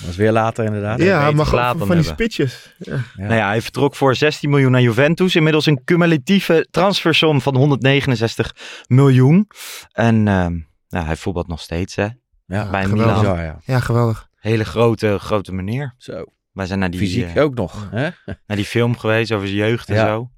Dat 0.00 0.08
was 0.08 0.16
weer 0.16 0.32
later 0.32 0.64
inderdaad. 0.64 1.02
Ja, 1.02 1.30
maar 1.30 1.46
gewoon 1.46 1.78
dan 1.78 1.86
van 1.86 1.96
die 1.96 2.04
spitjes. 2.04 2.74
Ja. 2.78 2.94
Ja. 2.94 3.02
Nou 3.22 3.34
ja, 3.34 3.46
hij 3.48 3.62
vertrok 3.62 3.94
voor 3.94 4.14
16 4.16 4.50
miljoen 4.50 4.70
naar 4.70 4.80
Juventus. 4.80 5.36
Inmiddels 5.36 5.66
een 5.66 5.84
cumulatieve 5.84 6.66
transfersom 6.70 7.40
van 7.40 7.56
169 7.56 8.54
miljoen. 8.88 9.46
En 9.92 10.28
ehm, 10.28 10.58
nou, 10.88 11.06
hij 11.06 11.16
voetbalt 11.16 11.46
nog 11.48 11.60
steeds, 11.60 11.94
hè. 11.96 12.06
Ja, 12.46 12.70
bij 12.70 12.84
geweldig. 12.84 13.20
Milan. 13.20 13.36
Ja, 13.36 13.42
ja. 13.42 13.58
ja, 13.64 13.80
geweldig. 13.80 14.28
Hele 14.36 14.64
grote, 14.64 15.18
grote 15.18 15.52
meneer. 15.52 15.94
Zo. 15.98 16.24
Wij 16.52 16.66
zijn 16.66 16.78
naar 16.78 16.90
die, 16.90 17.00
Fysiek 17.00 17.34
eh, 17.34 17.42
ook 17.42 17.54
nog. 17.54 17.88
Hè? 17.90 18.08
naar 18.46 18.56
die 18.56 18.64
film 18.64 18.96
geweest 18.98 19.32
over 19.32 19.46
zijn 19.46 19.58
jeugd 19.58 19.88
en 19.88 19.94
Ja. 19.94 20.06
zo. 20.06 20.30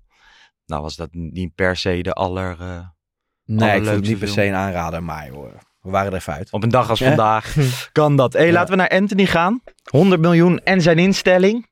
Nou 0.66 0.82
was 0.82 0.96
dat 0.96 1.08
niet 1.12 1.54
per 1.54 1.76
se 1.76 2.02
de 2.02 2.12
aller... 2.12 2.56
eh, 2.60 2.78
Nee, 3.44 3.68
ik 3.76 3.84
vond 3.84 3.96
het 3.96 4.06
niet 4.06 4.18
per 4.18 4.28
se 4.28 4.44
een 4.44 4.54
aanrader, 4.54 5.02
maar 5.02 5.26
joh, 5.26 5.52
we 5.82 5.90
waren 5.90 6.10
er 6.12 6.18
even 6.18 6.32
uit. 6.32 6.50
op 6.50 6.62
een 6.62 6.68
dag 6.68 6.90
als 6.90 6.98
Ja. 6.98 7.06
vandaag 7.06 7.54
kan 7.92 8.16
dat. 8.16 8.32
Hey, 8.32 8.46
Ja. 8.46 8.52
laten 8.52 8.70
we 8.70 8.76
naar 8.76 8.88
Anthony 8.88 9.26
gaan. 9.26 9.62
100 9.90 10.20
miljoen 10.20 10.60
en 10.64 10.82
zijn 10.82 10.98
instelling. 10.98 11.66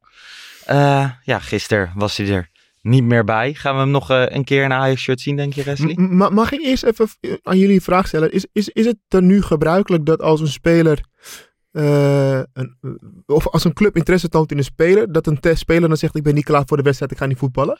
Eh, 0.64 1.11
ja, 1.23 1.38
gisteren 1.38 1.92
was 1.94 2.16
hij 2.16 2.29
er 2.29 2.49
niet 2.83 3.05
meer 3.05 3.25
bij. 3.25 3.55
Gaan 3.55 3.75
we 3.75 3.81
hem 3.81 3.90
nog 3.90 4.11
eh, 4.11 4.23
een 4.27 4.44
keer 4.44 4.64
in 4.64 4.70
een 4.70 4.77
Ajax-shirt 4.79 5.20
zien, 5.20 5.37
denk 5.37 5.53
je, 5.53 5.62
Wesley? 5.62 5.94
M- 5.99 6.35
mag 6.35 6.53
ik 6.53 6.61
eerst 6.61 6.83
even 6.83 7.09
aan 7.42 7.59
jullie 7.59 7.75
een 7.75 7.81
vraag 7.81 8.07
stellen? 8.07 8.33
Is, 8.33 8.46
is, 8.53 8.68
is 8.68 8.87
het 8.87 8.96
er 9.09 9.23
nu 9.23 9.42
gebruikelijk 9.42 10.07
dat 10.07 10.20
als 10.23 10.40
een 10.40 10.49
speler. 10.49 11.01
eh, 11.70 12.38
een, 12.53 12.77
of 13.27 13.49
als 13.49 13.64
een 13.64 13.73
club 13.73 13.96
interesse 13.96 14.29
toont 14.29 14.51
in 14.51 14.59
een 14.59 14.64
speler, 14.64 15.12
dat 15.12 15.27
een 15.27 15.38
speler 15.57 15.88
dan 15.88 15.96
zegt: 15.96 16.16
Ik 16.16 16.23
ben 16.23 16.35
niet 16.35 16.44
klaar 16.44 16.62
voor 16.66 16.77
de 16.77 16.83
wedstrijd, 16.83 17.12
ik 17.12 17.18
ga 17.18 17.27
niet 17.27 17.38
voetballen? 17.38 17.79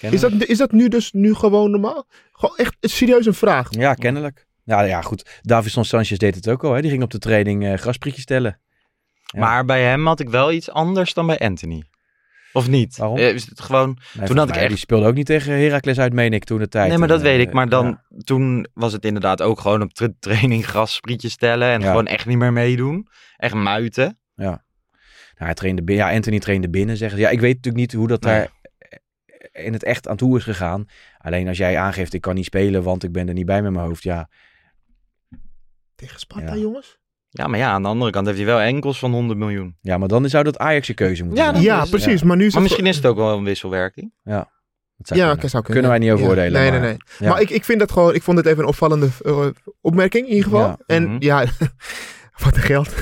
Is 0.00 0.20
dat, 0.20 0.32
is 0.32 0.58
dat 0.58 0.72
nu 0.72 0.88
dus 0.88 1.12
nu 1.12 1.34
gewoon 1.34 1.70
normaal? 1.70 2.06
Gewoon 2.32 2.56
echt 2.56 2.76
serieus 2.80 3.26
een 3.26 3.34
vraag. 3.34 3.66
Ja, 3.70 3.94
kennelijk. 3.94 4.46
Ja, 4.68 4.80
ja, 4.82 5.02
goed. 5.02 5.38
Davison 5.42 5.84
Sanchez 5.84 6.16
deed 6.18 6.34
het 6.34 6.48
ook 6.48 6.64
al. 6.64 6.72
Hè? 6.72 6.80
Die 6.80 6.90
ging 6.90 7.02
op 7.02 7.10
de 7.10 7.18
training 7.18 7.64
eh 7.66 7.74
grasprietjes 7.78 8.24
tellen. 8.24 8.60
Ja. 9.24 9.40
Maar 9.40 9.64
bij 9.64 9.82
hem 9.82 10.06
had 10.06 10.20
ik 10.20 10.28
wel 10.28 10.52
iets 10.52 10.70
anders 10.70 11.14
dan 11.14 11.26
bij 11.26 11.38
Anthony. 11.38 11.82
Of 12.52 12.68
niet? 12.68 12.96
Waarom? 12.96 13.16
Eh, 13.18 13.34
Is 13.34 13.46
het 13.46 13.60
gewoon... 13.60 13.98
Nee, 14.12 14.26
toen 14.26 14.36
had 14.36 14.48
ik 14.48 14.56
echt- 14.56 14.68
Die 14.68 14.76
speelde 14.76 15.06
ook 15.06 15.14
niet 15.14 15.26
tegen 15.26 15.52
Heracles 15.52 15.98
uit, 15.98 16.12
meen 16.12 16.32
ik, 16.32 16.44
toen 16.44 16.58
de 16.58 16.68
tijd. 16.68 16.88
Nee, 16.88 16.98
maar 16.98 17.08
dat 17.08 17.18
Eh, 17.18 17.24
weet 17.24 17.40
ik. 17.46 17.52
Maar 17.52 17.68
dan, 17.68 17.86
ja. 17.86 18.02
toen 18.24 18.66
was 18.74 18.92
het 18.92 19.04
inderdaad 19.04 19.42
ook 19.42 19.60
gewoon 19.60 19.82
op 19.82 19.92
tra- 19.92 20.08
training 20.20 20.66
grassprietjes 20.66 21.32
stellen. 21.32 21.68
En 21.68 21.80
Ja. 21.80 21.86
gewoon 21.88 22.06
echt 22.06 22.26
niet 22.26 22.38
meer 22.38 22.52
meedoen. 22.52 23.08
Echt 23.36 23.54
muiten. 23.54 24.18
Nou, 24.34 24.58
hij 25.34 25.54
trainde 25.54 25.82
binnen. 25.82 26.06
Ja, 26.06 26.12
Anthony 26.14 26.38
trainde 26.38 26.70
binnen, 26.70 26.96
zeggen 26.96 27.18
ze. 27.18 27.24
Ja, 27.24 27.30
ik 27.30 27.40
weet 27.40 27.54
natuurlijk 27.54 27.76
niet 27.84 27.92
hoe 27.92 28.08
dat 28.08 28.22
Nee. 28.22 28.34
daar 28.34 28.50
in 29.64 29.72
het 29.72 29.82
echt 29.84 30.08
aan 30.08 30.16
toe 30.16 30.36
is 30.36 30.42
gegaan. 30.44 30.84
Alleen 31.18 31.48
als 31.48 31.56
jij 31.58 31.78
aangeeft, 31.78 32.14
ik 32.14 32.20
kan 32.20 32.34
niet 32.34 32.44
spelen, 32.44 32.82
want 32.82 33.04
ik 33.04 33.12
ben 33.12 33.28
er 33.28 33.34
niet 33.34 33.46
bij 33.46 33.62
met 33.62 33.72
mijn 33.72 33.84
hoofd. 33.86 34.02
Ja, 34.02 34.28
Tegen 35.98 36.18
Sparta, 36.20 36.54
Ja. 36.54 36.60
jongens? 36.60 36.98
Ja, 37.28 37.46
maar 37.46 37.58
ja, 37.58 37.70
aan 37.70 37.82
de 37.82 37.88
andere 37.88 38.10
kant 38.10 38.26
heeft 38.26 38.38
hij 38.38 38.46
wel 38.46 38.60
enkels 38.60 38.98
van 38.98 39.12
100 39.12 39.38
miljoen. 39.38 39.76
ja 39.80 39.98
maar 39.98 40.08
dan 40.08 40.28
zou 40.28 40.44
dat 40.44 40.58
Ajax 40.58 40.86
je 40.86 40.94
keuze 40.94 41.24
moeten 41.24 41.44
Ja, 41.44 41.50
zijn. 41.50 41.62
Ja, 41.64 41.82
is- 41.82 41.88
precies. 41.88 42.20
ja. 42.20 42.26
Maar 42.26 42.36
nu 42.36 42.46
is 42.46 42.52
Maar 42.52 42.62
misschien 42.62 42.86
is 42.86 42.96
het 42.96 43.06
ook 43.06 43.16
wel 43.16 43.36
een 43.36 43.44
wisselwerking. 43.44 44.12
Dat 44.24 44.36
zou 45.06 45.20
Ja, 45.20 45.26
kunnen. 45.26 45.36
oké, 45.36 45.48
zou 45.48 45.62
Kunnen 45.64 45.90
wij 45.90 45.98
niet 45.98 46.10
over 46.10 46.24
Ja. 46.24 46.30
oordelen, 46.30 46.52
Nee, 46.60 46.70
maar- 46.70 46.80
nee, 46.80 46.88
nee. 46.90 46.98
Ja. 47.18 47.28
Maar 47.28 47.40
ik, 47.40 47.50
ik 47.50 47.64
vind 47.64 47.78
dat 47.78 47.92
gewoon, 47.92 48.14
ik 48.14 48.22
vond 48.22 48.36
het 48.38 48.46
even 48.46 48.58
een 48.62 48.68
opvallende 48.68 49.08
eh, 49.24 49.46
opmerking 49.80 50.26
in 50.26 50.34
ieder 50.34 50.50
geval. 50.50 50.66
Ja. 50.66 50.78
En 50.86 51.02
Mhm. 51.08 51.16
ja, 51.22 51.44
wat 52.44 52.56
een 52.56 52.62
geld. 52.62 52.94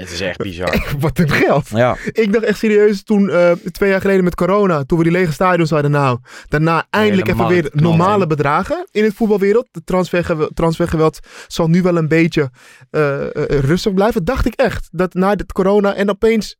Het 0.00 0.10
is 0.12 0.20
echt 0.20 0.38
bizar. 0.38 0.86
wat 0.98 1.18
een 1.18 1.30
geld. 1.30 1.68
Ja, 1.68 1.96
Ik 2.12 2.32
dacht 2.32 2.44
echt 2.44 2.58
serieus 2.58 3.02
toen, 3.02 3.30
eh, 3.30 3.52
twee 3.52 3.90
jaar 3.90 4.00
geleden 4.00 4.24
met 4.24 4.34
corona, 4.34 4.84
toen 4.84 4.98
we 4.98 5.04
die 5.04 5.12
lege 5.12 5.32
stadions 5.32 5.70
hadden. 5.70 5.90
Nou, 5.90 6.18
daarna 6.48 6.86
eindelijk 6.90 7.28
even 7.28 7.48
weer 7.48 7.70
normale 7.72 8.26
bedragen 8.26 8.86
in 8.90 9.04
het 9.04 9.14
voetbalwereld. 9.14 9.68
De 9.70 9.84
transfergew- 9.84 10.50
transfergeweld 10.54 11.18
zal 11.46 11.68
nu 11.68 11.82
wel 11.82 11.96
een 11.96 12.08
beetje 12.08 12.50
eh, 12.90 13.26
rustig 13.46 13.94
blijven. 13.94 14.24
Dacht 14.24 14.46
ik 14.46 14.54
echt. 14.54 14.88
Dat 14.92 15.14
na 15.14 15.34
dit 15.34 15.52
corona 15.52 15.94
en 15.94 16.10
opeens 16.10 16.56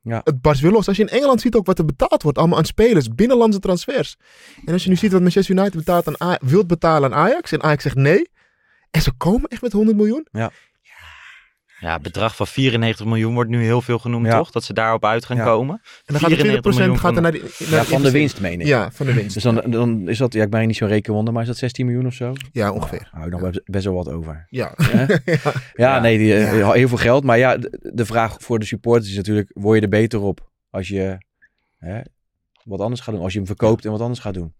Ja. 0.00 0.20
het 0.24 0.40
barst 0.40 0.60
weer 0.60 0.70
los. 0.72 0.88
Als 0.88 0.96
je 0.96 1.02
in 1.02 1.08
Engeland 1.08 1.40
ziet 1.40 1.54
ook 1.54 1.66
wat 1.66 1.78
er 1.78 1.84
betaald 1.84 2.22
wordt, 2.22 2.38
allemaal 2.38 2.58
aan 2.58 2.64
spelers, 2.64 3.08
binnenlandse 3.08 3.60
transfers. 3.60 4.16
En 4.64 4.72
als 4.72 4.82
je 4.84 4.88
nu 4.90 4.96
ziet 4.96 5.12
wat 5.12 5.20
Manchester 5.22 5.54
United 5.56 5.74
betaalt 5.76 6.06
aan 6.18 6.28
A- 6.32 6.38
wilt 6.40 6.66
betalen 6.66 7.14
aan 7.14 7.18
Ajax 7.24 7.52
en 7.52 7.62
Ajax 7.62 7.82
zegt 7.82 7.96
nee. 7.96 8.30
En 8.90 9.02
ze 9.02 9.12
komen 9.16 9.48
echt 9.50 9.62
met 9.62 9.72
100 9.72 9.96
miljoen. 9.96 10.26
Ja, 10.32 10.50
bedrag 12.02 12.36
van 12.36 12.46
94 12.46 13.06
miljoen 13.06 13.34
wordt 13.34 13.50
nu 13.50 13.62
heel 13.62 13.82
veel 13.82 13.98
genoemd, 13.98 14.26
Ja. 14.26 14.36
toch? 14.38 14.50
Dat 14.50 14.64
ze 14.64 14.72
daarop 14.72 15.04
uit 15.04 15.24
gaan 15.24 15.36
Ja. 15.36 15.44
komen. 15.44 15.74
En 15.74 15.82
dan 16.04 16.20
gaat 16.20 16.30
er 16.30 16.36
94 16.36 16.72
20% 16.72 16.98
gaat 17.00 17.16
er 17.16 17.22
miljoen 17.22 17.22
naar, 17.22 17.32
die, 17.32 17.40
naar 17.42 17.50
ja, 17.50 17.56
de 17.60 17.68
van 17.68 18.02
de 18.02 18.08
investering. 18.08 18.12
winst, 18.12 18.40
meen 18.40 18.60
ik. 18.60 18.66
Ja, 18.66 18.90
van 18.90 19.06
de 19.06 19.12
winst. 19.14 19.34
Dus 19.34 19.42
dan, 19.42 19.62
dan 19.70 20.08
is 20.08 20.18
dat, 20.18 20.32
ja, 20.32 20.42
ik 20.42 20.50
ben 20.50 20.66
niet 20.66 20.76
zo'n 20.76 20.88
rekenwonder, 20.88 21.32
maar 21.32 21.42
is 21.42 21.48
dat 21.48 21.56
16 21.56 21.86
miljoen 21.86 22.06
of 22.06 22.14
zo? 22.14 22.32
Ja, 22.52 22.72
ongeveer. 22.72 23.08
Hou 23.12 23.24
ik 23.26 23.32
nog 23.32 23.40
best- 23.40 23.60
best 23.64 23.84
wel 23.84 23.94
wat 23.94 24.08
over. 24.08 24.46
Ja. 24.50 24.74
Ja, 24.92 25.06
Ja. 25.74 26.00
nee, 26.00 26.18
die, 26.18 26.34
eh, 26.34 26.70
heel 26.72 26.88
veel 26.88 26.98
geld. 26.98 27.24
Maar 27.24 27.38
ja, 27.38 27.56
de, 27.56 27.90
de 27.94 28.06
vraag 28.06 28.36
voor 28.38 28.58
de 28.58 28.64
supporters 28.66 29.10
is 29.10 29.16
natuurlijk, 29.16 29.50
word 29.54 29.76
je 29.76 29.82
er 29.82 29.88
beter 29.88 30.20
op 30.20 30.50
als 30.70 30.88
je 30.88 31.18
hè, 31.78 32.00
wat 32.64 32.80
anders 32.80 33.00
gaat 33.00 33.14
doen? 33.14 33.22
Als 33.22 33.32
je 33.32 33.38
hem 33.38 33.46
verkoopt 33.46 33.84
en 33.84 33.90
wat 33.90 34.00
anders 34.00 34.20
gaat 34.20 34.34
doen? 34.34 34.54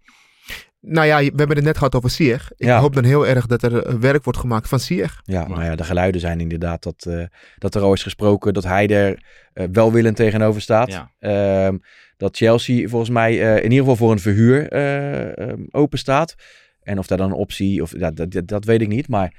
Nou 0.88 1.06
ja, 1.06 1.18
we 1.18 1.32
hebben 1.36 1.56
het 1.56 1.64
net 1.64 1.76
gehad 1.78 1.94
over 1.94 2.10
Sieg. 2.10 2.50
Ik 2.56 2.66
Ja. 2.66 2.80
hoop 2.80 2.94
dan 2.94 3.04
heel 3.04 3.26
erg 3.26 3.46
dat 3.46 3.62
er 3.62 3.82
eh, 3.86 3.94
werk 3.94 4.24
wordt 4.24 4.38
gemaakt 4.38 4.68
van 4.68 4.80
Sieg. 4.80 5.20
Ja, 5.24 5.40
Maar- 5.40 5.48
nou 5.58 5.64
ja, 5.64 5.76
de 5.76 5.84
geluiden 5.84 6.20
zijn 6.20 6.40
inderdaad 6.40 6.82
dat, 6.82 7.06
eh, 7.08 7.24
dat 7.58 7.74
er 7.74 7.82
al 7.82 7.92
is 7.92 8.02
gesproken 8.02 8.54
dat 8.54 8.64
hij 8.64 8.88
er 8.88 9.22
eh, 9.52 9.66
welwillend 9.72 10.16
tegenover 10.16 10.60
staat. 10.60 10.92
Ja. 10.92 11.10
Ehm, 11.18 11.76
dat 12.16 12.36
Chelsea 12.36 12.88
volgens 12.88 13.10
mij 13.10 13.42
eh, 13.42 13.56
in 13.56 13.62
ieder 13.62 13.78
geval 13.78 13.96
voor 13.96 14.10
een 14.10 14.18
verhuur 14.18 14.68
eh, 14.68 15.38
ehm, 15.38 15.60
open 15.70 15.98
staat. 15.98 16.34
En 16.82 16.98
of 16.98 17.06
daar 17.06 17.18
dan 17.18 17.26
een 17.30 17.36
optie, 17.36 17.82
of, 17.82 17.98
ja, 17.98 18.10
dat, 18.10 18.30
dat, 18.30 18.46
dat 18.48 18.64
weet 18.64 18.80
ik 18.80 18.88
niet. 18.88 19.08
Maar 19.08 19.32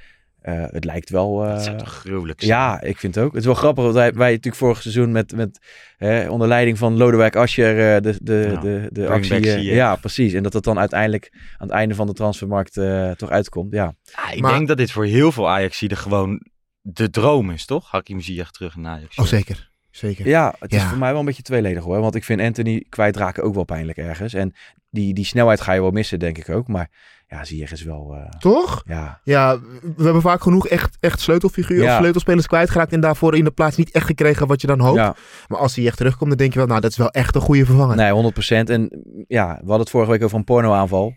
eh, 0.47 0.63
het 0.71 0.85
lijkt 0.85 1.09
wel... 1.09 1.43
eh, 1.45 1.51
dat 1.53 1.63
zou 1.63 1.77
toch 1.77 1.89
gruwelijk 1.93 2.39
zijn? 2.41 2.51
ja, 2.51 2.81
ik 2.81 2.97
vind 2.97 3.15
het 3.15 3.23
ook. 3.23 3.29
Het 3.31 3.39
is 3.39 3.45
wel 3.45 3.55
grappig, 3.55 3.83
want 3.83 3.95
wij, 3.95 4.13
wij 4.13 4.29
natuurlijk 4.29 4.55
vorig 4.55 4.81
seizoen 4.81 5.11
met, 5.11 5.35
met 5.35 5.59
hè, 5.97 6.29
onder 6.29 6.47
leiding 6.47 6.77
van 6.77 6.97
Lodewijk 6.97 7.35
Asscher 7.35 7.95
eh, 7.95 8.01
de, 8.01 8.17
de, 8.21 8.49
Ja, 8.53 8.59
de, 8.59 8.89
de 8.91 9.07
actie... 9.09 9.61
ja, 9.63 9.95
precies. 9.95 10.33
En 10.33 10.43
dat 10.43 10.53
het 10.53 10.63
dan 10.63 10.79
uiteindelijk 10.79 11.29
aan 11.33 11.67
het 11.67 11.75
einde 11.77 11.95
van 11.95 12.07
de 12.07 12.13
transfermarkt 12.13 12.77
eh, 12.77 13.11
toch 13.11 13.29
uitkomt. 13.29 13.73
Ja, 13.73 13.93
Ja, 14.03 14.31
ik 14.31 14.41
Maar- 14.41 14.51
denk 14.53 14.67
dat 14.67 14.77
dit 14.77 14.91
voor 14.91 15.05
heel 15.05 15.31
veel 15.31 15.49
Ajaxiden 15.49 15.97
gewoon 15.97 16.41
de 16.81 17.09
droom 17.09 17.51
is, 17.51 17.65
toch? 17.65 17.91
Hakim 17.91 18.21
Ziyech 18.21 18.51
terug 18.51 18.75
in 18.75 18.87
Ajax. 18.87 19.15
Oh, 19.17 19.25
zeker. 19.25 19.69
Zeker. 19.91 20.27
ja 20.27 20.55
het 20.59 20.73
is 20.73 20.83
voor 20.83 20.97
mij 20.97 21.09
wel 21.11 21.19
een 21.19 21.25
beetje 21.25 21.41
tweeledig 21.43 21.83
hoor. 21.83 21.99
Want 21.99 22.15
ik 22.15 22.23
vind 22.23 22.41
Anthony 22.41 22.85
kwijtraken 22.89 23.43
ook 23.43 23.53
wel 23.53 23.63
pijnlijk 23.63 23.97
ergens. 23.97 24.33
En 24.33 24.53
die, 24.89 25.13
die 25.13 25.25
snelheid 25.25 25.61
ga 25.61 25.73
je 25.73 25.81
wel 25.81 25.91
missen, 25.91 26.19
denk 26.19 26.37
ik 26.37 26.49
ook. 26.49 26.67
Maar 26.67 26.89
ja, 27.27 27.43
Ziyech 27.43 27.71
is 27.71 27.83
wel... 27.83 28.13
eh, 28.15 28.39
Toch? 28.39 28.81
ja, 28.85 29.21
Ja, 29.23 29.59
we 29.95 30.03
hebben 30.03 30.21
vaak 30.21 30.41
genoeg 30.41 30.67
echt, 30.67 30.97
echt 30.99 31.19
sleutelfiguren 31.19 31.83
Ja. 31.83 31.91
of 31.93 31.97
sleutelspelers 31.99 32.47
kwijtgeraakt 32.47 32.93
en 32.93 32.99
daarvoor 32.99 33.35
in 33.35 33.43
de 33.43 33.51
plaats 33.51 33.75
niet 33.77 33.91
echt 33.91 34.05
gekregen 34.05 34.47
wat 34.47 34.61
je 34.61 34.67
dan 34.67 34.79
hoopt. 34.79 34.97
ja, 34.97 35.15
Maar 35.47 35.59
als 35.59 35.75
hij 35.75 35.85
echt 35.85 35.97
terugkomt, 35.97 36.29
dan 36.29 36.37
denk 36.37 36.53
je 36.53 36.59
wel, 36.59 36.67
nou, 36.67 36.81
dat 36.81 36.91
is 36.91 36.97
wel 36.97 37.09
echt 37.11 37.35
een 37.35 37.41
goede 37.41 37.65
vervanger. 37.65 37.95
nee, 37.95 38.11
100%. 38.65 38.69
En 38.69 39.03
ja, 39.27 39.47
we 39.47 39.57
hadden 39.59 39.79
het 39.79 39.89
vorige 39.89 40.11
week 40.11 40.23
over 40.23 40.37
een 40.37 40.43
pornoaanval. 40.43 41.13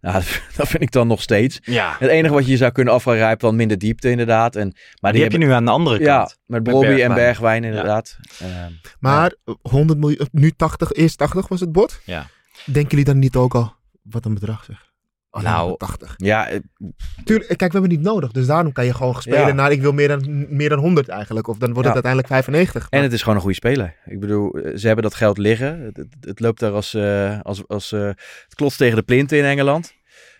Nou, 0.00 0.22
dat 0.56 0.68
vind 0.68 0.82
ik 0.82 0.90
dan 0.90 1.06
nog 1.06 1.22
steeds. 1.22 1.58
Ja, 1.62 1.96
Het 1.98 2.10
enige 2.10 2.34
wat 2.34 2.46
je 2.46 2.56
zou 2.56 2.72
kunnen 2.72 2.94
afgrijpen, 2.94 3.38
dan 3.48 3.56
minder 3.56 3.78
diepte 3.78 4.10
inderdaad. 4.10 4.56
En, 4.56 4.66
maar 4.68 4.82
maar 5.00 5.12
die 5.12 5.22
heb 5.22 5.32
je 5.32 5.38
nu 5.38 5.50
aan 5.50 5.64
de 5.64 5.70
andere 5.70 5.98
Ja, 6.00 6.16
kant. 6.18 6.36
met 6.46 6.62
Met 6.64 6.72
Bobby 6.72 6.86
en 6.86 6.94
Bergwijn. 6.96 7.14
Bergwijn 7.14 7.64
inderdaad. 7.64 8.16
Ehm, 8.40 8.70
Maar 8.98 9.34
100 9.62 9.98
miljoen, 9.98 10.28
nu 10.32 10.50
80, 10.50 10.92
eerst 10.92 11.18
80 11.18 11.48
was 11.48 11.60
het 11.60 11.72
bod. 11.72 12.00
Ja. 12.04 12.26
Denken 12.64 12.90
jullie 12.90 13.04
dan 13.04 13.18
niet 13.18 13.36
ook 13.36 13.54
al, 13.54 13.72
wat 14.02 14.24
een 14.24 14.34
bedrag 14.34 14.64
zeg? 14.64 14.92
Alleen 15.34 15.52
Nou, 15.52 15.68
maar 15.68 15.76
80. 15.76 16.14
ja, 16.16 16.48
eh, 16.48 16.58
Tuurlijk, 17.24 17.48
kijk, 17.48 17.72
we 17.72 17.78
hebben 17.78 17.90
het 17.90 18.00
niet 18.00 18.08
nodig. 18.08 18.30
Dus 18.30 18.46
daarom 18.46 18.72
kan 18.72 18.84
je 18.84 18.94
gewoon 18.94 19.14
spelen 19.22 19.46
Ja. 19.46 19.52
naar, 19.52 19.72
ik 19.72 19.80
wil 19.80 19.92
meer 19.92 20.08
dan, 20.08 20.46
meer 20.56 20.68
dan 20.68 20.78
100 20.78 21.08
eigenlijk. 21.08 21.48
Of 21.48 21.58
dan 21.58 21.68
wordt 21.72 21.84
het 21.84 21.94
uiteindelijk 21.94 22.32
95. 22.32 22.86
en 22.90 23.02
het 23.02 23.12
is 23.12 23.20
gewoon 23.20 23.34
een 23.34 23.40
goede 23.40 23.56
speler. 23.56 23.96
Ik 24.06 24.20
bedoel, 24.20 24.52
eh, 24.52 24.76
ze 24.76 24.86
hebben 24.86 25.04
dat 25.04 25.14
geld 25.14 25.38
liggen. 25.38 25.80
Het, 25.80 25.96
het, 25.96 26.16
het 26.20 26.40
loopt 26.40 26.60
daar 26.60 26.72
als, 26.72 26.94
eh, 26.94 27.40
als, 27.42 27.68
als 27.68 27.92
eh, 27.92 28.00
het 28.44 28.54
klotst 28.54 28.78
tegen 28.78 28.96
de 28.96 29.02
plinten 29.02 29.38
in 29.38 29.44
Engeland. 29.44 29.94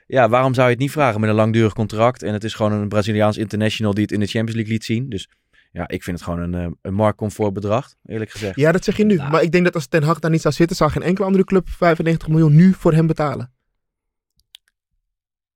Ja, 0.07 0.29
waarom 0.29 0.55
zou 0.55 0.67
je 0.67 0.73
het 0.73 0.83
niet 0.83 0.91
vragen 0.91 1.21
met 1.21 1.29
een 1.29 1.37
langdurig 1.37 1.73
contract? 1.73 2.23
En 2.23 2.33
het 2.33 2.45
is 2.45 2.55
gewoon 2.55 2.73
een 2.73 2.89
Braziliaans 2.89 3.37
international 3.39 3.95
die 3.95 4.03
het 4.03 4.13
in 4.13 4.21
de 4.21 4.27
Champions 4.27 4.55
League 4.55 4.73
liet 4.73 4.85
zien. 4.85 5.09
Dus 5.09 5.29
ja, 5.73 5.89
ik 5.89 6.03
vind 6.03 6.19
het 6.19 6.29
gewoon 6.29 6.41
een, 6.41 6.55
eh, 6.55 6.71
een 6.83 6.95
marktcomfort 6.95 7.53
bedrag, 7.53 7.95
eerlijk 8.07 8.31
gezegd. 8.31 8.57
Ja, 8.57 8.73
dat 8.73 8.85
zeg 8.85 8.97
je 8.97 9.05
nu. 9.05 9.17
Nou. 9.17 9.31
Maar 9.31 9.43
ik 9.43 9.53
denk 9.53 9.65
dat 9.65 9.75
als 9.75 9.87
Ten 9.87 10.03
Hag 10.03 10.19
daar 10.19 10.31
niet 10.31 10.41
zou 10.41 10.55
zitten, 10.55 10.77
zou 10.77 10.91
geen 10.91 11.03
enkele 11.03 11.27
andere 11.27 11.45
club 11.45 11.69
95 11.69 12.29
miljoen 12.29 12.55
nu 12.55 12.73
voor 12.73 12.93
hem 12.93 13.07
betalen. 13.07 13.53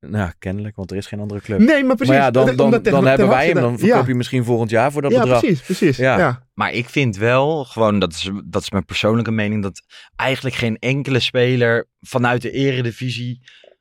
Nou, 0.00 0.32
kennelijk, 0.38 0.76
want 0.76 0.90
er 0.90 0.96
is 0.96 1.06
geen 1.06 1.20
andere 1.20 1.40
club. 1.40 1.58
Nee, 1.58 1.84
maar 1.84 1.96
precies. 1.96 2.14
maar 2.14 2.24
ja, 2.24 2.30
dan, 2.30 2.56
dan, 2.56 2.82
dan 2.82 3.06
hebben 3.06 3.28
wij 3.28 3.46
hem. 3.46 3.54
Dan 3.54 3.78
verkoop 3.78 4.00
ja. 4.00 4.08
je 4.08 4.14
misschien 4.14 4.44
volgend 4.44 4.70
jaar 4.70 4.92
voor 4.92 5.02
dat 5.02 5.10
Ja, 5.12 5.20
bedrag. 5.20 5.40
precies, 5.40 5.60
precies. 5.60 5.96
Ja. 5.96 6.18
Ja. 6.18 6.46
Maar 6.54 6.72
ik 6.72 6.88
vind 6.88 7.16
wel, 7.16 7.64
gewoon, 7.64 7.98
dat 7.98 8.12
is, 8.12 8.30
dat 8.44 8.62
is 8.62 8.70
mijn 8.70 8.84
persoonlijke 8.84 9.30
mening, 9.30 9.62
dat 9.62 9.82
eigenlijk 10.16 10.56
geen 10.56 10.76
enkele 10.76 11.20
speler 11.20 11.88
vanuit 12.00 12.42
de 12.42 12.50
eredivisie 12.50 13.40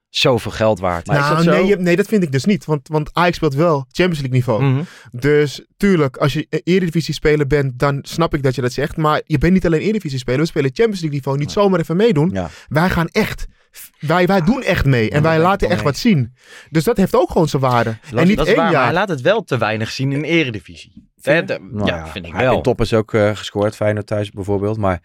zoveel 0.10 0.52
geld 0.52 0.80
waard 0.80 1.08
is. 1.08 1.14
Maar 1.14 1.40
is 1.40 1.46
nou, 1.46 1.58
dat 1.58 1.68
nee, 1.68 1.78
nee, 1.78 1.96
dat 1.96 2.08
vind 2.08 2.24
ik 2.24 2.32
dus 2.32 2.46
niet. 2.46 2.66
Want, 2.66 2.88
want 2.88 3.10
Ajax 3.14 3.36
speelt 3.36 3.54
wel 3.54 3.78
Champions 3.78 4.20
League 4.20 4.38
niveau. 4.38 4.64
Mhm. 4.64 4.84
Dus 5.12 5.66
tuurlijk, 5.78 6.18
als 6.18 6.34
je 6.34 6.48
Eredivisie 6.64 7.14
speler 7.14 7.48
bent, 7.48 7.80
dan 7.80 8.00
snap 8.02 8.34
ik 8.34 8.44
dat 8.44 8.56
je 8.56 8.62
dat 8.62 8.74
zegt. 8.74 8.98
Maar 8.98 9.22
je 9.26 9.38
bent 9.38 9.54
niet 9.54 9.66
alleen 9.66 9.82
Eredivisie 9.82 10.20
speler. 10.20 10.40
We 10.40 10.46
spelen 10.46 10.70
Champions 10.74 11.00
League 11.00 11.18
niveau. 11.18 11.38
Niet 11.38 11.52
zomaar 11.52 11.80
even 11.80 11.96
meedoen. 11.96 12.30
Ja. 12.34 12.50
Wij 12.68 12.90
gaan 12.90 13.08
echt. 13.08 13.46
Wij, 14.00 14.28
wij 14.28 14.42
doen 14.42 14.64
echt 14.64 14.86
mee. 14.86 15.10
En 15.10 15.22
wij 15.24 15.40
laten 15.40 15.68
echt 15.68 15.76
mee 15.78 15.86
wat 15.86 15.98
zien. 15.98 16.34
Dus 16.70 16.84
dat 16.84 16.98
heeft 16.98 17.16
ook 17.16 17.32
gewoon 17.32 17.48
zijn 17.48 17.62
waarde. 17.62 17.98
en 18.16 18.28
niet 18.28 18.38
dat 18.38 18.46
is 18.48 18.54
één 18.54 18.62
waar, 18.62 18.72
maar 18.72 18.76
hij 18.76 18.84
jaar. 18.84 18.94
laat 18.94 19.10
het 19.10 19.22
wel 19.22 19.44
te 19.44 19.58
weinig 19.58 19.92
zien 19.92 20.12
in 20.12 20.24
eredivisie. 20.24 21.06
De- 21.22 21.60
Nou 21.72 21.86
ja, 21.86 22.08
vind 22.08 22.26
ik 22.26 22.32
hij 22.32 22.40
heeft 22.40 22.44
wel. 22.50 22.56
in 22.58 22.62
toppers 22.62 22.94
ook 22.94 23.14
eh, 23.14 23.36
gescoord, 23.36 23.76
Feyenoord 23.76 24.08
thuis 24.08 24.32
bijvoorbeeld. 24.32 24.78
Maar 24.78 25.02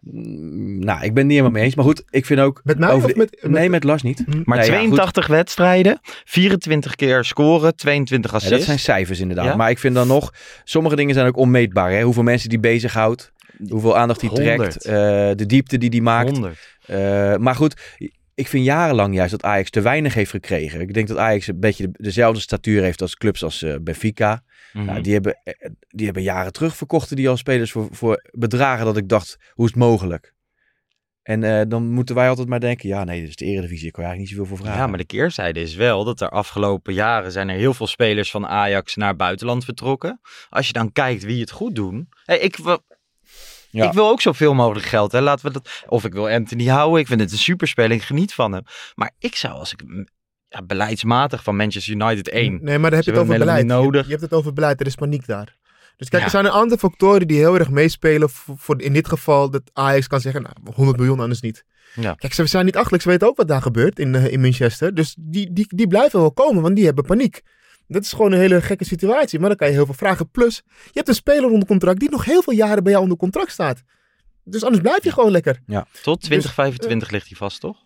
mm, 0.00 0.84
nou, 0.84 0.96
ik 1.02 1.08
ben 1.14 1.16
het 1.16 1.24
niet 1.24 1.30
helemaal 1.30 1.50
mee 1.50 1.62
eens. 1.64 1.74
Maar 1.74 1.84
goed, 1.84 2.02
ik 2.10 2.26
vind 2.26 2.40
ook... 2.40 2.60
Met 2.64 2.78
mij 2.78 2.88
over 2.90 3.04
of 3.08 3.12
de- 3.12 3.18
met- 3.18 3.38
met- 3.42 3.50
Nee, 3.50 3.70
met 3.70 3.84
Lars 3.84 4.02
niet. 4.02 4.22
Hm. 4.26 4.42
Maar 4.44 4.58
Nee, 4.58 4.66
ja, 4.66 4.72
goed. 4.72 4.86
82 4.86 5.26
wedstrijden, 5.26 5.98
24 6.24 6.94
keer 6.94 7.24
scoren, 7.24 7.76
22 7.76 8.30
Ja, 8.30 8.36
assists. 8.36 8.56
dat 8.58 8.66
zijn 8.66 8.78
cijfers 8.78 9.20
inderdaad. 9.20 9.44
Ja? 9.44 9.56
Maar 9.56 9.70
ik 9.70 9.78
vind 9.78 9.94
dan 9.94 10.06
nog, 10.06 10.32
sommige 10.64 10.96
dingen 10.96 11.14
zijn 11.14 11.26
ook 11.26 11.36
onmeetbaar. 11.36 11.90
Hè? 11.90 12.02
Hoeveel 12.02 12.22
mensen 12.22 12.48
die 12.48 12.60
bezighoudt, 12.60 13.32
hoeveel 13.68 13.96
aandacht 13.96 14.20
die 14.20 14.32
trekt, 14.32 14.56
100. 14.56 14.84
eh, 14.84 14.92
de 15.36 15.46
diepte 15.46 15.78
die 15.78 15.90
die 15.90 16.02
maakt. 16.02 16.30
100. 16.30 16.76
Eh, 16.86 17.36
maar 17.36 17.54
goed, 17.54 17.96
ik 18.34 18.48
vind 18.48 18.64
jarenlang 18.64 19.14
juist 19.14 19.30
dat 19.30 19.42
Ajax 19.42 19.70
te 19.70 19.80
weinig 19.80 20.14
heeft 20.14 20.30
gekregen. 20.30 20.80
Ik 20.80 20.94
denk 20.94 21.08
dat 21.08 21.16
Ajax 21.16 21.46
een 21.46 21.60
beetje 21.60 21.90
de- 21.90 22.02
dezelfde 22.02 22.40
statuur 22.40 22.82
heeft 22.82 23.00
als 23.02 23.16
clubs 23.16 23.42
als 23.44 23.62
eh, 23.62 23.74
Benfica. 23.80 24.42
Mhm. 24.72 24.84
Nou, 24.84 25.00
die, 25.00 25.12
hebben, 25.12 25.36
die 25.88 26.04
hebben 26.04 26.22
jaren 26.22 26.52
terug 26.52 26.76
verkochten 26.76 27.16
die 27.16 27.28
al 27.28 27.36
spelers 27.36 27.72
voor, 27.72 27.88
voor 27.90 28.28
bedragen 28.30 28.84
dat 28.84 28.96
ik 28.96 29.08
dacht, 29.08 29.36
hoe 29.52 29.64
is 29.64 29.70
het 29.70 29.80
mogelijk? 29.80 30.34
En 31.22 31.68
dan 31.68 31.90
moeten 31.90 32.14
wij 32.14 32.28
altijd 32.28 32.48
maar 32.48 32.60
denken, 32.60 32.88
ja 32.88 33.04
nee, 33.04 33.20
dit 33.20 33.28
is 33.28 33.36
de 33.36 33.44
eredivisie, 33.44 33.86
ik 33.86 33.92
kan 33.92 34.04
eigenlijk 34.04 34.30
niet 34.32 34.40
zoveel 34.40 34.56
voor 34.56 34.64
vragen. 34.66 34.82
Ja, 34.84 34.88
maar 34.88 34.98
de 34.98 35.04
keerzijde 35.04 35.60
is 35.60 35.74
wel 35.74 36.04
dat 36.04 36.20
er 36.20 36.28
afgelopen 36.28 36.94
jaren 36.94 37.32
zijn 37.32 37.48
er 37.48 37.56
heel 37.56 37.74
veel 37.74 37.86
spelers 37.86 38.30
van 38.30 38.46
Ajax 38.46 38.96
naar 38.96 39.16
buitenland 39.16 39.64
vertrokken. 39.64 40.20
Als 40.48 40.66
je 40.66 40.72
dan 40.72 40.92
kijkt 40.92 41.22
wie 41.22 41.40
het 41.40 41.50
goed 41.50 41.74
doen. 41.74 42.08
Hey, 42.24 42.38
ik, 42.38 42.56
Ja. 43.70 43.86
ik 43.86 43.92
wil 43.92 44.08
ook 44.08 44.20
zoveel 44.20 44.54
mogelijk 44.54 44.86
geld. 44.86 45.12
Hè. 45.12 45.20
Laten 45.20 45.46
we 45.46 45.52
dat, 45.52 45.84
of 45.86 46.04
ik 46.04 46.12
wil 46.12 46.28
Anthony 46.28 46.66
houden. 46.66 47.00
Ik 47.00 47.06
vind 47.06 47.20
het 47.20 47.32
een 47.32 47.38
superspeler. 47.38 47.90
Ik 47.90 48.02
geniet 48.02 48.34
van 48.34 48.52
hem. 48.52 48.62
Maar 48.94 49.10
ik 49.18 49.36
zou 49.36 49.54
als 49.54 49.72
ik 49.72 49.82
ja, 50.48 50.62
beleidsmatig 50.62 51.42
van 51.42 51.56
Manchester 51.56 51.94
United 51.94 52.28
1. 52.28 52.58
Nee, 52.62 52.78
maar 52.78 52.90
dan 52.90 52.98
heb 52.98 53.04
je 53.04 53.10
het 53.10 53.20
over 53.20 53.38
beleid. 53.38 53.68
Je, 53.68 54.10
hebt 54.10 54.20
het 54.20 54.32
over 54.32 54.52
beleid, 54.52 54.80
er 54.80 54.86
is 54.86 54.94
paniek 54.94 55.26
daar. 55.26 55.58
Dus 55.96 56.08
kijk, 56.08 56.22
Ja. 56.22 56.28
er 56.28 56.34
zijn 56.34 56.44
een 56.44 56.60
aantal 56.60 56.76
factoren 56.76 57.26
die 57.26 57.38
heel 57.38 57.58
erg 57.58 57.70
meespelen 57.70 58.30
voor, 58.30 58.54
voor 58.58 58.82
in 58.82 58.92
dit 58.92 59.08
geval 59.08 59.50
dat 59.50 59.62
Ajax 59.72 60.06
kan 60.06 60.20
zeggen, 60.20 60.42
nou, 60.42 60.54
100 60.74 60.96
miljoen 60.98 61.20
anders 61.20 61.40
niet. 61.40 61.64
Ja. 61.94 62.14
Kijk, 62.14 62.32
ze 62.32 62.46
zijn 62.46 62.64
niet 62.64 62.76
achterlijk, 62.76 63.02
ze 63.02 63.08
weten 63.08 63.28
ook 63.28 63.36
wat 63.36 63.48
daar 63.48 63.62
gebeurt 63.62 63.98
in, 63.98 64.14
eh, 64.14 64.32
in 64.32 64.40
Manchester. 64.40 64.94
Dus 64.94 65.16
die, 65.18 65.52
die, 65.52 65.66
die 65.68 65.86
blijven 65.86 66.20
wel 66.20 66.32
komen, 66.32 66.62
want 66.62 66.76
die 66.76 66.84
hebben 66.84 67.04
paniek. 67.04 67.40
Dat 67.92 68.02
is 68.02 68.12
gewoon 68.12 68.32
een 68.32 68.38
hele 68.38 68.62
gekke 68.62 68.84
situatie, 68.84 69.38
maar 69.38 69.48
dan 69.48 69.56
kan 69.58 69.68
je 69.68 69.74
heel 69.74 69.84
veel 69.84 69.94
vragen. 69.94 70.30
Plus, 70.30 70.62
je 70.66 70.90
hebt 70.92 71.08
een 71.08 71.14
speler 71.14 71.50
onder 71.50 71.68
contract 71.68 72.00
die 72.00 72.10
nog 72.10 72.24
heel 72.24 72.42
veel 72.42 72.52
jaren 72.52 72.82
bij 72.82 72.92
jou 72.92 73.02
onder 73.04 73.18
contract 73.18 73.52
staat. 73.52 73.82
Dus 74.44 74.62
anders 74.64 74.82
blijf 74.82 75.04
je 75.04 75.12
gewoon 75.12 75.30
lekker. 75.30 75.60
Tot 76.02 76.20
2025 76.20 77.10
ligt 77.10 77.28
hij 77.28 77.36
vast, 77.36 77.60
toch? 77.60 77.76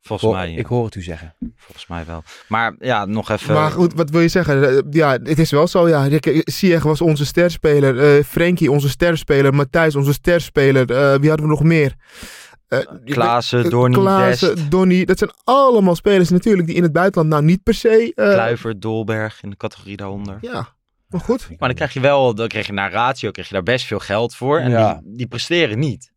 Volgens 0.00 0.32
mij, 0.32 0.50
ja. 0.50 0.58
Ik 0.58 0.66
hoor 0.66 0.84
het 0.84 0.94
u 0.94 1.02
zeggen. 1.02 1.34
volgens 1.56 1.86
mij 1.86 2.04
wel. 2.06 2.22
Maar 2.48 2.74
ja, 2.78 3.04
nog 3.04 3.30
even. 3.30 3.54
Maar 3.54 3.70
goed, 3.70 3.94
wat 3.94 4.10
wil 4.10 4.20
je 4.20 4.28
zeggen? 4.28 4.68
Eh, 4.68 4.78
Ja, 4.90 5.12
het 5.12 5.38
is 5.38 5.50
wel 5.50 5.66
zo. 5.66 5.88
Ja, 5.88 6.04
Rick- 6.06 6.40
Ziyech 6.44 6.82
was 6.82 7.00
onze 7.00 7.26
sterspeler. 7.26 8.16
eh 8.18 8.24
Frenkie 8.24 8.70
onze 8.70 8.88
sterspeler. 8.88 9.54
Matthijs 9.54 9.96
onze 9.96 10.12
sterspeler. 10.12 10.90
eh, 10.90 11.14
wie 11.20 11.28
hadden 11.28 11.46
we 11.46 11.52
nog 11.52 11.62
meer? 11.62 11.94
Eh, 12.72 12.86
Klaassen, 13.04 13.64
eh, 13.64 13.70
Donny, 13.70 13.94
Klaassen, 13.96 14.54
Dest. 14.54 14.70
Donny. 14.70 15.04
Dat 15.04 15.18
zijn 15.18 15.30
allemaal 15.44 15.94
spelers 15.94 16.28
natuurlijk 16.30 16.66
die 16.66 16.76
in 16.76 16.82
het 16.82 16.92
buitenland 16.92 17.28
nou 17.32 17.42
niet 17.44 17.62
per 17.62 17.74
se... 17.74 18.12
eh, 18.14 18.32
Kluivert, 18.32 18.80
Dolberg 18.82 19.42
in 19.42 19.50
de 19.50 19.56
categorie 19.56 19.96
daaronder. 19.96 20.38
Ja, 20.40 20.68
maar 21.08 21.20
goed. 21.20 21.48
Maar 21.48 21.68
dan 21.68 21.74
krijg 21.74 21.92
je 21.92 22.00
wel, 22.00 22.34
dan 22.34 22.48
krijg 22.48 22.66
je 22.66 22.72
naar 22.72 22.92
ratio, 22.92 23.30
krijg 23.30 23.48
je 23.48 23.54
daar 23.54 23.62
best 23.62 23.86
veel 23.86 23.98
geld 23.98 24.34
voor. 24.34 24.58
En 24.58 24.70
Ja. 24.70 25.00
die, 25.04 25.16
die 25.16 25.26
presteren 25.26 25.78
niet. 25.78 26.10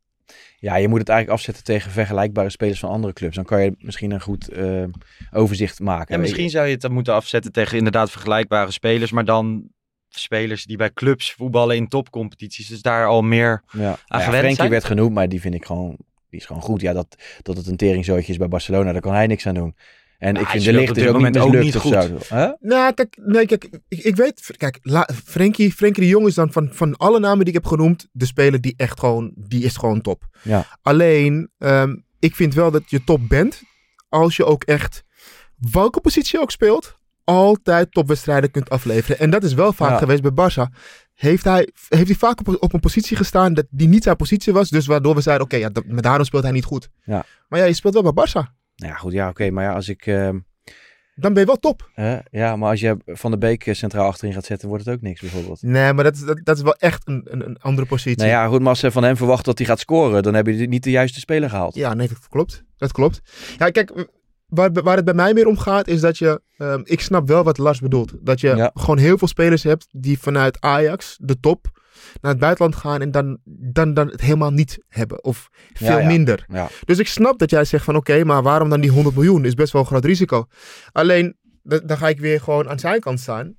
Ja, 0.59 0.75
je 0.75 0.87
moet 0.87 0.99
het 0.99 1.09
eigenlijk 1.09 1.39
afzetten 1.39 1.63
tegen 1.63 1.91
vergelijkbare 1.91 2.49
spelers 2.49 2.79
van 2.79 2.89
andere 2.89 3.13
clubs. 3.13 3.35
Dan 3.35 3.45
kan 3.45 3.63
je 3.63 3.75
misschien 3.77 4.11
een 4.11 4.21
goed 4.21 4.49
eh, 4.49 4.83
overzicht 5.31 5.79
maken. 5.79 6.15
En 6.15 6.19
misschien 6.21 6.49
zou 6.49 6.65
je 6.65 6.71
het 6.71 6.81
dan 6.81 6.91
moeten 6.91 7.13
afzetten 7.13 7.51
tegen 7.51 7.77
inderdaad 7.77 8.11
vergelijkbare 8.11 8.71
spelers, 8.71 9.11
maar 9.11 9.25
dan 9.25 9.67
spelers 10.09 10.63
die 10.65 10.77
bij 10.77 10.93
clubs 10.93 11.31
voetballen 11.33 11.75
in 11.75 11.87
topcompetities, 11.87 12.67
dus 12.67 12.81
daar 12.81 13.05
al 13.07 13.21
meer 13.21 13.63
Ja, 13.71 13.79
Nou 13.79 13.89
ja, 14.05 14.17
gewend 14.17 14.33
Frenkie 14.37 14.55
zijn? 14.55 14.69
werd 14.69 14.83
genoemd, 14.83 15.13
maar 15.13 15.29
die 15.29 15.41
vind 15.41 15.53
ik 15.53 15.65
gewoon, 15.65 15.97
die 16.35 16.43
is 16.43 16.49
gewoon 16.49 16.61
goed. 16.61 16.81
Ja, 16.81 16.93
dat, 16.93 17.15
dat 17.41 17.57
het 17.57 17.67
een 17.67 17.77
teringzootje 17.77 18.31
is 18.31 18.37
bij 18.37 18.47
Barcelona, 18.47 18.91
daar 18.91 19.01
kan 19.01 19.13
hij 19.13 19.27
niks 19.27 19.47
aan 19.47 19.53
doen. 19.53 19.75
En 20.17 20.33
Nou, 20.33 20.45
ik 20.45 20.51
vind 20.51 20.63
de 20.63 20.73
licht 20.73 20.97
is 20.97 21.03
ook 21.03 21.13
niet 21.13 21.13
moment 21.13 21.37
ook 21.37 21.53
niet 21.53 21.75
of 21.75 21.81
zo. 21.81 22.35
Huh? 22.35 22.51
Nou, 22.59 22.93
kijk, 22.93 23.17
nee, 23.21 23.45
kijk 23.45 23.67
ik, 23.87 23.99
ik 24.03 24.15
weet... 24.15 24.51
Kijk, 24.57 24.79
La, 24.81 25.09
Frenkie, 25.25 25.71
Frenkie 25.71 26.03
de 26.03 26.09
Jong 26.09 26.27
is 26.27 26.33
dan 26.33 26.51
van, 26.51 26.69
van 26.71 26.97
alle 26.97 27.19
namen 27.19 27.39
die 27.39 27.47
ik 27.47 27.53
heb 27.53 27.65
genoemd... 27.65 28.07
de 28.11 28.25
speler 28.25 28.61
die 28.61 28.73
echt 28.77 28.99
gewoon... 28.99 29.31
Die 29.35 29.63
is 29.63 29.77
gewoon 29.77 30.01
top. 30.01 30.23
Ja. 30.41 30.65
Alleen, 30.81 31.49
ehm, 31.57 31.95
ik 32.19 32.35
vind 32.35 32.53
wel 32.53 32.71
dat 32.71 32.83
je 32.85 33.03
top 33.03 33.19
bent... 33.27 33.61
als 34.09 34.35
je 34.35 34.45
ook 34.45 34.63
echt... 34.63 35.03
welke 35.71 36.01
positie 36.01 36.37
je 36.37 36.43
ook 36.43 36.51
speelt... 36.51 36.97
altijd 37.23 37.91
topwedstrijden 37.91 38.51
kunt 38.51 38.69
afleveren. 38.69 39.19
En 39.19 39.29
dat 39.29 39.43
is 39.43 39.53
wel 39.53 39.73
vaak 39.73 39.91
Ja. 39.91 39.97
geweest 39.97 40.21
bij 40.21 40.49
Barça. 40.49 40.77
Heeft 41.15 41.43
hij, 41.43 41.69
heeft 41.89 42.07
hij 42.07 42.15
vaak 42.15 42.39
op, 42.39 42.57
op 42.59 42.73
een 42.73 42.79
positie 42.79 43.17
gestaan... 43.17 43.53
dat 43.53 43.65
die 43.69 43.87
niet 43.87 44.03
zijn 44.03 44.15
positie 44.15 44.53
was. 44.53 44.69
Dus 44.69 44.85
waardoor 44.85 45.15
we 45.15 45.21
zeiden... 45.21 45.45
oké, 45.45 45.55
ja, 45.55 45.69
maar 45.87 46.01
daarom 46.01 46.25
speelt 46.25 46.43
hij 46.43 46.51
niet 46.51 46.63
goed. 46.65 46.89
Ja. 47.03 47.25
Maar 47.49 47.59
ja, 47.59 47.65
je 47.65 47.73
speelt 47.73 47.93
wel 47.93 48.13
bij 48.13 48.25
Barça. 48.27 48.53
Nou 48.75 48.91
ja, 48.91 48.97
goed, 48.97 49.11
ja, 49.13 49.29
oké. 49.29 49.49
maar 49.49 49.63
ja, 49.63 49.73
als 49.73 49.89
ik... 49.89 50.05
ehm, 50.05 50.39
Dan 51.15 51.33
ben 51.33 51.39
je 51.41 51.45
wel 51.45 51.59
top. 51.59 51.89
ja, 52.31 52.55
maar 52.55 52.69
als 52.69 52.79
je 52.79 52.97
Van 53.05 53.31
de 53.31 53.37
Beek 53.37 53.65
eh, 53.65 53.73
centraal 53.73 54.07
achterin 54.07 54.33
gaat 54.33 54.45
zetten, 54.45 54.67
wordt 54.67 54.85
het 54.85 54.95
ook 54.95 55.01
niks 55.01 55.21
bijvoorbeeld. 55.21 55.61
Nee, 55.61 55.93
maar 55.93 56.03
dat 56.03 56.15
is, 56.15 56.21
dat, 56.21 56.39
dat 56.43 56.57
is 56.57 56.63
wel 56.63 56.75
echt 56.75 57.07
een, 57.07 57.21
een, 57.29 57.45
een 57.45 57.57
andere 57.59 57.87
positie. 57.87 58.17
Nou 58.17 58.29
ja, 58.29 58.47
goed, 58.47 58.59
maar 58.59 58.69
als 58.69 58.79
ze 58.79 58.91
van 58.91 59.03
hem 59.03 59.17
verwachten 59.17 59.45
dat 59.45 59.57
hij 59.57 59.67
gaat 59.67 59.79
scoren, 59.79 60.23
dan 60.23 60.33
heb 60.33 60.47
je 60.47 60.67
niet 60.67 60.83
de 60.83 60.91
juiste 60.91 61.19
speler 61.19 61.49
gehaald. 61.49 61.75
Ja, 61.75 61.93
nee, 61.93 62.07
dat 62.07 62.27
klopt. 62.27 62.63
Dat 62.77 62.91
klopt. 62.91 63.21
Ja, 63.57 63.69
kijk, 63.69 64.07
waar, 64.47 64.71
waar 64.73 64.95
het 64.95 65.05
bij 65.05 65.13
mij 65.13 65.33
meer 65.33 65.47
om 65.47 65.57
gaat, 65.57 65.87
is 65.87 66.01
dat 66.01 66.17
je... 66.17 66.41
ehm, 66.57 66.81
ik 66.83 67.01
snap 67.01 67.27
wel 67.27 67.43
wat 67.43 67.57
Lars 67.57 67.79
bedoelt. 67.79 68.13
Dat 68.21 68.39
je 68.39 68.47
Ja. 68.55 68.71
gewoon 68.73 68.97
heel 68.97 69.17
veel 69.17 69.27
spelers 69.27 69.63
hebt 69.63 69.87
die 69.91 70.19
vanuit 70.19 70.61
Ajax, 70.61 71.17
de 71.21 71.39
top, 71.39 71.83
naar 72.21 72.31
het 72.31 72.39
buitenland 72.39 72.75
gaan 72.75 73.01
en 73.01 73.11
dan, 73.11 73.37
dan, 73.45 73.93
dan 73.93 74.07
het 74.07 74.21
helemaal 74.21 74.51
niet 74.51 74.77
hebben. 74.87 75.23
Of 75.23 75.49
veel 75.73 75.87
Ja, 75.87 75.99
ja. 75.99 76.07
minder. 76.07 76.45
Ja. 76.47 76.67
Dus 76.85 76.99
ik 76.99 77.07
snap 77.07 77.39
dat 77.39 77.49
jij 77.49 77.65
zegt 77.65 77.83
van 77.85 77.95
oké, 77.95 78.23
maar 78.23 78.43
waarom 78.43 78.69
dan 78.69 78.81
die 78.81 78.91
100 78.91 79.15
miljoen? 79.15 79.45
Is 79.45 79.53
best 79.53 79.73
wel 79.73 79.81
een 79.81 79.87
groot 79.87 80.05
risico. 80.05 80.45
Alleen, 80.91 81.35
da- 81.63 81.79
dan 81.85 81.97
ga 81.97 82.07
ik 82.09 82.19
weer 82.19 82.41
gewoon 82.41 82.69
aan 82.69 82.79
zijn 82.79 82.99
kant 82.99 83.19
staan. 83.19 83.55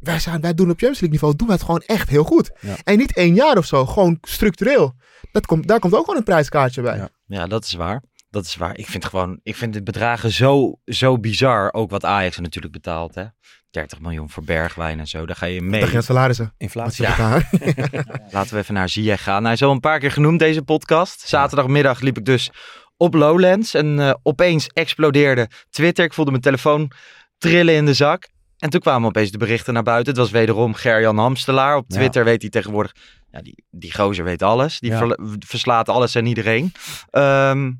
Wij, 0.00 0.18
zijn, 0.18 0.40
wij 0.40 0.54
doen 0.54 0.66
op 0.70 0.70
Champions 0.78 1.00
League 1.00 1.10
niveau, 1.10 1.36
doen 1.36 1.46
wij 1.46 1.56
het 1.56 1.64
gewoon 1.64 1.82
echt 1.86 2.08
heel 2.08 2.24
goed. 2.24 2.50
Ja. 2.60 2.74
En 2.84 2.98
niet 2.98 3.16
één 3.16 3.34
jaar 3.34 3.56
of 3.56 3.66
zo, 3.66 3.86
gewoon 3.86 4.18
structureel. 4.20 4.94
Dat 5.32 5.46
komt, 5.46 5.68
daar 5.68 5.78
komt 5.78 5.94
ook 5.94 6.00
gewoon 6.00 6.16
een 6.16 6.24
prijskaartje 6.24 6.82
bij. 6.82 6.96
Ja. 6.96 7.08
Ja, 7.26 7.46
dat 7.46 7.64
is 7.64 7.72
waar. 7.72 8.02
Dat 8.30 8.44
is 8.44 8.56
waar. 8.56 8.78
Ik 8.78 8.86
vind 8.86 9.04
gewoon, 9.04 9.40
ik 9.42 9.56
vind 9.56 9.72
de 9.74 9.82
bedragen 9.82 10.30
zo, 10.30 10.78
zo 10.84 11.18
bizar. 11.18 11.72
Ook 11.72 11.90
wat 11.90 12.04
Ajax 12.04 12.36
er 12.36 12.42
natuurlijk 12.42 12.72
betaalt, 12.72 13.14
hè. 13.14 13.24
30 13.70 14.00
miljoen 14.00 14.30
voor 14.30 14.44
Bergwijn 14.44 14.98
en 14.98 15.06
zo. 15.06 15.26
Daar 15.26 15.36
ga 15.36 15.46
je 15.46 15.62
mee. 15.62 15.80
Dacht 15.80 15.90
je 15.92 15.96
aan 15.98 16.02
salarissen? 16.02 16.54
Inflatie. 16.56 17.04
Laten 18.30 18.54
we 18.54 18.58
even 18.58 18.74
naar 18.74 18.88
Ziyech 18.88 19.22
gaan. 19.22 19.44
Hij 19.44 19.52
is 19.52 19.62
al 19.62 19.70
een 19.70 19.80
paar 19.80 19.98
keer 19.98 20.10
genoemd 20.12 20.38
deze 20.38 20.62
podcast. 20.62 21.20
Zaterdagmiddag 21.28 22.00
liep 22.00 22.18
ik 22.18 22.24
dus 22.24 22.50
op 22.96 23.14
Lowlands 23.14 23.74
en 23.74 24.00
eh, 24.00 24.14
opeens 24.22 24.66
explodeerde 24.66 25.48
Twitter. 25.70 26.04
Ik 26.04 26.12
voelde 26.12 26.30
mijn 26.30 26.42
telefoon 26.42 26.90
trillen 27.38 27.74
in 27.74 27.84
de 27.84 27.94
zak. 27.94 28.28
En 28.58 28.70
toen 28.70 28.80
kwamen 28.80 29.08
opeens 29.08 29.30
de 29.30 29.38
berichten 29.38 29.74
naar 29.74 29.82
buiten. 29.82 30.12
Het 30.12 30.22
was 30.22 30.30
wederom 30.30 30.74
Gerjan 30.74 31.18
Hamstelaar. 31.18 31.76
Op 31.76 31.84
Ja. 31.88 31.96
Twitter 31.96 32.24
weet 32.24 32.40
hij 32.40 32.50
tegenwoordig... 32.50 32.92
Ja, 33.30 33.42
die, 33.42 33.64
die 33.70 33.94
gozer 33.94 34.24
weet 34.24 34.42
alles. 34.42 34.80
Die 34.80 34.90
Ja. 34.90 35.16
verslaat 35.38 35.88
alles 35.88 36.14
en 36.14 36.26
iedereen. 36.26 36.72
Ehm, 37.10 37.72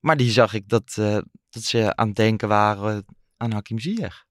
maar 0.00 0.16
die 0.16 0.30
zag 0.30 0.54
ik 0.54 0.68
dat, 0.68 0.96
eh, 0.98 1.18
dat 1.50 1.62
ze 1.62 1.96
aan 1.96 2.06
het 2.06 2.16
denken 2.16 2.48
waren 2.48 3.04
aan 3.36 3.52
Hakim 3.52 3.78
Ziyech. 3.78 4.24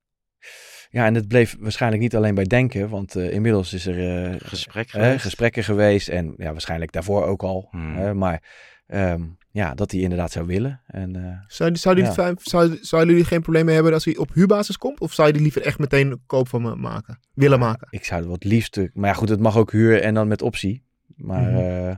Ja, 0.89 1.05
en 1.05 1.15
het 1.15 1.27
bleef 1.27 1.55
waarschijnlijk 1.59 2.01
niet 2.01 2.15
alleen 2.15 2.35
bij 2.35 2.43
denken, 2.43 2.89
want 2.89 3.15
eh, 3.15 3.31
inmiddels 3.33 3.73
is 3.73 3.85
er 3.85 4.25
eh, 4.31 4.35
Gesprek 4.39 4.89
geweest. 4.89 5.21
gesprekken 5.21 5.63
geweest 5.63 6.07
en 6.09 6.33
ja, 6.37 6.51
waarschijnlijk 6.51 6.91
daarvoor 6.91 7.23
ook 7.25 7.43
al. 7.43 7.67
Hmm. 7.71 7.95
hè, 7.95 8.13
maar 8.13 8.43
ehm, 8.87 9.23
ja, 9.51 9.73
dat 9.73 9.91
hij 9.91 9.99
inderdaad 10.01 10.31
zou 10.31 10.45
willen. 10.45 10.81
En, 10.87 11.15
eh, 11.15 11.39
Zou, 11.47 11.75
zou, 11.75 11.95
jullie 11.95 12.11
Ja. 12.15 12.33
zou, 12.41 12.77
zouden 12.81 13.11
jullie 13.11 13.27
geen 13.27 13.41
probleem 13.41 13.65
mee 13.65 13.73
hebben 13.75 13.93
als 13.93 14.05
hij 14.05 14.17
op 14.17 14.33
huurbasis 14.33 14.77
komt? 14.77 14.99
Of 14.99 15.13
zou 15.13 15.27
je 15.27 15.33
die 15.33 15.41
liever 15.41 15.61
echt 15.61 15.79
meteen 15.79 16.11
een 16.11 16.23
koop 16.25 16.47
van 16.47 16.61
me 16.61 16.75
maken? 16.75 17.19
Willen 17.33 17.59
maken? 17.59 17.87
ik 17.89 18.05
zou 18.05 18.19
het 18.21 18.29
wat 18.29 18.43
liefst... 18.43 18.79
Maar 18.93 19.09
ja, 19.09 19.15
goed, 19.15 19.29
het 19.29 19.39
mag 19.39 19.57
ook 19.57 19.71
huur 19.71 20.01
en 20.01 20.13
dan 20.13 20.27
met 20.27 20.41
optie. 20.41 20.83
Maar 21.15 21.41
Mhm. 21.51 21.55
eh, 21.57 21.95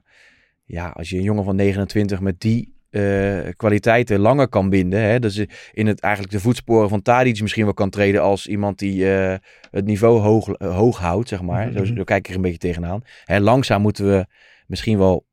ja, 0.65 0.89
als 0.89 1.09
je 1.09 1.17
een 1.17 1.23
jongen 1.23 1.43
van 1.43 1.55
29 1.55 2.19
met 2.19 2.39
die 2.41 2.75
eh, 2.97 3.53
kwaliteiten 3.55 4.19
langer 4.19 4.47
kan 4.47 4.69
binden. 4.69 5.01
Hè, 5.01 5.19
dus 5.19 5.45
in 5.71 5.87
het 5.87 5.99
eigenlijk 5.99 6.33
de 6.33 6.39
voetsporen 6.39 6.89
van 6.89 7.01
Tadic 7.01 7.41
misschien 7.41 7.63
wel 7.63 7.73
kan 7.73 7.89
treden 7.89 8.21
als 8.21 8.47
iemand 8.47 8.79
die 8.79 9.15
eh, 9.15 9.37
het 9.71 9.85
niveau 9.85 10.19
hoog, 10.19 10.49
eh, 10.49 10.75
hoog 10.75 10.99
houdt, 10.99 11.29
zeg 11.29 11.41
maar. 11.41 11.67
Mhm. 11.67 11.77
Zo, 11.77 11.95
zo 11.95 12.03
kijk 12.03 12.19
ik 12.19 12.29
er 12.29 12.35
een 12.35 12.41
beetje 12.41 12.57
tegenaan. 12.57 13.01
Hè, 13.25 13.39
langzaam 13.39 13.81
moeten 13.81 14.09
we 14.09 14.25
misschien 14.67 14.97
wel, 14.97 15.25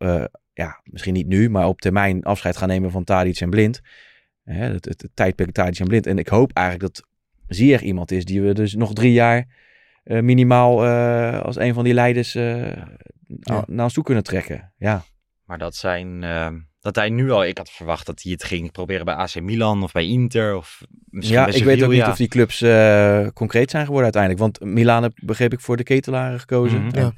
ja, 0.53 0.81
misschien 0.85 1.15
niet 1.15 1.27
nu, 1.27 1.51
maar 1.51 1.67
op 1.67 1.81
termijn 1.81 2.23
afscheid 2.23 2.57
gaan 2.57 2.69
nemen 2.69 2.91
van 2.91 3.05
Tadic 3.05 3.41
en 3.41 3.51
Blind. 3.51 3.81
Hè, 4.45 4.65
het, 4.65 4.85
het, 4.85 5.03
het 5.03 5.11
tijdperk 5.15 5.53
Tadic 5.53 5.79
en 5.79 5.87
Blind. 5.87 6.07
En 6.07 6.19
ik 6.19 6.29
hoop 6.29 6.53
eigenlijk 6.53 6.95
dat 6.95 7.07
Ziyech 7.49 7.83
iemand 7.83 8.11
is 8.11 8.25
die 8.25 8.43
we 8.43 8.55
dus 8.55 8.75
nog 8.75 8.93
drie 8.93 9.13
jaar 9.13 9.47
minimaal 10.05 10.87
als 11.43 11.57
een 11.57 11.75
van 11.75 11.85
die 11.85 11.95
leiders 11.95 12.33
Ja. 12.33 13.65
naar 13.67 13.85
ons 13.85 13.93
toe 13.93 14.05
kunnen 14.05 14.25
trekken. 14.25 14.73
Ja. 14.77 15.03
Maar 15.45 15.59
dat 15.59 15.75
zijn, 15.75 16.25
dat 16.85 16.95
hij 16.95 17.09
nu 17.09 17.31
al... 17.31 17.45
Ik 17.45 17.59
had 17.59 17.71
verwacht 17.71 18.07
dat 18.07 18.23
hij 18.23 18.33
het 18.33 18.45
ging 18.45 18.73
proberen 18.73 19.05
bij 19.05 19.15
AC 19.15 19.41
Milan 19.41 19.83
of 19.83 19.93
bij 19.93 20.07
Inter 20.07 20.57
of 20.57 20.81
misschien 21.05 21.39
Ja, 21.39 21.45
bij 21.45 21.55
ik 21.55 21.65
weet 21.65 21.83
ook 21.83 21.91
niet 21.91 22.03
of 22.03 22.17
die 22.17 22.29
clubs 22.29 22.61
eh, 22.63 23.27
concreet 23.35 23.71
zijn 23.71 23.85
geworden 23.85 24.13
uiteindelijk. 24.13 24.43
Want 24.43 24.75
Milan 24.75 25.03
heb, 25.03 25.13
begreep 25.23 25.53
ik 25.53 25.61
voor 25.61 25.77
de 25.77 25.83
ketelaren 25.83 26.41
gekozen. 26.41 26.85
Mhm. 26.85 26.99
Ja. 26.99 27.13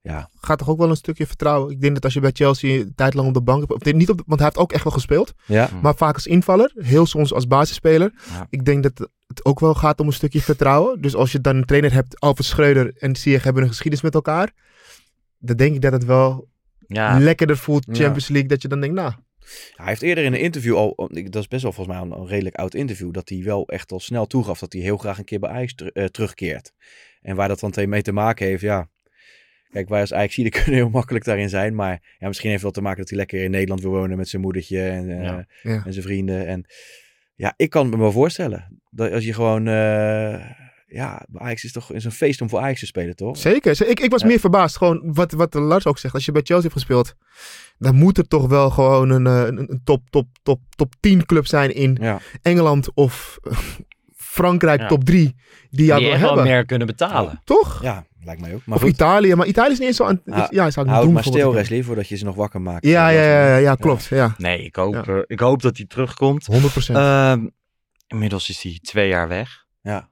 ja. 0.00 0.30
Gaat 0.40 0.58
toch 0.58 0.68
ook 0.68 0.78
wel 0.78 0.90
een 0.90 0.96
stukje 0.96 1.26
vertrouwen. 1.26 1.70
Ik 1.72 1.80
denk 1.80 1.94
dat 1.94 2.04
als 2.04 2.14
je 2.14 2.20
bij 2.20 2.30
Chelsea 2.34 2.80
een 2.80 2.92
tijd 2.94 3.14
lang 3.14 3.28
op 3.28 3.34
de 3.34 3.42
bank 3.42 3.60
hebt, 3.60 3.72
of 3.72 3.78
dit 3.78 3.94
niet 3.96 4.10
op 4.10 4.16
de- 4.16 4.24
want 4.26 4.40
hij 4.40 4.48
heeft 4.48 4.60
ook 4.62 4.72
echt 4.72 4.84
wel 4.84 4.92
gespeeld, 4.92 5.32
ja. 5.46 5.68
maar 5.82 5.94
vaak 5.96 6.14
als 6.14 6.26
invaller, 6.26 6.72
heel 6.76 7.06
soms 7.06 7.32
als 7.32 7.46
basisspeler. 7.46 8.12
Ja. 8.30 8.46
Ik 8.50 8.64
denk 8.64 8.82
dat 8.82 9.10
het 9.26 9.44
ook 9.44 9.60
wel 9.60 9.74
gaat 9.74 10.00
om 10.00 10.06
een 10.06 10.12
stukje 10.12 10.40
vertrouwen. 10.40 11.00
Dus 11.00 11.14
als 11.14 11.32
je 11.32 11.40
dan 11.40 11.56
een 11.56 11.64
trainer 11.64 11.92
hebt, 11.92 12.20
Alfred 12.20 12.46
Schreuder 12.46 12.92
en 12.98 13.16
Ziyech 13.16 13.44
hebben 13.44 13.62
een 13.62 13.68
geschiedenis 13.68 14.04
met 14.04 14.14
elkaar, 14.14 14.52
dan 15.38 15.56
denk 15.56 15.74
ik 15.74 15.80
dat 15.80 15.92
het 15.92 16.04
wel 16.04 16.48
Ja, 16.86 17.18
lekkerder 17.18 17.56
voelt, 17.56 17.84
Ja. 17.86 17.94
Champions 17.94 18.28
League, 18.28 18.48
dat 18.48 18.62
je 18.62 18.68
dan 18.68 18.80
denkt, 18.80 18.94
nou, 18.96 19.12
Hij 19.76 19.86
heeft 19.86 20.02
eerder 20.02 20.24
in 20.24 20.32
een 20.32 20.40
interview 20.40 20.74
al, 20.76 20.94
dat 21.24 21.34
is 21.42 21.48
best 21.48 21.62
wel 21.62 21.72
volgens 21.72 21.96
mij 21.96 22.06
een, 22.06 22.12
een 22.20 22.26
redelijk 22.26 22.54
oud 22.56 22.74
interview, 22.74 23.12
dat 23.12 23.28
hij 23.28 23.42
wel 23.42 23.68
echt 23.68 23.92
al 23.92 24.00
snel 24.00 24.26
toegaf 24.26 24.58
dat 24.58 24.72
hij 24.72 24.82
heel 24.82 24.96
graag 24.96 25.18
een 25.18 25.24
keer 25.24 25.38
bij 25.38 25.50
Ajax 25.50 25.74
ter- 25.74 25.92
eh, 25.92 26.04
terugkeert. 26.04 26.72
En 27.22 27.36
waar 27.36 27.48
dat 27.48 27.60
dan 27.60 27.88
mee 27.88 28.02
te 28.02 28.12
maken 28.12 28.46
heeft, 28.46 28.62
ja. 28.62 28.88
Kijk, 29.70 29.88
wij 29.88 30.00
als 30.00 30.12
Ajax 30.12 30.34
die 30.34 30.48
kunnen 30.62 30.74
heel 30.74 30.88
makkelijk 30.88 31.24
daarin 31.24 31.48
zijn, 31.48 31.74
maar 31.74 32.16
ja, 32.18 32.26
misschien 32.26 32.50
heeft 32.50 32.62
het 32.62 32.74
wel 32.74 32.82
te 32.82 32.88
maken 32.88 32.98
dat 33.00 33.08
hij 33.08 33.18
lekker 33.18 33.42
in 33.42 33.50
Nederland 33.50 33.80
wil 33.80 33.90
wonen 33.90 34.16
met 34.16 34.28
zijn 34.28 34.42
moedertje 34.42 34.88
en, 34.88 35.10
eh, 35.10 35.22
Ja. 35.22 35.46
Ja. 35.62 35.82
en 35.84 35.92
zijn 35.92 36.04
vrienden. 36.04 36.46
En 36.46 36.64
ja, 37.34 37.54
ik 37.56 37.70
kan 37.70 37.88
me 37.88 37.98
wel 37.98 38.12
voorstellen 38.12 38.80
dat 38.90 39.12
als 39.12 39.24
je 39.24 39.32
gewoon, 39.34 39.66
eh, 39.68 40.50
ja, 40.96 41.26
Ajax 41.34 41.64
is 41.64 41.72
toch 41.72 41.92
is 41.92 42.04
een 42.04 42.12
feest 42.12 42.40
om 42.40 42.48
voor 42.48 42.58
Ajax 42.58 42.80
te 42.80 42.86
spelen, 42.86 43.16
toch? 43.16 43.36
Zeker. 43.36 43.88
Ik, 43.88 44.00
ik 44.00 44.10
was 44.10 44.20
Ja. 44.20 44.26
meer 44.26 44.40
verbaasd. 44.40 44.76
Gewoon 44.76 45.00
wat, 45.14 45.32
wat 45.32 45.54
Lars 45.54 45.86
ook 45.86 45.98
zegt. 45.98 46.14
Als 46.14 46.24
je 46.24 46.32
bij 46.32 46.42
Chelsea 46.44 46.62
heeft 46.62 46.74
gespeeld, 46.74 47.14
dan 47.78 47.94
moet 47.94 48.18
er 48.18 48.28
toch 48.28 48.46
wel 48.46 48.70
gewoon 48.70 49.10
een, 49.10 49.26
eh, 49.26 49.40
een, 49.46 49.58
een 49.58 49.80
top, 49.84 50.02
top, 50.10 50.26
top, 50.42 50.60
top 50.76 50.94
10 51.00 51.26
club 51.26 51.46
zijn 51.46 51.74
in 51.74 51.98
Ja. 52.00 52.18
Engeland 52.42 52.88
of 52.94 53.38
Frankrijk 54.16 54.80
Ja. 54.80 54.86
top 54.86 55.04
3 55.04 55.34
die 55.70 55.86
jou 55.86 56.02
wel 56.04 56.16
hebben. 56.16 56.44
meer 56.44 56.64
kunnen 56.66 56.86
betalen. 56.86 57.40
Toch? 57.44 57.82
ja, 57.82 58.06
lijkt 58.20 58.40
mij 58.40 58.54
ook. 58.54 58.60
Maar 58.66 58.76
Of 58.76 58.82
goed, 58.82 58.90
Italië. 58.92 59.34
Maar 59.34 59.46
Italië 59.46 59.72
is 59.72 59.78
niet 59.78 59.88
eens 59.88 59.96
zo 59.96 60.04
aan... 60.04 60.20
Ah, 60.26 60.46
ja, 60.50 60.70
zou 60.70 60.88
houd 60.88 61.04
doen. 61.04 61.12
maar 61.12 61.22
voor 61.22 61.32
stil, 61.32 61.52
Wesley, 61.54 61.82
voordat 61.82 62.08
je 62.08 62.16
ze 62.16 62.24
nog 62.24 62.34
wakker 62.34 62.60
maakt. 62.60 62.84
Ja, 62.86 63.08
ja, 63.08 63.22
ja, 63.22 63.28
ja, 63.40 63.46
ja, 63.46 63.56
Ja. 63.56 63.74
klopt. 63.74 64.04
Ja. 64.04 64.34
Nee, 64.38 64.62
ik 64.62 64.76
hoop, 64.76 65.04
Ja. 65.06 65.24
ik 65.26 65.40
hoop 65.40 65.62
dat 65.62 65.76
hij 65.76 65.86
terugkomt. 65.86 66.46
100%. 66.46 66.96
Ehm, 66.98 67.46
inmiddels 68.06 68.48
is 68.48 68.62
hij 68.62 68.78
twee 68.82 69.08
jaar 69.08 69.28
weg. 69.28 69.64
Ja. 69.80 70.08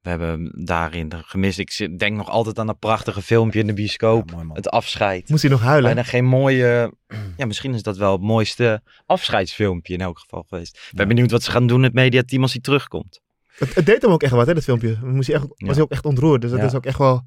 We 0.00 0.08
hebben 0.08 0.64
daarin 0.64 1.12
gemist. 1.26 1.58
Ik 1.58 1.98
denk 1.98 2.16
nog 2.16 2.28
altijd 2.28 2.58
aan 2.58 2.66
dat 2.66 2.78
prachtige 2.78 3.22
filmpje 3.22 3.60
in 3.60 3.66
de 3.66 3.72
bioscoop. 3.74 4.28
Ja, 4.28 4.34
mooi 4.34 4.46
man. 4.46 4.56
het 4.56 4.70
afscheid. 4.70 5.28
Moest 5.28 5.42
hij 5.42 5.50
nog 5.50 5.60
huilen? 5.60 5.84
Bijna 5.94 6.02
geen 6.08 6.24
mooie... 6.24 6.92
Ja, 7.36 7.46
misschien 7.46 7.74
is 7.74 7.82
dat 7.82 7.96
wel 7.96 8.12
het 8.12 8.20
mooiste 8.20 8.82
afscheidsfilmpje 9.06 9.94
in 9.94 10.00
elk 10.00 10.18
geval 10.18 10.44
geweest. 10.48 10.76
Ik 10.90 10.96
ben 10.96 11.08
benieuwd 11.08 11.30
wat 11.30 11.42
ze 11.42 11.50
gaan 11.50 11.66
doen 11.66 11.78
in 11.78 11.84
het 11.84 11.92
mediateam 11.94 12.42
als 12.42 12.52
hij 12.52 12.60
terugkomt. 12.60 13.20
Het, 13.56 13.74
het 13.74 13.86
deed 13.86 14.02
hem 14.02 14.10
ook 14.10 14.22
echt 14.22 14.32
wat, 14.32 14.46
hè, 14.46 14.54
dat 14.54 14.64
filmpje. 14.64 14.98
Moest 15.02 15.26
hij 15.26 15.36
echt, 15.36 15.46
was 15.48 15.56
Ja. 15.58 15.72
hij 15.72 15.82
ook 15.82 15.90
echt 15.90 16.04
ontroerd. 16.04 16.40
Dus 16.40 16.50
dat 16.50 16.60
Ja. 16.60 16.66
is 16.66 16.74
ook 16.74 16.86
echt 16.86 16.98
wel... 16.98 17.22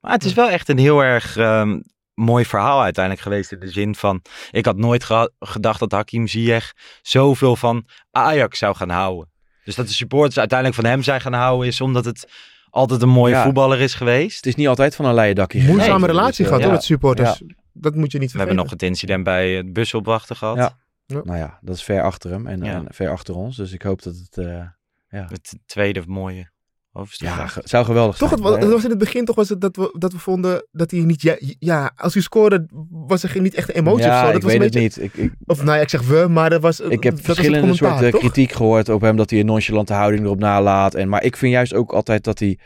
Maar 0.00 0.12
het 0.12 0.24
is 0.24 0.34
wel 0.34 0.48
echt 0.50 0.68
een 0.68 0.78
heel 0.78 1.00
erg 1.00 1.36
ehm, 1.36 1.80
mooi 2.14 2.44
verhaal 2.44 2.82
uiteindelijk 2.82 3.24
geweest. 3.24 3.52
In 3.52 3.58
de 3.60 3.68
zin 3.70 3.94
van, 3.94 4.22
ik 4.50 4.64
had 4.64 4.76
nooit 4.76 5.06
gedacht 5.38 5.80
dat 5.80 5.92
Hakim 5.92 6.26
Ziyech 6.26 6.72
zoveel 7.02 7.56
van 7.56 7.86
Ajax 8.10 8.58
zou 8.58 8.76
gaan 8.76 8.88
houden. 8.90 9.29
Dus 9.70 9.78
dat 9.78 9.88
de 9.88 9.98
supporters 9.98 10.38
uiteindelijk 10.38 10.80
van 10.80 10.90
hem 10.90 11.02
zijn 11.02 11.20
gaan 11.20 11.32
houden 11.32 11.66
is 11.68 11.80
omdat 11.80 12.04
het 12.04 12.28
altijd 12.70 13.02
een 13.02 13.08
mooie 13.08 13.34
Ja. 13.34 13.42
voetballer 13.42 13.80
is 13.80 13.94
geweest. 13.94 14.36
Het 14.36 14.46
is 14.46 14.54
niet 14.54 14.68
altijd 14.68 14.94
van 14.96 15.04
een 15.04 15.14
leien 15.14 15.34
dakje. 15.34 15.62
Moeizame 15.62 16.06
relatie 16.06 16.44
gehad, 16.44 16.58
ja. 16.60 16.66
hoor, 16.66 16.74
met 16.74 16.84
supporters. 16.84 17.42
Dat 17.72 17.94
moet 17.94 18.12
je 18.12 18.18
niet 18.18 18.32
We 18.32 18.38
hebben 18.38 18.56
vergeten. 18.56 18.56
nog 18.56 18.70
het 18.70 18.82
incident 18.82 19.24
bij 19.24 19.50
het 19.50 19.72
busopwachten 19.72 20.36
gehad. 20.36 20.56
Ja. 20.56 20.76
Nou 21.06 21.36
ja, 21.38 21.58
dat 21.60 21.74
is 21.76 21.82
ver 21.82 22.02
achter 22.02 22.30
hem 22.30 22.46
en, 22.46 22.62
Ja. 22.64 22.74
en 22.74 22.86
ver 22.88 23.10
achter 23.10 23.34
ons. 23.36 23.56
Dus 23.56 23.72
ik 23.72 23.82
hoop 23.82 24.02
dat 24.02 24.14
het... 24.16 24.38
eh, 24.46 24.64
Het 25.08 25.58
tweede 25.66 26.02
mooie 26.06 26.50
hoofdstuk. 26.92 27.28
ja, 27.28 27.46
ge- 27.46 27.60
zou 27.64 27.84
geweldig 27.84 28.16
Toch, 28.16 28.28
zijn. 28.28 28.40
Maar, 28.40 28.52
het 28.52 28.70
was 28.70 28.84
in 28.84 28.90
het 28.90 28.98
begin 28.98 29.24
toch 29.24 29.36
was 29.36 29.48
het 29.48 29.60
dat 29.60 29.76
we, 29.76 29.96
dat 29.98 30.12
we 30.12 30.18
vonden 30.18 30.66
dat 30.72 30.90
hij 30.90 31.00
niet... 31.00 31.22
Ja, 31.22 31.36
ja, 31.58 31.92
als 31.96 32.12
hij 32.14 32.22
scoorde 32.22 32.66
was 32.90 33.22
er 33.22 33.28
geen, 33.28 33.42
niet 33.42 33.54
echt 33.54 33.68
een 33.68 33.74
emotie 33.74 34.04
ja, 34.04 34.12
of 34.12 34.18
zo. 34.18 34.26
Dat 34.26 34.34
ik 34.36 34.42
was 34.42 34.52
weet 34.52 34.60
een 34.60 34.82
het 34.82 34.94
beetje, 34.94 35.02
niet. 35.02 35.12
Ik, 35.14 35.24
ik, 35.24 35.32
Of 35.46 35.62
nou 35.62 35.76
ja, 35.76 35.82
ik 35.82 35.88
zeg 35.88 36.02
we, 36.06 36.26
maar 36.28 36.50
dat 36.50 36.60
was 36.62 36.80
ik 36.80 37.02
heb 37.02 37.20
verschillende 37.24 37.74
soorten 37.74 38.10
toch? 38.10 38.20
kritiek 38.20 38.52
gehoord 38.52 38.88
op 38.88 39.00
hem 39.00 39.16
dat 39.16 39.30
hij 39.30 39.40
een 39.40 39.46
nonchalante 39.46 39.92
houding 39.92 40.24
erop 40.24 40.38
nalaat. 40.38 40.94
En, 40.94 41.08
maar 41.08 41.22
ik 41.24 41.36
vind 41.36 41.52
juist 41.52 41.74
ook 41.74 41.92
altijd 41.92 42.24
dat 42.24 42.38
hij 42.38 42.58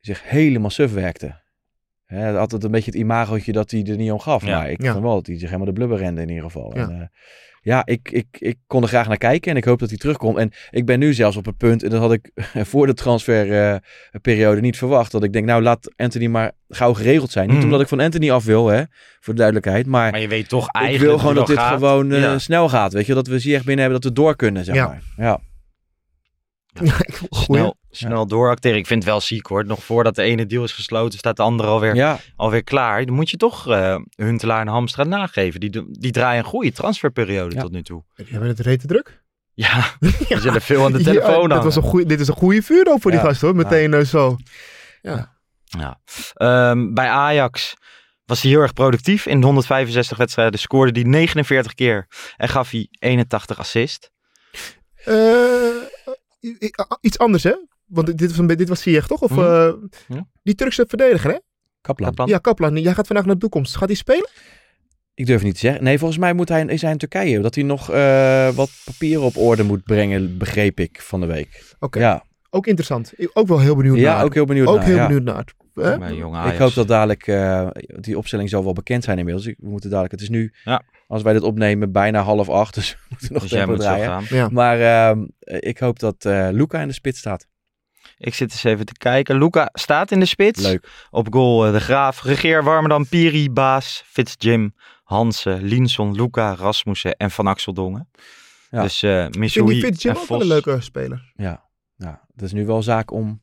zich 0.00 0.22
helemaal 0.30 0.70
suf 0.70 0.92
werkte. 0.92 1.40
Hè, 2.04 2.38
altijd 2.38 2.64
een 2.64 2.70
beetje 2.70 2.90
het 2.90 3.00
imagootje 3.00 3.52
dat 3.52 3.70
hij 3.70 3.84
er 3.84 3.96
niet 3.96 4.10
om 4.10 4.18
gaf. 4.18 4.44
Ja. 4.46 4.58
Maar 4.58 4.70
ik 4.70 4.82
Ja. 4.82 4.92
vond 4.92 5.04
wel 5.04 5.14
dat 5.14 5.26
hij 5.26 5.34
zich 5.34 5.44
helemaal 5.46 5.66
de 5.66 5.72
blubber 5.72 5.98
rende 5.98 6.20
in 6.22 6.28
ieder 6.28 6.44
geval. 6.44 6.72
Ja. 6.76 6.82
En, 6.82 7.00
eh, 7.00 7.06
ja, 7.64 7.82
ik, 7.86 8.10
ik, 8.10 8.26
ik 8.30 8.56
kon 8.66 8.82
er 8.82 8.88
graag 8.88 9.08
naar 9.08 9.16
kijken 9.18 9.50
en 9.50 9.56
ik 9.56 9.64
hoop 9.64 9.78
dat 9.78 9.88
hij 9.88 9.98
terugkomt. 9.98 10.36
En 10.38 10.50
ik 10.70 10.86
ben 10.86 10.98
nu 10.98 11.14
zelfs 11.14 11.36
op 11.36 11.44
het 11.44 11.56
punt, 11.56 11.82
en 11.82 11.90
dat 11.90 12.00
had 12.00 12.12
ik 12.12 12.30
voor 12.70 12.86
de 12.86 12.94
transferperiode 12.94 14.60
niet 14.60 14.76
verwacht, 14.76 15.12
dat 15.12 15.24
ik 15.24 15.32
denk, 15.32 15.46
nou 15.46 15.62
laat 15.62 15.92
Anthony 15.96 16.26
maar 16.26 16.52
gauw 16.68 16.94
geregeld 16.94 17.30
zijn. 17.30 17.46
Niet 17.46 17.56
Mhm. 17.56 17.64
omdat 17.64 17.80
ik 17.80 17.88
van 17.88 18.00
Anthony 18.00 18.30
af 18.30 18.44
wil, 18.44 18.66
hè, 18.66 18.82
voor 19.20 19.32
de 19.34 19.40
duidelijkheid. 19.40 19.86
Maar, 19.86 20.10
Maar 20.10 20.20
je 20.20 20.28
weet 20.28 20.48
toch 20.48 20.66
ik 20.68 20.74
eigenlijk 20.76 21.10
wil 21.10 21.18
gewoon 21.18 21.34
dat 21.34 21.46
dit 21.46 21.58
gaat. 21.58 21.72
gewoon 21.72 22.12
eh, 22.12 22.20
Ja. 22.20 22.38
snel 22.38 22.68
gaat. 22.68 22.92
Weet 22.92 23.06
je, 23.06 23.14
dat 23.14 23.26
we 23.26 23.38
Ziyech 23.38 23.64
binnen 23.64 23.84
hebben, 23.84 24.00
dat 24.00 24.10
we 24.10 24.16
door 24.20 24.36
kunnen, 24.36 24.64
zeg 24.64 24.74
Ja. 24.74 24.86
maar. 24.86 25.02
Ja. 25.16 25.40
Ja. 26.72 26.94
Snel, 27.30 27.76
snel 27.90 28.26
dooracteren. 28.26 28.78
Ik 28.78 28.86
vind 28.86 29.02
het 29.02 29.12
wel 29.12 29.20
ziek 29.20 29.46
hoor. 29.46 29.64
Nog 29.66 29.84
voordat 29.84 30.14
de 30.14 30.22
ene 30.22 30.46
deal 30.46 30.64
is 30.64 30.72
gesloten, 30.72 31.18
staat 31.18 31.36
de 31.36 31.42
andere 31.42 31.68
alweer, 31.68 31.94
ja, 31.94 32.18
alweer 32.36 32.64
klaar. 32.64 33.04
Dan 33.06 33.14
moet 33.14 33.30
je 33.30 33.36
toch 33.36 33.68
eh 33.70 33.96
Huntelaar 34.16 34.60
en 34.60 34.66
Hamstra 34.66 35.04
nageven. 35.04 35.60
Die, 35.60 35.84
die 35.90 36.12
draaien 36.12 36.38
een 36.44 36.48
goede 36.50 36.72
transferperiode 36.72 37.54
Ja. 37.54 37.60
tot 37.60 37.72
nu 37.72 37.82
toe. 37.82 38.04
Die 38.14 38.26
hebben 38.30 38.48
het 38.48 38.60
rete 38.60 38.86
druk. 38.86 39.20
Ja, 39.54 39.84
we 40.28 40.40
zullen 40.40 40.60
veel 40.62 40.84
aan 40.84 40.92
de 40.92 40.98
Ja, 40.98 41.04
telefoon 41.04 41.48
dat 41.48 41.64
was 41.64 41.76
een 41.76 41.82
goeie, 41.82 42.06
Dit 42.06 42.20
is 42.20 42.28
een 42.28 42.34
goede 42.34 42.62
vuurdoop 42.62 43.02
voor 43.02 43.10
die 43.10 43.20
Ja. 43.20 43.26
gast 43.26 43.40
hoor. 43.40 43.56
Meteen 43.56 43.94
eh, 43.94 44.04
zo. 44.04 44.36
Ja. 45.02 45.36
Ja. 45.64 46.00
Ehm, 46.34 46.92
bij 46.94 47.08
Ajax 47.08 47.74
was 48.24 48.42
hij 48.42 48.50
heel 48.50 48.60
erg 48.60 48.72
productief. 48.72 49.26
In 49.26 49.40
de 49.40 49.46
165 49.46 50.16
wedstrijden 50.16 50.58
scoorde 50.60 51.00
hij 51.00 51.08
49 51.10 51.74
keer 51.74 52.06
en 52.36 52.48
gaf 52.48 52.70
hij 52.70 52.86
81 52.98 53.58
assist. 53.58 54.10
Eh, 55.04 55.14
i- 55.14 55.81
iets 57.00 57.18
anders 57.18 57.42
hè? 57.42 57.54
Want 57.86 58.18
dit 58.18 58.36
was, 58.36 58.46
dit 58.56 58.68
was 58.68 58.82
Ziyech 58.82 59.06
toch? 59.06 59.20
Of 59.22 59.30
Mhm. 59.30 59.40
eh, 59.40 59.72
Ja. 60.08 60.26
die 60.42 60.54
Turkse 60.54 60.84
verdediger 60.88 61.30
hè? 61.30 61.36
Kaplan. 61.80 62.08
Kaplan. 62.08 62.28
Ja, 62.28 62.38
Kaplan. 62.38 62.76
Jij 62.76 62.94
gaat 62.94 63.06
vandaag 63.06 63.24
naar 63.24 63.34
de 63.34 63.40
toekomst. 63.40 63.76
Gaat 63.76 63.88
hij 63.88 63.96
spelen? 63.96 64.28
Ik 65.14 65.26
durf 65.26 65.42
niet 65.42 65.54
te 65.54 65.60
zeggen. 65.60 65.84
Nee, 65.84 65.98
volgens 65.98 66.18
mij 66.20 66.32
moet 66.32 66.48
hij, 66.48 66.64
is 66.64 66.82
hij 66.82 66.90
in 66.90 66.98
Turkije. 66.98 67.40
Dat 67.40 67.54
hij 67.54 67.64
nog 67.64 67.90
eh, 67.90 68.50
wat 68.50 68.70
papieren 68.84 69.22
op 69.22 69.36
orde 69.36 69.62
moet 69.62 69.84
brengen, 69.84 70.38
begreep 70.38 70.80
ik 70.80 71.00
van 71.00 71.20
de 71.20 71.26
week. 71.26 71.74
Oké. 71.78 71.98
Ja, 71.98 72.24
Ook 72.54 72.66
interessant. 72.66 73.12
Ik- 73.16 73.30
Ook 73.32 73.46
wel 73.48 73.60
heel 73.60 73.76
benieuwd 73.76 73.96
ja 73.96 74.14
naar. 74.14 74.24
ook 74.24 74.34
heel 74.34 74.44
benieuwd 74.44 74.66
Ook 74.68 74.76
naar, 74.76 74.84
heel 74.84 74.96
ja. 74.96 75.06
benieuwd 75.06 75.22
naar. 75.24 75.44
Hè? 75.74 75.98
Bij 75.98 76.14
jonge 76.14 76.36
Ajax. 76.36 76.52
Ik 76.54 76.60
hoop 76.60 76.74
dat 76.74 76.88
dadelijk, 76.88 77.26
eh, 77.26 77.68
die 78.00 78.18
opstelling 78.18 78.48
zal 78.48 78.64
wel 78.64 78.72
bekend 78.72 79.04
zijn 79.04 79.18
inmiddels. 79.18 79.46
We 79.46 79.54
moeten 79.58 79.90
dadelijk, 79.90 80.12
het 80.12 80.22
is 80.22 80.28
nu, 80.28 80.52
Ja. 80.64 80.82
als 81.06 81.22
wij 81.22 81.32
dit 81.32 81.42
opnemen, 81.42 81.92
bijna 81.92 82.20
half 82.22 82.48
acht. 82.48 82.74
Dus 82.74 82.90
we 83.00 83.06
moeten 83.08 83.32
nog 83.32 83.42
Dus 83.42 83.50
tempo 83.50 83.76
draaien. 83.76 84.24
Ja. 84.28 84.48
Maar 84.48 84.80
ehm, 84.80 85.24
ik 85.40 85.78
hoop 85.78 85.98
dat 85.98 86.24
eh 86.24 86.48
Luca 86.50 86.80
in 86.80 86.88
de 86.88 86.94
spits 86.94 87.18
staat. 87.18 87.46
Ik 88.18 88.34
zit 88.34 88.50
eens 88.50 88.64
even 88.64 88.86
te 88.86 88.92
kijken. 88.92 89.38
Luca 89.38 89.68
staat 89.72 90.10
in 90.10 90.18
de 90.20 90.26
spits. 90.26 90.62
Leuk. 90.62 90.88
Op 91.10 91.32
goal 91.32 91.66
eh, 91.66 91.72
De 91.72 91.80
Graaf, 91.80 92.22
Regeer, 92.22 92.64
Warmerdam, 92.64 93.08
Piri, 93.08 93.50
Baas, 93.50 94.02
Fitz 94.06 94.34
Jim, 94.38 94.74
Hansen, 95.04 95.62
Linson, 95.62 96.14
Luca, 96.14 96.54
Rasmussen 96.54 97.16
en 97.16 97.30
Van 97.30 97.46
Axel 97.46 97.72
Dongen. 97.72 98.08
Ja. 98.70 98.82
Dus 98.82 99.02
eh 99.02 99.10
Ik 99.10 99.20
vind 99.20 99.32
die 99.32 99.40
Missouri 99.40 99.88
Jim 99.90 100.16
ook 100.16 100.28
wel 100.28 100.40
een 100.40 100.46
leuke 100.46 100.80
speler. 100.80 101.32
Ja, 101.34 101.64
ja, 101.96 102.20
het 102.32 102.42
is 102.42 102.52
nu 102.52 102.66
wel 102.66 102.82
zaak 102.82 103.10
om... 103.10 103.41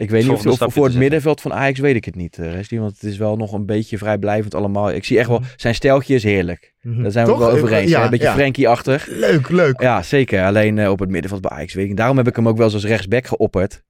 Ik 0.00 0.10
weet 0.10 0.28
niet 0.28 0.46
of, 0.46 0.72
voor 0.72 0.84
het 0.84 0.94
middenveld 0.94 1.40
van 1.40 1.52
Ajax 1.52 1.78
weet 1.78 1.94
ik 1.96 2.04
het 2.04 2.14
niet, 2.14 2.38
uh, 2.38 2.52
Resli, 2.52 2.78
want 2.78 2.92
het 2.92 3.02
is 3.02 3.16
wel 3.16 3.36
nog 3.36 3.52
een 3.52 3.66
beetje 3.66 3.98
vrijblijvend 3.98 4.54
allemaal. 4.54 4.90
Ik 4.90 5.04
zie 5.04 5.18
echt 5.18 5.28
wel, 5.28 5.38
Mhm. 5.38 5.48
zijn 5.56 5.74
stijltje 5.74 6.14
is 6.14 6.22
heerlijk. 6.22 6.74
Mhm. 6.82 7.02
Daar 7.02 7.10
zijn 7.10 7.26
we 7.26 7.30
Toch? 7.30 7.40
wel 7.40 7.50
over 7.50 7.72
eens. 7.72 7.90
Ja, 7.90 7.98
hè? 7.98 8.04
Een 8.04 8.10
beetje 8.10 8.26
ja. 8.26 8.32
Frenkie-achtig. 8.34 9.06
Leuk, 9.06 9.48
leuk. 9.48 9.80
Ja, 9.80 10.02
zeker. 10.02 10.44
Alleen 10.44 10.78
eh, 10.78 10.90
op 10.90 10.98
het 10.98 11.08
middenveld 11.10 11.40
bij 11.42 11.50
Ajax 11.50 11.74
weet 11.74 11.82
ik 11.82 11.88
niet. 11.88 11.98
Daarom 11.98 12.16
heb 12.16 12.26
ik 12.28 12.36
hem 12.36 12.48
ook 12.48 12.56
wel 12.56 12.64
eens 12.64 12.74
als 12.74 12.84
rechtsback 12.84 13.26
geopperd. 13.26 13.82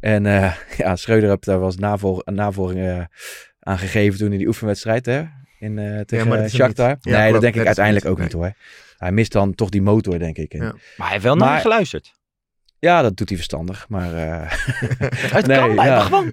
En 0.00 0.26
eh, 0.26 0.52
ja, 0.76 0.96
Schreuder 0.96 1.28
heeft 1.28 1.44
daar 1.44 1.58
wel 1.58 1.66
eens 1.66 1.76
navol 1.76 2.22
navolging 2.24 2.80
eh, 2.80 3.00
aan 3.60 3.78
gegeven 3.78 4.18
toen 4.18 4.32
in 4.32 4.38
die 4.38 4.46
oefenwedstrijd 4.46 5.06
hè? 5.06 5.22
In, 5.58 5.78
eh 5.78 6.00
tegen 6.00 6.40
ja, 6.42 6.48
Shakhtar. 6.48 6.86
nee, 7.00 7.14
klopt. 7.14 7.32
dat 7.32 7.40
denk 7.40 7.54
ik 7.54 7.66
uiteindelijk 7.66 8.04
niet. 8.04 8.14
ook 8.14 8.20
niet 8.20 8.32
hoor. 8.32 8.52
Hij 8.98 9.12
mist 9.12 9.32
dan 9.32 9.54
toch 9.54 9.68
die 9.68 9.82
motor, 9.82 10.18
denk 10.18 10.36
ik. 10.36 10.52
En, 10.54 10.58
Ja. 10.60 10.64
ja. 10.64 10.70
Maar 10.72 10.80
hij 10.96 11.08
heeft 11.10 11.22
wel 11.24 11.36
naar 11.36 11.62
Maar- 11.62 11.78
je 11.80 12.00
geluisterd. 12.84 13.02
dat 13.02 13.16
doet 13.16 13.28
hij 13.28 13.36
verstandig. 13.36 13.86
Maar 13.88 14.14
eh, 14.14 14.50
Het 15.36 15.46
Nee, 15.46 15.58
kan 15.58 15.74
ja. 15.74 16.00
Gewoon, 16.00 16.32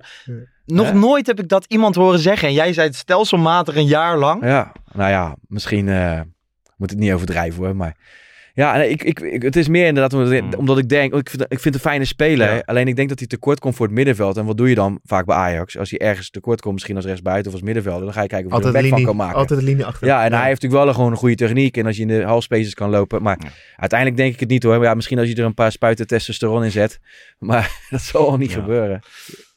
nog 0.65 0.93
nooit 0.93 1.27
heb 1.27 1.39
ik 1.39 1.47
dat 1.47 1.65
iemand 1.67 1.95
horen 1.95 2.19
zeggen. 2.19 2.47
En 2.47 2.53
jij 2.53 2.73
zei 2.73 2.87
het 2.87 2.95
stelselmatig 2.95 3.75
een 3.75 3.85
jaar 3.85 4.17
lang. 4.17 4.43
ja, 4.45 4.71
nou 4.91 5.09
ja, 5.09 5.35
misschien 5.47 5.87
eh, 5.89 6.21
moet 6.77 6.89
het 6.89 6.99
niet 6.99 7.13
overdrijven 7.13 7.63
hoor. 7.63 7.75
Maar 7.75 7.95
Ja, 8.53 8.77
nee, 8.77 8.89
ik, 8.89 9.03
ik, 9.03 9.19
ik- 9.19 9.41
het 9.41 9.55
is 9.55 9.67
meer 9.67 9.85
inderdaad 9.85 10.13
omdat, 10.13 10.31
ik- 10.31 10.39
Hmm. 10.39 10.53
omdat 10.53 10.77
ik 10.77 10.89
denk, 10.89 11.13
ik 11.13 11.29
vind, 11.29 11.41
ik 11.41 11.47
vind 11.59 11.63
het 11.63 11.73
een 11.73 11.79
fijne 11.79 12.05
speler. 12.05 12.53
Ja. 12.53 12.61
Alleen 12.65 12.87
ik 12.87 12.95
denk 12.95 13.09
dat 13.09 13.19
hij 13.19 13.27
tekort 13.27 13.59
komt 13.59 13.75
voor 13.75 13.85
het 13.85 13.95
middenveld. 13.95 14.37
En 14.37 14.45
wat 14.45 14.57
doe 14.57 14.69
je 14.69 14.75
dan 14.75 14.99
vaak 15.03 15.25
bij 15.25 15.35
Ajax? 15.35 15.77
Als 15.77 15.89
hij 15.89 15.99
ergens 15.99 16.29
tekort 16.29 16.61
komt, 16.61 16.73
misschien 16.73 16.95
als 16.95 17.05
rechtsbuiten 17.05 17.47
of 17.47 17.53
als 17.53 17.63
middenvelder, 17.65 18.03
dan 18.03 18.13
ga 18.13 18.21
je 18.21 18.27
kijken 18.27 18.51
of 18.51 18.57
je 18.57 18.59
er 18.61 18.65
een 18.67 18.73
de 18.73 18.79
back 18.79 18.89
van 18.89 18.97
linie, 18.99 19.15
kan 19.15 19.25
maken. 19.25 19.39
altijd 19.39 19.59
de 19.59 19.65
linie 19.65 19.85
achter. 19.85 20.07
Ja, 20.07 20.23
en 20.25 20.33
hij 20.33 20.47
heeft 20.47 20.61
natuurlijk 20.61 20.83
wel 20.83 20.93
gewoon 20.93 21.11
een 21.11 21.17
goede 21.17 21.35
techniek. 21.35 21.77
En 21.77 21.85
als 21.85 21.95
je 21.95 22.01
in 22.01 22.07
de 22.07 22.23
half 22.23 22.43
spaces 22.43 22.73
kan 22.73 22.89
lopen. 22.89 23.21
Maar 23.21 23.37
Ja. 23.43 23.49
uiteindelijk 23.75 24.19
denk 24.19 24.33
ik 24.33 24.39
het 24.39 24.49
niet 24.49 24.63
hoor. 24.63 24.77
Maar 24.77 24.87
ja, 24.87 24.93
misschien 24.93 25.19
als 25.19 25.27
je 25.29 25.35
er 25.35 25.45
een 25.45 25.53
paar 25.53 25.71
spuiten 25.71 26.07
testosteron 26.07 26.63
in 26.63 26.71
zet. 26.71 26.99
Maar 27.39 27.79
dat 27.89 28.01
zal 28.01 28.29
al 28.29 28.37
niet 28.37 28.51
Ja. 28.51 28.59
gebeuren. 28.59 28.99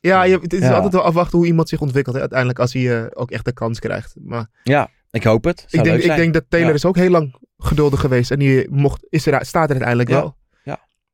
Ja, 0.01 0.23
je, 0.23 0.39
het 0.43 0.53
is 0.53 0.61
Ja. 0.61 0.73
altijd 0.75 0.93
wel 0.93 1.03
afwachten 1.03 1.39
hoe 1.39 1.47
iemand 1.47 1.69
zich 1.69 1.81
ontwikkelt. 1.81 2.15
Hè, 2.15 2.21
uiteindelijk 2.21 2.59
als 2.59 2.73
hij 2.73 2.97
eh, 3.01 3.07
ook 3.15 3.31
echt 3.31 3.45
de 3.45 3.53
kans 3.53 3.79
krijgt. 3.79 4.15
Maar 4.25 4.47
Ja, 4.63 4.89
ik 5.11 5.25
hoop 5.25 5.45
het. 5.45 5.65
Zou 5.67 5.83
ik 5.83 5.89
denk, 5.91 6.03
leuk 6.03 6.11
ik 6.11 6.17
denk 6.17 6.35
dat 6.35 6.45
Taylor 6.49 6.69
Ja. 6.69 6.75
is 6.75 6.85
ook 6.85 6.97
heel 6.97 7.11
lang 7.11 7.35
geduldig 7.67 8.01
geweest. 8.01 8.31
En 8.31 8.39
die 8.39 8.71
mocht, 8.71 9.07
is 9.09 9.27
er, 9.27 9.47
staat 9.47 9.65
er 9.65 9.71
uiteindelijk 9.71 10.09
Ja. 10.09 10.15
wel. 10.21 10.37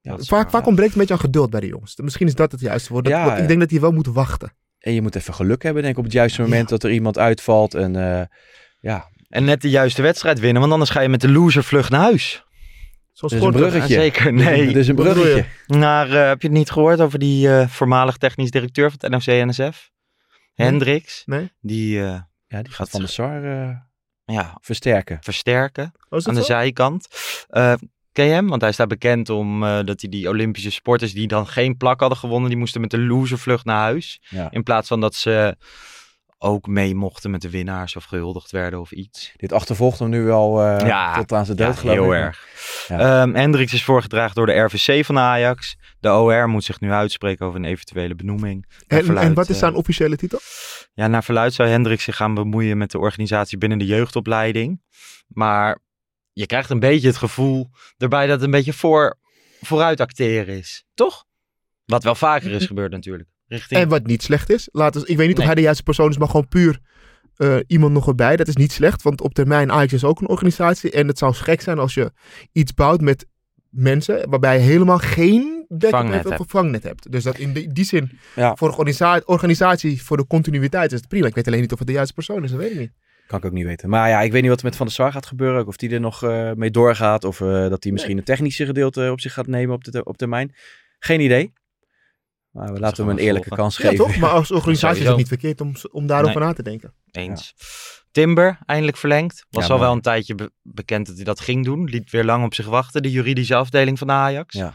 Ja, 0.03 0.17
is 0.17 0.29
Vaak, 0.29 0.43
waar, 0.43 0.51
vaak 0.51 0.61
ja. 0.63 0.67
ontbreekt 0.67 0.93
een 0.93 0.99
beetje 0.99 1.15
aan 1.15 1.21
geduld 1.21 1.51
bij 1.51 1.61
de 1.61 1.67
jongens. 1.67 1.97
Misschien 1.97 2.27
is 2.27 2.35
dat 2.35 2.53
het 2.53 2.61
juiste 2.61 2.93
woord. 2.93 3.05
Dat- 3.05 3.13
Ja, 3.15 3.33
ik 3.35 3.41
ja. 3.41 3.47
denk 3.47 3.61
dat 3.61 3.71
hij 3.71 3.81
wel 3.81 3.93
moet 3.93 4.07
wachten. 4.07 4.53
En 4.79 4.93
je 4.93 5.03
moet 5.03 5.15
even 5.15 5.35
geluk 5.35 5.63
hebben, 5.63 5.83
denk 5.83 5.95
ik, 5.95 5.99
op 5.99 6.05
het 6.05 6.13
juiste 6.15 6.43
moment 6.43 6.69
dat 6.69 6.83
er 6.83 6.91
iemand 6.91 7.19
uitvalt. 7.19 7.75
En 7.75 7.97
eh, 8.21 8.27
ja, 8.81 9.09
En 9.29 9.45
net 9.45 9.63
de 9.63 9.71
juiste 9.71 10.03
wedstrijd 10.03 10.41
winnen, 10.41 10.61
want 10.61 10.73
anders 10.73 10.91
ga 10.91 11.01
je 11.01 11.09
met 11.09 11.21
de 11.21 11.31
loser 11.31 11.65
vlug 11.65 11.91
naar 11.91 12.01
huis. 12.01 12.45
Zoals 13.13 13.33
Dus 13.35 13.43
een 13.43 13.51
bruggetje. 13.53 13.95
Ja, 13.95 14.01
zeker, 14.01 14.33
nee. 14.33 14.73
dus 14.73 14.87
een 14.89 14.95
bruggetje. 14.95 15.45
Naar, 15.67 16.07
eh, 16.11 16.29
heb 16.29 16.43
je 16.43 16.49
het 16.49 16.57
niet 16.57 16.71
gehoord 16.71 17.01
over 17.01 17.19
die 17.19 17.49
eh, 17.59 17.69
voormalig 17.69 18.17
technisch 18.17 18.51
directeur 18.51 18.91
van 18.91 18.99
het 19.11 19.27
NOC-NSF? 19.27 19.91
Hendricks. 20.55 21.23
Nee? 21.27 21.53
Die 21.61 21.99
eh, 22.03 22.21
Ja, 22.47 22.63
die 22.63 22.73
gaat 22.73 22.91
Van 22.91 23.01
de 23.01 23.07
Sar 23.07 23.89
ja, 24.33 24.59
versterken. 24.61 25.19
versterken 25.21 25.93
Oh, 26.09 26.19
aan 26.23 26.35
de 26.35 26.41
zo? 26.41 26.47
zijkant. 26.47 27.09
Eh, 27.49 27.75
ken 28.13 28.25
je 28.25 28.33
hem? 28.33 28.49
Want 28.49 28.63
hij 28.63 28.73
staat 28.73 28.89
bekend 28.89 29.29
om 29.29 29.65
eh, 29.65 29.79
dat 29.85 30.01
hij 30.01 30.11
die 30.11 30.29
Olympische 30.29 30.71
sporters 30.71 31.13
die 31.13 31.27
dan 31.27 31.47
geen 31.47 31.77
plak 31.77 32.01
hadden 32.01 32.19
gewonnen, 32.19 32.49
die 32.51 32.59
moesten 32.59 32.81
met 32.81 32.91
de 32.91 32.99
loservlucht 32.99 33.65
naar 33.65 33.81
huis. 33.81 34.21
Ja. 34.29 34.51
In 34.51 34.63
plaats 34.63 34.89
van 34.89 35.01
dat 35.01 35.15
ze 35.15 35.57
ook 36.43 36.67
mee 36.67 36.95
mochten 36.95 37.31
met 37.31 37.43
de 37.43 37.51
winnaars 37.51 37.97
of 37.97 38.05
gehuldigd 38.05 38.51
werden 38.51 38.81
of 38.81 38.91
iets. 38.93 39.33
Dit 39.37 39.53
achtervolgt 39.53 39.99
hem 39.99 40.09
nu 40.09 40.23
wel 40.23 40.63
eh, 40.63 40.87
Ja, 40.87 41.15
tot 41.17 41.33
aan 41.33 41.45
zijn 41.45 41.57
dood, 41.57 41.75
Ja, 41.75 41.81
geloof 41.81 41.97
ik. 41.97 42.03
heel 42.03 42.15
erg. 42.15 42.47
Ja. 42.89 43.23
Ehm, 43.23 43.35
Hendricks 43.35 43.73
is 43.73 43.85
voorgedragen 43.85 44.35
door 44.35 44.47
de 44.47 44.59
RVC 44.59 45.05
van 45.05 45.19
Ajax. 45.19 45.77
De 46.01 46.09
OR 46.13 46.49
moet 46.49 46.65
zich 46.65 46.81
nu 46.81 46.91
uitspreken 46.91 47.47
over 47.47 47.59
een 47.59 47.65
eventuele 47.65 48.15
benoeming. 48.15 48.67
En, 48.87 49.05
verluid, 49.05 49.27
en 49.27 49.35
wat 49.35 49.49
is 49.49 49.55
eh, 49.55 49.61
zijn 49.61 49.75
officiële 49.75 50.17
titel? 50.17 50.39
Ja, 50.95 51.07
naar 51.07 51.25
verluid 51.25 51.55
zou 51.55 51.69
Hendricks 51.69 52.05
zich 52.05 52.17
gaan 52.17 52.35
bemoeien 52.35 52.79
met 52.79 52.91
de 52.91 52.99
organisatie 52.99 53.59
binnen 53.59 53.79
de 53.79 53.87
jeugdopleiding. 53.87 54.83
Maar 55.29 55.79
je 56.33 56.47
krijgt 56.47 56.71
een 56.71 56.81
beetje 56.81 57.07
het 57.09 57.17
gevoel 57.17 57.71
erbij 57.99 58.27
dat 58.27 58.35
het 58.35 58.45
een 58.45 58.51
beetje 58.51 58.73
voor, 58.73 59.19
vooruit 59.61 60.01
acteren 60.01 60.59
is. 60.59 60.85
Toch? 60.95 61.25
Wat 61.85 62.03
wel 62.05 62.15
vaker 62.15 62.51
is 62.51 62.67
gebeurd 62.73 62.93
natuurlijk. 62.93 63.29
Richting... 63.51 63.81
En 63.81 63.89
wat 63.89 64.07
niet 64.07 64.23
slecht 64.23 64.51
is. 64.51 64.69
Laten 64.73 65.01
we, 65.01 65.07
ik 65.07 65.17
weet 65.17 65.27
niet 65.27 65.37
Nee. 65.37 65.45
of 65.47 65.53
hij 65.53 65.55
de 65.55 65.61
juiste 65.67 65.83
persoon 65.83 66.11
is, 66.11 66.19
maar 66.19 66.29
gewoon 66.29 66.49
puur 66.49 66.79
eh, 67.37 67.57
iemand 67.67 67.93
nog 67.93 68.07
erbij. 68.09 68.37
Dat 68.37 68.49
is 68.49 68.57
niet 68.57 68.73
slecht, 68.73 69.03
want 69.03 69.21
op 69.21 69.35
termijn 69.35 69.73
Ajax 69.73 69.93
is 69.93 70.05
ook 70.05 70.21
een 70.21 70.29
organisatie. 70.29 70.91
En 70.91 71.07
het 71.09 71.19
zou 71.19 71.35
gek 71.35 71.61
zijn 71.61 71.79
als 71.79 71.95
je 71.95 72.13
iets 72.53 72.75
bouwt 72.75 73.01
met 73.01 73.27
mensen 73.71 74.31
waarbij 74.31 74.55
je 74.59 74.63
helemaal 74.65 74.99
geen 74.99 75.59
Vangnet 75.79 76.25
hebt 76.25 76.41
of 76.41 76.49
vangnet 76.49 76.83
hebt. 76.83 77.13
Dus 77.13 77.23
dat 77.25 77.39
in 77.39 77.53
die, 77.53 77.73
die 77.73 77.85
zin, 77.85 78.19
Ja. 78.37 78.57
voor 78.57 78.69
een 78.69 78.75
organisa- 78.75 79.23
organisatie, 79.25 80.03
voor 80.03 80.17
de 80.17 80.27
continuïteit 80.27 80.93
is 80.93 80.99
het 80.99 81.09
prima. 81.09 81.27
Ik 81.27 81.35
weet 81.35 81.47
alleen 81.47 81.61
niet 81.61 81.73
of 81.73 81.79
het 81.79 81.87
de 81.87 81.95
juiste 81.95 82.15
persoon 82.15 82.45
is, 82.45 82.51
dat 82.51 82.61
weet 82.61 82.71
ik 82.71 82.79
niet. 82.79 82.93
Kan 83.27 83.39
ik 83.39 83.45
ook 83.45 83.53
niet 83.53 83.65
weten. 83.65 83.89
Maar 83.89 84.09
ja, 84.09 84.21
ik 84.21 84.33
weet 84.33 84.41
niet 84.41 84.51
wat 84.51 84.59
er 84.61 84.65
met 84.67 84.77
Van 84.77 84.87
der 84.87 84.95
Sar 84.95 85.13
gaat 85.13 85.27
gebeuren. 85.27 85.67
Of 85.67 85.77
die 85.77 85.91
er 85.91 86.01
nog 86.01 86.23
eh, 86.23 86.53
mee 86.53 86.71
doorgaat. 86.71 87.25
Of 87.25 87.41
eh, 87.41 87.69
dat 87.69 87.83
hij 87.83 87.93
misschien 87.93 88.19
een 88.19 88.25
technische 88.25 88.65
gedeelte 88.67 89.09
op 89.11 89.21
zich 89.21 89.33
gaat 89.33 89.47
nemen 89.47 89.75
op, 89.75 89.85
de, 89.85 90.05
op 90.05 90.17
termijn. 90.17 90.55
Geen 90.99 91.21
idee. 91.21 91.53
Maar 92.51 92.73
we 92.73 92.79
laten 92.81 93.05
hem 93.07 93.13
een 93.13 93.19
eerlijke 93.23 93.49
volgen. 93.49 93.65
kans 93.65 93.77
Ja, 93.77 93.89
geven. 93.89 94.05
toch? 94.05 94.17
Maar 94.17 94.31
als 94.31 94.51
organisatie 94.51 95.03
is 95.03 95.09
het 95.09 95.17
niet 95.17 95.29
verkeerd 95.29 95.61
om, 95.61 95.73
om 95.91 96.07
daarover 96.07 96.39
Nee. 96.39 96.49
na 96.49 96.55
te 96.55 96.63
denken. 96.63 96.95
Eens. 97.11 97.55
Timber, 98.11 98.59
eindelijk 98.67 98.97
verlengd. 98.97 99.47
Was 99.51 99.67
Ja, 99.67 99.73
al 99.75 99.81
wel 99.81 99.93
een 99.93 100.01
tijdje 100.01 100.35
be- 100.35 100.51
bekend 100.63 101.07
dat 101.07 101.17
hij 101.17 101.25
dat 101.25 101.41
ging 101.41 101.65
doen. 101.65 101.85
Liet 101.85 102.11
weer 102.11 102.25
lang 102.25 102.45
op 102.45 102.55
zich 102.55 102.67
wachten, 102.67 103.03
de 103.03 103.11
juridische 103.11 103.55
afdeling 103.55 103.99
van 103.99 104.07
de 104.07 104.13
Ajax. 104.13 104.55
Ja. 104.55 104.75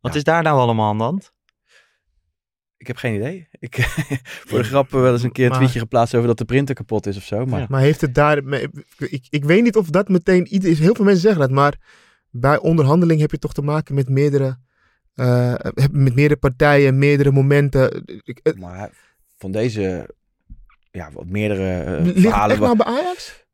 Wat 0.00 0.12
Ja. 0.12 0.18
is 0.18 0.24
daar 0.24 0.42
nou 0.42 0.58
allemaal 0.58 0.88
aan 0.90 0.98
de 0.98 1.04
hand? 1.04 1.32
Ik 2.76 2.86
heb 2.86 2.96
geen 2.96 3.14
idee. 3.14 3.48
Ik, 3.58 3.76
voor 4.48 4.58
de 4.58 4.64
grap 4.64 4.90
wel 4.90 5.12
eens 5.12 5.22
een 5.22 5.32
keer 5.32 5.44
een 5.44 5.50
Maar- 5.50 5.58
tweetje 5.58 5.78
geplaatst 5.78 6.14
over 6.14 6.26
dat 6.26 6.38
de 6.38 6.44
printer 6.44 6.74
kapot 6.74 7.06
is 7.06 7.16
of 7.16 7.22
zo. 7.24 7.44
Maar 7.46 7.60
Ja. 7.60 7.66
Maar 7.68 7.80
heeft 7.80 8.00
het 8.00 8.14
daar... 8.14 8.38
Ik, 8.98 9.26
ik 9.30 9.44
weet 9.44 9.62
niet 9.62 9.76
of 9.76 9.90
dat 9.90 10.08
meteen 10.08 10.54
iets 10.54 10.64
is. 10.66 10.78
Heel 10.78 10.94
veel 10.94 11.04
mensen 11.04 11.22
zeggen 11.22 11.40
dat, 11.40 11.50
maar 11.50 11.74
bij 12.30 12.58
onderhandeling 12.58 13.20
heb 13.20 13.30
je 13.30 13.38
toch 13.38 13.52
te 13.54 13.62
maken 13.62 13.94
met 13.94 14.08
meerdere, 14.08 14.58
eh, 15.16 15.54
met 15.92 16.14
meerdere 16.14 16.36
partijen, 16.36 16.98
meerdere 16.98 17.30
momenten. 17.32 18.02
Ik- 18.24 18.40
het- 18.42 18.58
Maar 18.58 18.90
van 19.38 19.50
deze, 19.50 20.10
ja, 20.90 21.10
wat 21.12 21.26
meerdere 21.26 21.82
eh, 21.82 22.02
Ligt 22.02 22.14
het 22.14 22.24
verhalen. 22.24 22.60
nou 22.60 22.76
bij 22.76 22.86
Ajax? 22.86 23.44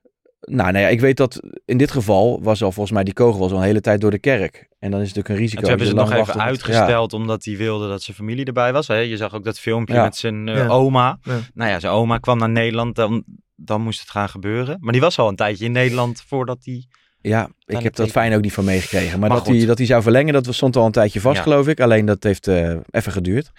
Nou, 0.41 0.73
nou 0.73 0.85
ja, 0.85 0.89
ik 0.91 1.01
weet 1.01 1.17
dat 1.17 1.41
in 1.65 1.79
dit 1.79 1.91
geval 1.91 2.43
was 2.43 2.63
al 2.63 2.73
volgens 2.73 2.95
mij 2.95 3.05
die 3.05 3.15
kogel 3.15 3.41
was 3.41 3.51
al 3.53 3.57
een 3.59 3.63
hele 3.65 3.81
tijd 3.81 4.01
door 4.01 4.11
de 4.11 4.19
kerk. 4.19 4.69
En 4.79 4.91
dan 4.91 5.01
is 5.01 5.07
het 5.07 5.17
natuurlijk 5.17 5.29
een 5.29 5.37
risico. 5.37 5.57
En 5.57 5.61
toen 5.61 5.69
hebben 5.69 5.87
ze 5.87 5.97
het 6.13 6.19
nog 6.19 6.29
even 6.29 6.41
uitgesteld 6.43 7.13
omdat 7.13 7.45
hij 7.45 7.57
wilde 7.57 7.89
dat 7.89 8.03
zijn 8.03 8.17
familie 8.17 8.45
erbij 8.45 8.73
was. 8.73 8.87
Hè? 8.89 8.97
Je 8.97 9.17
zag 9.17 9.35
ook 9.35 9.45
dat 9.45 9.59
filmpje 9.59 9.95
Ja. 9.95 10.03
met 10.03 10.17
zijn 10.17 10.49
eh, 10.49 10.57
Ja. 10.57 10.67
oma. 10.69 11.19
Ja. 11.23 11.39
Nou 11.55 11.71
ja, 11.71 11.81
zijn 11.81 11.93
oma 11.93 12.19
kwam 12.19 12.39
naar 12.39 12.49
Nederland, 12.51 12.95
dan, 12.95 13.25
dan 13.57 13.81
moest 13.83 14.01
het 14.01 14.11
gaan 14.11 14.29
gebeuren. 14.29 14.77
Maar 14.81 14.93
die 14.93 15.01
was 15.01 15.19
al 15.19 15.29
een 15.29 15.37
tijdje 15.37 15.65
in 15.65 15.73
Nederland 15.73 16.23
voordat 16.27 16.59
hij... 16.65 16.85
Ja, 17.23 17.45
ik 17.67 17.75
het 17.75 17.83
heb 17.83 17.95
dat 17.95 18.11
fijn 18.11 18.35
ook 18.35 18.41
niet 18.43 18.53
van 18.53 18.65
meegekregen. 18.65 19.19
Maar, 19.21 19.29
Maar 19.29 19.39
dat, 19.39 19.47
hij, 19.47 19.67
dat 19.67 19.79
hij 19.79 19.87
zou 19.87 20.03
verlengen, 20.03 20.33
dat 20.33 20.55
stond 20.55 20.77
al 20.77 20.87
een 20.87 20.93
tijdje 20.93 21.21
vast, 21.21 21.37
Ja. 21.37 21.43
geloof 21.43 21.69
ik. 21.69 21.81
Alleen 21.81 22.07
dat 22.07 22.23
heeft 22.23 22.49
eh, 22.49 22.77
even 22.91 23.13
geduurd. 23.13 23.51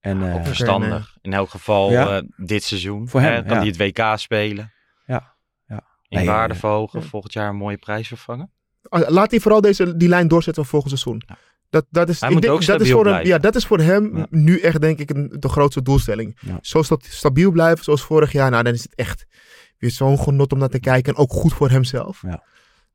En 0.00 0.32
eh, 0.34 0.44
verstandig. 0.44 1.16
In 1.22 1.32
elk 1.32 1.50
geval 1.50 1.90
Ja. 1.90 2.16
eh, 2.16 2.22
dit 2.36 2.62
seizoen. 2.62 3.08
Voor 3.08 3.20
hem, 3.20 3.32
hè, 3.32 3.42
kan 3.42 3.50
ja. 3.50 3.58
hij 3.58 3.66
het 3.66 3.76
WK 3.76 4.18
spelen. 4.18 4.72
Ja, 5.06 5.34
ja. 5.66 5.84
In 6.08 6.18
Nee, 6.18 6.26
waarde 6.26 6.54
eh, 6.54 6.60
verhogen. 6.60 7.00
ja. 7.00 7.06
Volgend 7.06 7.32
jaar 7.32 7.48
een 7.48 7.56
mooie 7.56 7.76
prijs 7.78 8.08
vervangen. 8.08 8.50
Ah, 8.88 9.08
Laat 9.08 9.30
hij 9.30 9.40
vooral 9.40 9.60
deze, 9.60 9.96
die 9.96 10.08
lijn 10.08 10.28
doorzetten 10.28 10.62
voor 10.64 10.80
volgend 10.80 11.00
seizoen. 11.00 11.22
Ja. 11.26 11.36
Dat, 11.70 11.86
dat 11.90 12.08
is, 12.08 12.20
Hij 12.20 12.28
ik 12.28 12.34
moet 12.34 12.42
denk, 12.44 12.54
ook 12.54 12.66
dat 12.66 12.68
is 12.80 12.86
stabiel 12.86 12.96
voor 12.96 13.04
hem, 13.04 13.12
blijven. 13.12 13.34
ja, 13.34 13.38
dat 13.38 13.54
is 13.54 13.66
voor 13.66 13.80
hem 13.80 14.16
Ja. 14.16 14.26
nu 14.30 14.60
echt 14.60 14.80
denk 14.80 14.98
ik 14.98 15.10
een, 15.10 15.36
de 15.38 15.48
grootste 15.48 15.82
doelstelling. 15.82 16.38
Ja. 16.40 16.58
Zo 16.60 16.82
sta- 16.82 16.96
stabiel 17.00 17.50
blijven 17.50 17.84
zoals 17.84 18.02
vorig 18.02 18.32
jaar. 18.32 18.50
Nou, 18.50 18.62
dan 18.62 18.72
is 18.72 18.82
het 18.82 18.94
echt 18.94 19.26
weer 19.78 19.90
zo'n 19.90 20.18
genot 20.18 20.52
om 20.52 20.58
naar 20.58 20.68
te 20.68 20.80
kijken. 20.80 21.14
En 21.14 21.18
ook 21.20 21.32
goed 21.32 21.52
voor 21.52 21.70
hemzelf. 21.70 22.22
Ja. 22.22 22.42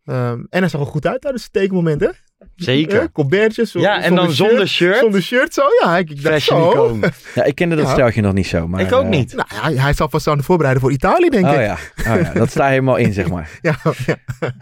Ehm, 0.04 0.40
en 0.50 0.60
hij 0.60 0.68
zag 0.70 0.82
er 0.82 0.88
goed 0.88 1.08
uit 1.08 1.22
tijdens 1.22 1.44
het 1.44 1.54
tekenmoment, 1.54 2.02
hè? 2.02 2.10
Zeker. 2.56 3.02
Eh, 3.02 3.08
Colbertjes. 3.14 3.72
zo- 3.72 3.80
Ja, 3.80 4.02
en 4.02 4.16
dan 4.16 4.32
zonder 4.32 4.68
shirt. 4.68 4.98
Zonder 4.98 5.22
shirt, 5.22 5.54
zo. 5.54 5.62
Ja, 5.84 5.98
ik, 5.98 6.10
ik 6.10 6.24
dacht 6.24 6.42
zo. 6.42 7.00
ja, 7.36 7.44
ik 7.44 7.56
kende 7.56 7.76
dat 7.76 7.86
Ja. 7.86 7.92
steltje 7.92 8.22
nog 8.22 8.34
niet 8.34 8.48
zo. 8.48 8.68
Maar, 8.68 8.82
ik 8.82 8.92
ook 8.92 9.04
eh, 9.04 9.10
niet. 9.10 9.34
Nou, 9.36 9.48
hij, 9.54 9.74
hij 9.74 9.94
zal 9.94 10.10
vast 10.10 10.28
aan 10.28 10.38
het 10.38 10.46
voorbereiden 10.46 10.84
voor 10.84 10.92
Italië, 10.92 11.30
denk 11.30 11.46
Oh 11.46 11.52
ik. 11.54 11.60
ja. 11.60 11.74
oh 11.98 12.22
ja, 12.22 12.34
dat 12.34 12.50
staat 12.50 12.70
helemaal 12.70 12.96
in, 12.96 13.14
zeg 13.14 13.30
maar. 13.30 13.50
Ja, 13.62 13.76
ja. 14.06 14.16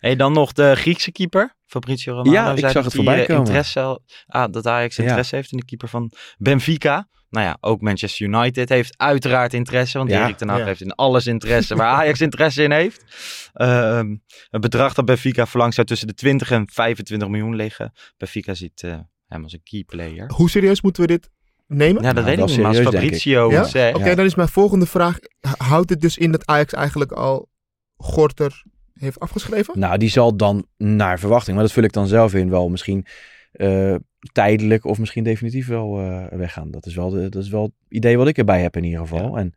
Hey, 0.00 0.16
dan 0.16 0.32
nog 0.32 0.52
de 0.52 0.72
Griekse 0.76 1.12
keeper, 1.12 1.56
Fabrizio 1.66 2.12
Romano. 2.14 2.32
Ja, 2.32 2.52
ik 2.52 2.58
zag 2.58 2.72
dat 2.72 2.84
het 2.84 2.94
voorbij 2.94 3.20
eh, 3.20 3.26
komen. 3.26 3.44
Interesse, 3.44 4.00
ah, 4.26 4.52
dat 4.52 4.66
Ajax 4.66 4.96
Ja. 4.96 5.02
interesse 5.02 5.34
heeft 5.36 5.52
in 5.52 5.58
de 5.58 5.64
keeper 5.64 5.88
van 5.88 6.10
Benfica. 6.38 7.08
Nou 7.32 7.46
ja, 7.46 7.56
ook 7.60 7.80
Manchester 7.80 8.26
United 8.26 8.68
heeft 8.68 8.98
uiteraard 8.98 9.54
interesse. 9.54 9.98
Want 9.98 10.10
Ja, 10.10 10.24
Erik 10.24 10.36
ten 10.36 10.48
Hag 10.48 10.58
ja. 10.58 10.64
heeft 10.64 10.80
in 10.80 10.94
alles 10.94 11.26
interesse 11.26 11.74
waar 11.74 11.88
Ajax 11.88 12.20
interesse 12.30 12.62
in 12.62 12.70
heeft. 12.70 13.04
Ehm 13.52 14.14
het 14.50 14.60
bedrag 14.60 14.94
dat 14.94 15.04
Benfica 15.04 15.46
verlangt 15.46 15.74
zou 15.74 15.86
tussen 15.86 16.06
de 16.06 16.14
20 16.14 16.50
en 16.50 16.68
25 16.72 17.28
miljoen 17.28 17.56
liggen. 17.56 17.92
Benfica 18.16 18.54
ziet 18.54 18.82
eh, 18.82 18.98
hem 19.26 19.42
als 19.42 19.52
een 19.52 19.62
key 19.62 19.84
player. 19.84 20.30
Hoe 20.34 20.50
serieus 20.50 20.80
moeten 20.80 21.02
we 21.02 21.08
dit 21.08 21.30
nemen? 21.66 22.02
Ja, 22.02 22.12
dat 22.12 22.24
Nou, 22.24 22.36
weet 22.36 22.48
ik 22.48 22.56
niet. 22.56 22.66
Maar 22.66 22.76
als. 22.76 22.94
Fabrizio 22.94 23.50
Ja? 23.50 23.92
Oké, 23.94 24.14
dan 24.14 24.24
is 24.24 24.34
mijn 24.34 24.48
volgende 24.48 24.86
vraag. 24.86 25.18
Houdt 25.56 25.90
het 25.90 26.00
dus 26.00 26.18
in 26.18 26.32
dat 26.32 26.46
Ajax 26.46 26.72
eigenlijk 26.72 27.12
al 27.12 27.48
Gorter 27.96 28.62
heeft 28.94 29.20
afgeschreven? 29.20 29.78
Nou, 29.78 29.98
die 29.98 30.10
zal 30.10 30.36
dan 30.36 30.66
naar 30.76 31.18
verwachting, 31.18 31.56
maar 31.56 31.64
dat 31.64 31.74
vul 31.74 31.82
ik 31.82 31.92
dan 31.92 32.06
zelf 32.06 32.34
in, 32.34 32.50
wel 32.50 32.68
misschien 32.68 33.06
eh, 33.52 33.94
tijdelijk 34.32 34.84
of 34.84 34.98
misschien 34.98 35.24
definitief 35.24 35.66
wel 35.66 35.98
eh, 36.00 36.38
weggaan. 36.38 36.70
Dat 36.70 36.86
is 36.86 36.94
wel, 36.94 37.10
de, 37.10 37.28
dat 37.28 37.42
is 37.42 37.48
wel 37.48 37.62
het 37.62 37.72
idee 37.88 38.16
wat 38.16 38.28
ik 38.28 38.38
erbij 38.38 38.62
heb 38.62 38.76
in 38.76 38.84
ieder 38.84 39.00
geval. 39.00 39.38
En, 39.38 39.54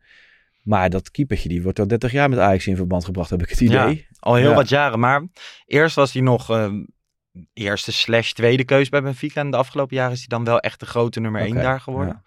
maar 0.62 0.90
dat 0.90 1.10
keepertje, 1.10 1.48
die 1.48 1.62
wordt 1.62 1.78
al 1.78 1.86
30 1.86 2.12
jaar 2.12 2.28
met 2.28 2.38
Ajax 2.38 2.66
in 2.66 2.76
verband 2.76 3.04
gebracht, 3.04 3.30
heb 3.30 3.42
ik 3.42 3.48
het 3.48 3.60
idee. 3.60 4.06
Al 4.18 4.34
heel 4.34 4.48
Ja. 4.48 4.54
wat 4.54 4.68
jaren. 4.68 4.98
Maar 4.98 5.26
eerst 5.66 5.94
was 5.96 6.12
hij 6.12 6.22
nog 6.22 6.50
ehm, 6.50 6.84
eerste 7.52 7.92
slash 7.92 8.32
tweede 8.32 8.64
keus 8.64 8.88
bij 8.88 9.02
Benfica. 9.02 9.40
En 9.40 9.50
de 9.50 9.56
afgelopen 9.56 9.96
jaren 9.96 10.12
is 10.12 10.18
hij 10.18 10.28
dan 10.28 10.44
wel 10.44 10.60
echt 10.60 10.80
de 10.80 10.86
grote 10.86 11.20
nummer 11.20 11.40
Oké, 11.40 11.50
één 11.50 11.62
daar 11.62 11.80
geworden. 11.80 12.22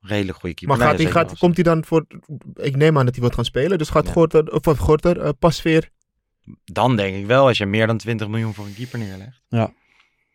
Redelijk 0.00 0.38
goede 0.38 0.54
keeper. 0.54 0.78
Maar 0.78 0.86
gaat 0.86 0.98
hij, 0.98 1.10
gaat, 1.10 1.38
komt 1.38 1.54
hij 1.54 1.64
dan 1.64 1.84
voor... 1.84 2.06
Ik 2.54 2.76
neem 2.76 2.98
aan 2.98 3.04
dat 3.04 3.12
hij 3.12 3.20
wordt 3.20 3.34
gaan 3.34 3.44
spelen. 3.44 3.78
Dus 3.78 3.88
gaat 3.88 4.06
Ja. 4.06 4.12
Gorter, 4.12 4.52
of 4.52 4.64
wat 4.64 4.78
Gorter, 4.78 5.20
eh, 5.20 5.30
Pasveer... 5.38 5.90
was. 6.44 6.54
Dan 6.64 6.96
denk 6.96 7.16
ik 7.16 7.26
wel, 7.26 7.46
als 7.46 7.58
je 7.58 7.66
meer 7.66 7.86
dan 7.86 7.96
20 7.96 8.28
miljoen 8.28 8.54
voor 8.54 8.66
een 8.66 8.74
keeper 8.74 8.98
neerlegt. 8.98 9.42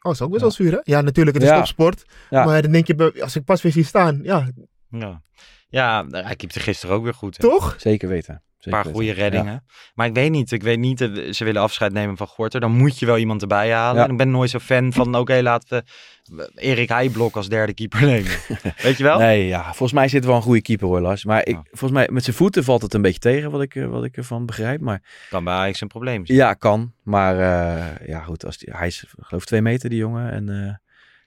Oh, 0.01 0.11
is 0.11 0.21
ook 0.21 0.29
best 0.29 0.41
wel 0.41 0.51
zuur, 0.51 0.71
hè? 0.71 0.79
Ja, 0.83 1.01
natuurlijk, 1.01 1.35
het 1.35 1.45
is 1.45 1.51
Ja. 1.51 1.57
topsport. 1.57 2.03
Ja. 2.29 2.45
Maar 2.45 2.61
dan 2.61 2.71
denk 2.71 2.87
je, 2.87 3.13
als 3.21 3.35
ik 3.35 3.43
Pasveer 3.45 3.71
zie 3.71 3.83
staan, 3.85 4.19
ja, 4.23 4.47
Ja, 4.89 5.21
ja 5.69 6.05
hij 6.09 6.35
keepte 6.35 6.59
gisteren 6.59 6.95
ook 6.95 7.03
weer 7.03 7.13
goed. 7.13 7.37
hè. 7.37 7.43
toch? 7.43 7.75
Zeker 7.77 8.09
weten. 8.09 8.43
Een 8.61 8.71
paar 8.71 8.85
goede 8.85 9.05
Ja. 9.05 9.13
reddingen. 9.13 9.63
Maar 9.93 10.07
ik 10.07 10.13
weet 10.13 10.31
niet, 10.31 10.51
ik 10.51 10.63
weet 10.63 10.79
niet, 10.79 10.99
ze 11.31 11.43
willen 11.43 11.61
afscheid 11.61 11.93
nemen 11.93 12.17
van 12.17 12.27
Gorter. 12.27 12.59
Dan 12.59 12.71
moet 12.71 12.99
je 12.99 13.05
wel 13.05 13.17
iemand 13.17 13.41
erbij 13.41 13.71
halen. 13.73 14.01
Ja. 14.03 14.09
Ik 14.09 14.17
ben 14.17 14.31
nooit 14.31 14.49
zo 14.49 14.59
fan 14.59 14.93
van, 14.93 15.15
oké, 15.15 15.41
laten 15.51 15.83
we 16.23 16.51
Erik 16.55 16.89
Heijblok 16.89 17.35
als 17.35 17.49
derde 17.49 17.73
keeper 17.73 18.01
nemen. 18.05 18.31
weet 18.83 18.97
je 18.97 19.03
wel? 19.03 19.17
Nee, 19.19 19.47
ja, 19.47 19.63
volgens 19.63 19.91
mij 19.93 20.07
zit 20.07 20.21
er 20.21 20.27
wel 20.27 20.35
een 20.37 20.41
goede 20.43 20.61
keeper 20.61 20.87
hoor, 20.87 21.01
Lars. 21.01 21.25
Maar 21.25 21.45
ik, 21.47 21.57
volgens 21.63 21.91
mij 21.91 22.07
met 22.11 22.23
zijn 22.23 22.35
voeten 22.35 22.63
valt 22.63 22.81
het 22.81 22.93
een 22.93 23.01
beetje 23.01 23.19
tegen, 23.19 23.51
wat 23.51 23.61
ik, 23.61 23.75
eh, 23.75 23.85
wat 23.87 24.03
ik 24.03 24.17
ervan 24.17 24.45
begrijp. 24.45 24.81
Maar 24.81 25.01
Kan 25.29 25.43
bij 25.43 25.53
Ajax 25.53 25.81
een 25.81 25.87
probleem 25.87 26.25
zijn. 26.25 26.37
ja, 26.37 26.53
kan. 26.53 26.93
Maar 27.03 27.39
eh, 27.39 28.07
ja, 28.07 28.19
goed, 28.21 28.45
als 28.45 28.57
die, 28.57 28.69
hij 28.77 28.87
is 28.87 29.05
geloof 29.19 29.41
ik 29.41 29.47
twee 29.47 29.61
meter, 29.61 29.89
die 29.89 29.99
jongen. 29.99 30.31
En 30.31 30.49
eh, 30.49 30.73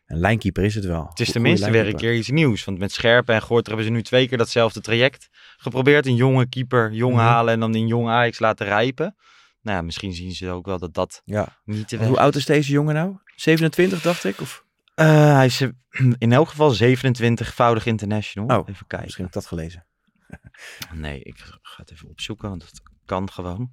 een 0.07 0.19
lijnkeeper 0.19 0.65
is 0.65 0.75
het 0.75 0.85
wel. 0.85 1.07
Het 1.09 1.21
is 1.21 1.33
tenminste 1.33 1.71
weer 1.71 1.87
een 1.89 1.97
keer 1.97 2.15
iets 2.15 2.29
nieuws. 2.31 2.65
Want 2.65 2.79
met 2.79 2.93
Scherpen 2.93 3.35
en 3.35 3.43
Gorter 3.43 3.67
hebben 3.67 3.85
ze 3.85 3.91
nu 3.93 4.03
twee 4.03 4.29
keer 4.29 4.39
datzelfde 4.39 4.81
traject 4.81 5.29
geprobeerd. 5.57 6.07
Een 6.07 6.15
jonge 6.17 6.49
keeper 6.49 6.93
jong 6.93 7.15
Mhm. 7.15 7.23
halen 7.25 7.55
en 7.55 7.61
dan 7.61 7.75
in 7.75 7.87
jong 7.87 8.09
Ajax 8.09 8.39
laten 8.39 8.67
rijpen. 8.67 9.17
Nou 9.63 9.77
ja, 9.77 9.83
misschien 9.83 10.13
zien 10.13 10.33
ze 10.33 10.51
ook 10.51 10.67
wel 10.67 10.79
dat 10.79 10.95
dat 10.95 11.23
Ja. 11.25 11.59
niet 11.65 11.89
te 11.89 11.97
Hoe 11.97 12.19
oud 12.19 12.35
is 12.35 12.45
deze 12.47 12.73
jongen 12.73 12.95
nou? 12.95 13.17
27, 13.37 14.03
dacht 14.03 14.25
ik? 14.25 14.41
Of 14.41 14.65
Eh, 14.95 15.35
hij 15.35 15.47
is 15.47 15.61
eh, 15.61 15.69
in 16.19 16.33
elk 16.33 16.49
geval 16.49 16.75
27-voudig 16.75 17.87
international. 17.87 18.59
Oh, 18.59 18.69
even 18.69 18.87
kijken. 18.87 19.01
misschien 19.03 19.25
heb 19.25 19.35
ik 19.35 19.41
dat 19.41 19.47
gelezen. 19.51 19.87
Nee, 20.93 21.21
ik 21.23 21.39
ga 21.63 21.77
het 21.77 21.91
even 21.93 22.09
opzoeken, 22.09 22.49
want 22.49 22.61
dat 22.61 22.81
kan 23.05 23.31
gewoon. 23.31 23.71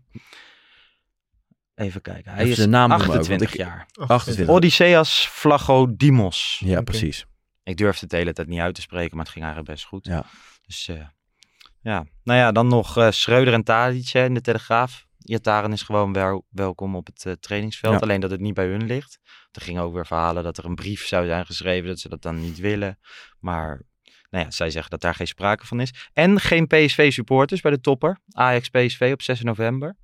Even 1.82 2.01
kijken. 2.01 2.32
Hij 2.32 2.39
Even 2.39 2.51
is 2.51 2.57
zijn 2.57 2.69
naam 2.69 2.89
noemen 2.89 3.07
ook, 3.07 3.13
28 3.15 3.57
want 3.57 3.59
ik- 3.59 3.65
jaar. 3.97 4.07
28. 4.07 4.55
Odysseas 4.55 5.27
Flagodimos. 5.32 6.61
Ja, 6.65 6.73
Oké. 6.73 6.84
precies. 6.84 7.25
Ik 7.63 7.77
durfde 7.77 7.99
het 7.99 8.09
de 8.09 8.17
hele 8.17 8.34
tijd 8.34 8.47
niet 8.47 8.59
uit 8.59 8.75
te 8.75 8.82
spreken, 8.82 9.15
maar 9.15 9.25
het 9.25 9.34
ging 9.34 9.45
eigenlijk 9.45 9.73
best 9.75 9.88
goed. 9.88 10.05
Ja. 10.05 10.25
Dus 10.65 10.88
eh, 10.88 10.95
ja. 11.82 12.05
Nou 12.23 12.39
ja, 12.39 12.51
dan 12.51 12.67
nog 12.67 12.97
eh 12.97 13.11
Schreuder 13.11 13.53
en 13.53 13.63
Tadic 13.63 14.07
hè, 14.09 14.25
in 14.25 14.34
de 14.34 14.41
Telegraaf. 14.41 15.05
Iataren 15.23 15.71
is 15.71 15.82
gewoon 15.82 16.13
wel, 16.13 16.45
welkom 16.49 16.95
op 16.95 17.05
het 17.05 17.25
eh, 17.25 17.34
trainingsveld. 17.34 17.93
Ja. 17.93 17.99
Alleen 17.99 18.19
dat 18.19 18.32
het 18.32 18.39
niet 18.39 18.53
bij 18.53 18.65
hun 18.67 18.86
ligt. 18.86 19.19
Er 19.51 19.61
gingen 19.61 19.82
ook 19.82 19.93
weer 19.93 20.05
verhalen 20.05 20.43
dat 20.43 20.57
er 20.57 20.65
een 20.65 20.75
brief 20.75 21.07
zou 21.07 21.25
zijn 21.25 21.45
geschreven 21.45 21.88
dat 21.88 21.99
ze 21.99 22.09
dat 22.09 22.21
dan 22.21 22.39
niet 22.39 22.57
willen. 22.59 22.99
Maar 23.39 23.82
nou 24.29 24.43
ja, 24.45 24.51
zij 24.51 24.69
zeggen 24.69 24.91
dat 24.91 25.01
daar 25.01 25.15
geen 25.15 25.27
sprake 25.27 25.65
van 25.65 25.79
is. 25.79 25.93
En 26.13 26.39
geen 26.39 26.67
PSV-supporters 26.67 27.61
bij 27.61 27.71
de 27.71 27.79
topper. 27.82 28.19
Ajax-PSV 28.32 29.09
op 29.13 29.21
6 29.21 29.41
november. 29.41 29.95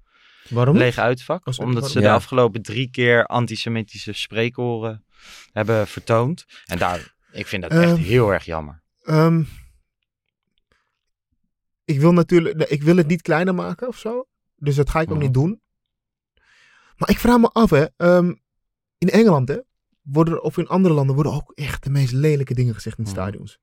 Waarom? 0.49 0.77
Leeg 0.77 0.97
uitvak. 0.97 1.57
Omdat 1.57 1.89
ze 1.91 1.99
de 1.99 2.05
Ja. 2.05 2.13
afgelopen 2.13 2.61
drie 2.61 2.89
keer 2.89 3.25
antisemitische 3.25 4.13
spreekhoren 4.13 5.05
hebben 5.51 5.87
vertoond. 5.87 6.45
En 6.65 6.77
daar, 6.77 7.15
ik 7.31 7.47
vind 7.47 7.61
dat 7.61 7.71
echt 7.71 7.83
Ehm, 7.91 7.95
heel 7.95 8.33
erg 8.33 8.45
jammer. 8.45 8.81
Ehm, 9.03 9.43
ik 11.85 11.99
wil 11.99 12.13
natuurlijk, 12.13 12.69
ik 12.69 12.83
wil 12.83 12.97
het 12.97 13.07
niet 13.07 13.21
kleiner 13.21 13.55
maken 13.55 13.87
of 13.87 13.97
zo. 13.97 14.27
Dus 14.55 14.75
dat 14.75 14.89
ga 14.89 15.01
ik 15.01 15.07
ook 15.09 15.15
Mhm. 15.15 15.23
niet 15.23 15.33
doen. 15.33 15.61
Maar 16.97 17.09
ik 17.09 17.19
vraag 17.19 17.37
me 17.39 17.47
af, 17.47 17.69
hè. 17.69 17.85
ehm, 17.97 18.33
in 18.97 19.09
Engeland, 19.09 19.47
hè, 19.47 19.57
worden 20.01 20.43
of 20.43 20.57
in 20.57 20.67
andere 20.67 20.93
landen, 20.93 21.15
worden 21.15 21.33
ook 21.33 21.51
echt 21.55 21.83
de 21.83 21.89
meest 21.89 22.11
lelijke 22.13 22.53
dingen 22.53 22.73
gezegd 22.73 22.97
in 22.97 23.03
Mhm. 23.03 23.13
stadions. 23.13 23.59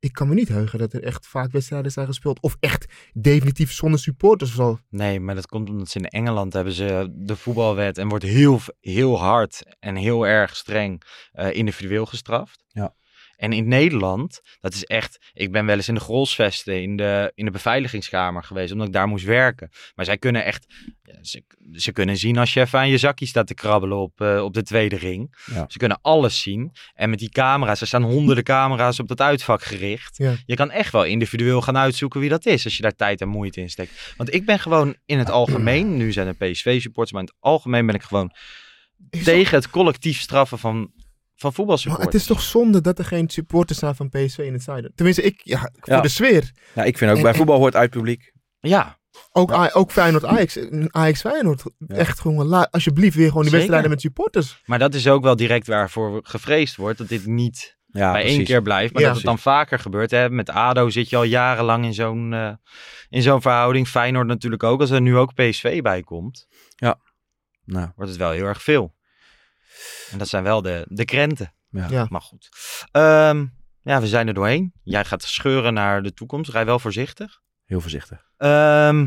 Ik 0.00 0.12
kan 0.12 0.28
me 0.28 0.34
niet 0.34 0.48
heugen 0.48 0.78
dat 0.78 0.92
er 0.92 1.02
echt 1.02 1.26
vaak 1.26 1.52
wedstrijden 1.52 1.92
zijn 1.92 2.06
gespeeld. 2.06 2.40
Of 2.40 2.56
echt 2.60 2.86
definitief 3.12 3.72
zonder 3.72 4.00
supporters 4.00 4.50
of 4.50 4.56
zo. 4.56 4.78
Nee, 4.88 5.20
maar 5.20 5.34
dat 5.34 5.46
komt 5.46 5.68
omdat 5.70 5.88
ze 5.88 5.98
in 5.98 6.06
Engeland 6.06 6.52
hebben 6.52 6.72
ze 6.72 7.08
de 7.12 7.36
voetbalwet 7.36 7.98
en 7.98 8.08
wordt 8.08 8.24
heel, 8.24 8.60
heel 8.80 9.18
hard 9.18 9.76
en 9.78 9.96
heel 9.96 10.26
erg 10.26 10.56
streng 10.56 11.02
eh, 11.32 11.54
individueel 11.54 12.06
gestraft. 12.06 12.64
Ja. 12.68 12.94
En 13.38 13.52
in 13.52 13.68
Nederland, 13.68 14.40
dat 14.60 14.74
is 14.74 14.84
echt, 14.84 15.18
ik 15.32 15.52
ben 15.52 15.66
wel 15.66 15.76
eens 15.76 15.88
in 15.88 15.94
de 15.94 16.00
Grolsvesten 16.00 16.82
in 16.82 16.96
de, 16.96 17.32
in 17.34 17.44
de 17.44 17.50
beveiligingskamer 17.50 18.42
geweest, 18.44 18.72
omdat 18.72 18.86
ik 18.86 18.92
daar 18.92 19.08
moest 19.08 19.24
werken. 19.24 19.70
Maar 19.94 20.04
zij 20.04 20.18
kunnen 20.18 20.44
echt, 20.44 20.66
ze, 21.20 21.42
ze 21.72 21.92
kunnen 21.92 22.16
zien 22.16 22.38
als 22.38 22.52
je 22.52 22.60
even 22.60 22.78
aan 22.78 22.88
je 22.88 22.98
zakje 22.98 23.26
staat 23.26 23.46
te 23.46 23.54
krabbelen 23.54 23.98
op, 23.98 24.20
eh, 24.20 24.42
op 24.42 24.54
de 24.54 24.62
tweede 24.62 24.96
ring. 24.96 25.36
Ja. 25.54 25.64
Ze 25.68 25.78
kunnen 25.78 25.98
alles 26.02 26.42
zien. 26.42 26.72
En 26.94 27.10
met 27.10 27.18
die 27.18 27.30
camera's, 27.30 27.80
er 27.80 27.86
staan 27.86 28.02
honderden 28.02 28.44
camera's 28.54 28.98
op 28.98 29.08
dat 29.08 29.20
uitvak 29.20 29.62
gericht. 29.62 30.16
Ja. 30.16 30.34
Je 30.46 30.54
kan 30.54 30.70
echt 30.70 30.92
wel 30.92 31.04
individueel 31.04 31.60
gaan 31.60 31.76
uitzoeken 31.76 32.20
wie 32.20 32.28
dat 32.28 32.46
is, 32.46 32.64
als 32.64 32.76
je 32.76 32.82
daar 32.82 32.96
tijd 32.96 33.20
en 33.20 33.28
moeite 33.28 33.60
in 33.60 33.70
steekt. 33.70 34.14
Want 34.16 34.34
ik 34.34 34.44
ben 34.44 34.58
gewoon 34.58 34.96
in 35.06 35.18
het 35.18 35.30
algemeen, 35.30 35.96
nu 35.96 36.12
zijn 36.12 36.26
er 36.26 36.34
PSV-supporters, 36.34 37.12
maar 37.12 37.22
in 37.22 37.28
het 37.28 37.36
algemeen 37.40 37.86
ben 37.86 37.94
ik 37.94 38.02
gewoon 38.02 38.32
Is 39.10 39.24
tegen 39.24 39.56
het 39.56 39.70
collectief 39.70 40.20
straffen 40.20 40.58
van, 40.58 40.92
van 41.38 41.52
Maar 41.84 42.00
het 42.00 42.14
is 42.14 42.26
toch 42.26 42.40
zonde 42.40 42.80
dat 42.80 42.98
er 42.98 43.04
geen 43.04 43.28
supporters 43.28 43.78
zijn 43.78 43.94
van 43.94 44.08
PSV 44.08 44.38
in 44.38 44.52
het 44.52 44.62
stadion. 44.62 44.92
Tenminste, 44.94 45.22
ik, 45.22 45.40
ja, 45.44 45.58
voor 45.74 45.94
Ja. 45.94 46.00
de 46.00 46.08
sfeer. 46.08 46.52
Ja, 46.74 46.82
ik 46.84 46.98
vind 46.98 47.10
ook 47.10 47.16
En- 47.16 47.22
bij 47.22 47.32
en- 47.32 47.36
voetbal 47.38 47.58
hoort 47.58 47.76
uit 47.76 47.90
publiek. 47.90 48.32
Ja, 48.60 48.96
Ook, 49.32 49.52
ook 49.72 49.92
Feyenoord 49.92 50.24
Ajax. 50.24 50.58
Ajax 50.90 51.20
Feyenoord. 51.20 51.62
Echt 51.88 52.20
gewoon, 52.20 52.70
alsjeblieft 52.70 53.16
weer 53.16 53.28
gewoon 53.28 53.42
die 53.42 53.52
wedstrijden 53.52 53.90
met 53.90 54.00
supporters. 54.00 54.62
maar 54.66 54.78
dat 54.78 54.94
is 54.94 55.08
ook 55.08 55.22
wel 55.22 55.36
direct 55.36 55.66
waarvoor 55.66 56.20
gevreesd 56.22 56.76
wordt, 56.76 56.98
dat 56.98 57.08
dit 57.08 57.26
niet 57.26 57.76
Ja, 57.86 58.12
bij 58.12 58.22
één 58.24 58.44
keer 58.44 58.62
blijft, 58.62 58.92
maar 58.92 59.02
Ja. 59.02 59.08
dat 59.08 59.16
het 59.16 59.26
dan 59.26 59.38
vaker 59.38 59.78
gebeurt. 59.78 60.10
Hè? 60.10 60.30
Met 60.30 60.50
ADO 60.50 60.88
zit 60.90 61.08
je 61.08 61.16
al 61.16 61.22
jarenlang 61.22 61.84
in 61.84 61.94
zo'n 61.94 62.32
eh, 62.32 62.52
in 63.08 63.22
zo'n 63.22 63.42
verhouding. 63.42 63.88
Feyenoord 63.88 64.26
natuurlijk 64.26 64.62
ook. 64.62 64.80
Als 64.80 64.90
er 64.90 65.00
nu 65.00 65.16
ook 65.16 65.34
PSV 65.34 65.80
bij 65.82 66.02
komt, 66.02 66.46
Nou, 67.64 67.88
wordt 67.96 68.10
het 68.10 68.20
wel 68.20 68.30
heel 68.30 68.44
erg 68.44 68.62
veel. 68.62 68.94
En 70.10 70.18
dat 70.18 70.28
zijn 70.28 70.42
wel 70.42 70.62
de, 70.62 70.84
de 70.88 71.04
krenten. 71.04 71.54
ja. 71.70 71.86
Ja. 71.90 72.06
Maar 72.08 72.20
goed. 72.20 72.48
Ehm, 72.90 73.46
ja, 73.82 74.00
we 74.00 74.06
zijn 74.06 74.28
er 74.28 74.34
doorheen. 74.34 74.72
Jij 74.82 75.04
gaat 75.04 75.22
scheuren 75.22 75.74
naar 75.74 76.02
de 76.02 76.12
toekomst. 76.14 76.50
Rij 76.50 76.64
wel 76.64 76.78
voorzichtig. 76.78 77.40
Heel 77.64 77.80
voorzichtig. 77.80 78.30
Ehm, 78.36 79.06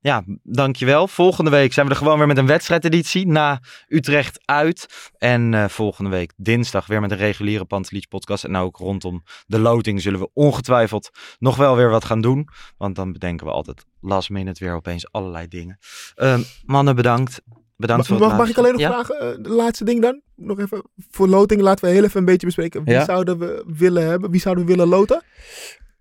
ja, 0.00 0.24
dankjewel. 0.42 1.08
Volgende 1.08 1.50
week 1.50 1.72
zijn 1.72 1.86
we 1.86 1.92
er 1.92 1.98
gewoon 1.98 2.18
weer 2.18 2.26
met 2.26 2.38
een 2.38 2.46
wedstrijdeditie 2.46 3.26
na 3.26 3.60
Utrecht 3.88 4.40
uit. 4.44 5.10
En 5.18 5.54
eh, 5.54 5.68
volgende 5.68 6.10
week 6.10 6.32
dinsdag 6.36 6.86
weer 6.86 7.00
met 7.00 7.10
een 7.10 7.16
reguliere 7.16 7.64
Pantelic 7.64 8.08
podcast. 8.08 8.44
En 8.44 8.56
ook 8.56 8.76
rondom 8.76 9.22
de 9.46 9.58
loting 9.58 10.00
zullen 10.02 10.20
we 10.20 10.30
ongetwijfeld 10.32 11.10
nog 11.38 11.56
wel 11.56 11.76
weer 11.76 11.90
wat 11.90 12.04
gaan 12.04 12.20
doen. 12.20 12.48
Want 12.76 12.96
dan 12.96 13.12
bedenken 13.12 13.46
we 13.46 13.52
altijd 13.52 13.84
last 14.00 14.30
minute 14.30 14.64
weer 14.64 14.74
opeens 14.74 15.12
allerlei 15.12 15.48
dingen. 15.48 15.78
Ehm, 16.14 16.42
mannen, 16.64 16.96
bedankt. 16.96 17.42
Bedankt 17.82 18.08
Mag, 18.08 18.18
voor 18.18 18.26
het 18.28 18.36
mag, 18.36 18.46
mag 18.46 18.50
ik 18.50 18.58
alleen 18.58 18.72
nog 18.72 18.82
vragen, 18.82 19.20
eh, 19.20 19.42
de 19.42 19.48
laatste 19.48 19.84
ding 19.84 20.02
dan? 20.02 20.20
Nog 20.36 20.58
even 20.60 20.82
voor 21.10 21.28
loting, 21.28 21.60
laten 21.60 21.84
we 21.84 21.90
heel 21.90 22.04
even 22.04 22.18
een 22.20 22.24
beetje 22.24 22.46
bespreken. 22.46 22.84
Wie 22.84 22.94
Ja. 22.94 23.04
zouden 23.04 23.38
we 23.38 23.64
willen 23.66 24.06
hebben? 24.06 24.30
Wie 24.30 24.40
zouden 24.40 24.64
we 24.64 24.70
willen 24.70 24.88
loten? 24.88 25.22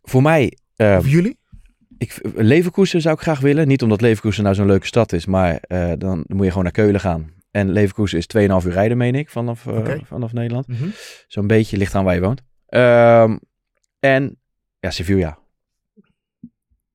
Voor 0.02 0.22
mij, 0.22 0.58
Of 0.78 1.08
jullie? 1.08 1.38
ik, 1.98 2.20
Leverkusen 2.36 3.02
zou 3.02 3.16
ik 3.16 3.22
graag 3.22 3.40
willen. 3.40 3.68
Niet 3.68 3.82
omdat 3.84 4.02
Leverkusen 4.02 4.44
nou 4.44 4.56
zo'n 4.56 4.66
leuke 4.66 4.86
stad 4.86 5.12
is, 5.14 5.26
maar 5.26 5.58
eh, 5.62 5.92
dan 5.98 6.24
moet 6.28 6.44
je 6.44 6.48
gewoon 6.50 6.64
naar 6.64 6.72
Keulen 6.72 7.00
gaan. 7.00 7.34
En 7.52 7.72
Leverkusen 7.72 8.18
is 8.18 8.26
2,5 8.28 8.66
uur 8.66 8.72
rijden, 8.74 8.98
meen 8.98 9.16
ik, 9.16 9.30
vanaf, 9.30 9.68
eh, 9.68 9.94
vanaf 10.04 10.34
Nederland. 10.34 10.68
Mhm. 10.68 10.88
Zo'n 11.28 11.48
beetje 11.48 11.78
ligt 11.78 11.96
aan 11.96 12.04
waar 12.04 12.16
je 12.16 12.22
woont. 12.22 12.42
Ehm, 12.66 13.38
en 14.00 14.40
ja, 14.80 14.90
Sevilla. 14.92 15.40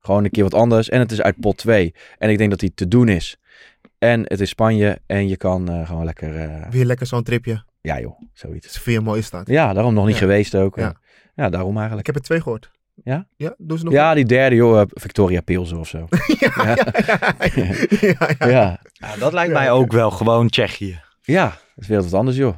Gewoon 0.01 0.25
een 0.25 0.31
keer 0.31 0.43
wat 0.43 0.55
anders. 0.55 0.89
En 0.89 0.99
het 1.01 1.13
is 1.13 1.21
uit 1.23 1.41
pot 1.41 1.57
2. 1.57 1.95
En 2.19 2.31
ik 2.31 2.39
denk 2.39 2.51
dat 2.51 2.61
die 2.61 2.75
te 2.75 2.89
doen 2.89 3.09
is. 3.09 3.37
En 4.11 4.21
het 4.23 4.41
is 4.41 4.49
Spanje. 4.49 4.99
En 5.07 5.29
je 5.29 5.37
kan 5.37 5.69
eh, 5.71 5.87
gewoon 5.87 6.05
lekker... 6.05 6.37
eh, 6.37 6.71
Weer 6.71 6.85
lekker 6.85 7.07
zo'n 7.07 7.23
tripje. 7.23 7.65
ja 7.81 8.01
joh, 8.01 8.21
zoiets. 8.33 8.73
Sfeer 8.73 9.03
mooi 9.03 9.23
staat. 9.23 9.49
Ja, 9.49 9.73
daarom 9.73 9.95
nog 9.95 10.05
niet 10.07 10.15
Ja. 10.15 10.21
geweest 10.21 10.55
ook. 10.55 10.77
Ja. 10.77 10.95
Ja, 11.35 11.49
daarom 11.49 11.71
Ik 11.71 11.77
eigenlijk. 11.77 12.07
heb 12.07 12.17
er 12.17 12.23
twee 12.23 12.41
gehoord. 12.41 12.71
Ja? 13.05 13.27
Ja, 13.37 13.55
doen 13.59 13.79
ze 13.79 13.85
nog 13.85 13.93
Ja, 13.93 14.15
die 14.15 14.25
derde 14.25 14.57
joh, 14.57 14.81
eh, 14.81 14.87
Victoria 14.89 15.41
Pilsen 15.41 15.79
of 15.79 15.89
zo. 15.89 16.07
ja, 16.41 16.77
ja, 18.39 18.81
ja, 18.93 19.17
dat 19.19 19.33
lijkt 19.33 19.53
mij 19.53 19.71
ook 19.71 19.93
wel 19.93 20.11
gewoon 20.11 20.49
Tsjechië. 20.49 21.01
ja, 21.23 21.45
dat 21.49 21.59
is 21.77 21.87
weer 21.87 22.03
wat 22.03 22.15
anders 22.15 22.37
joh. 22.37 22.57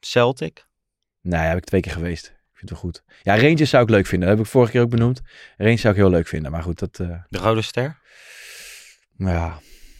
Celtic. 0.00 0.66
Nee, 1.20 1.40
heb 1.40 1.56
ik 1.58 1.64
twee 1.64 1.80
keer 1.80 1.92
geweest. 1.92 2.26
Ik 2.26 2.58
vind 2.58 2.70
het 2.70 2.70
wel 2.70 2.78
goed. 2.78 3.02
Ja, 3.22 3.36
Rangers 3.48 3.70
zou 3.70 3.82
ik 3.82 3.90
leuk 3.90 4.06
vinden. 4.06 4.28
Dat 4.28 4.36
heb 4.36 4.46
ik 4.46 4.52
vorige 4.52 4.72
keer 4.72 4.80
ook 4.80 4.90
benoemd. 4.90 5.20
Rangers 5.56 5.80
zou 5.80 5.94
ik 5.94 6.00
heel 6.00 6.10
leuk 6.10 6.26
vinden. 6.26 6.50
Maar 6.50 6.62
goed, 6.62 6.78
dat... 6.78 6.98
eh, 7.00 7.08
De 7.28 7.38
Rode 7.38 7.62
Ster. 7.62 7.98
ja, 9.16 9.58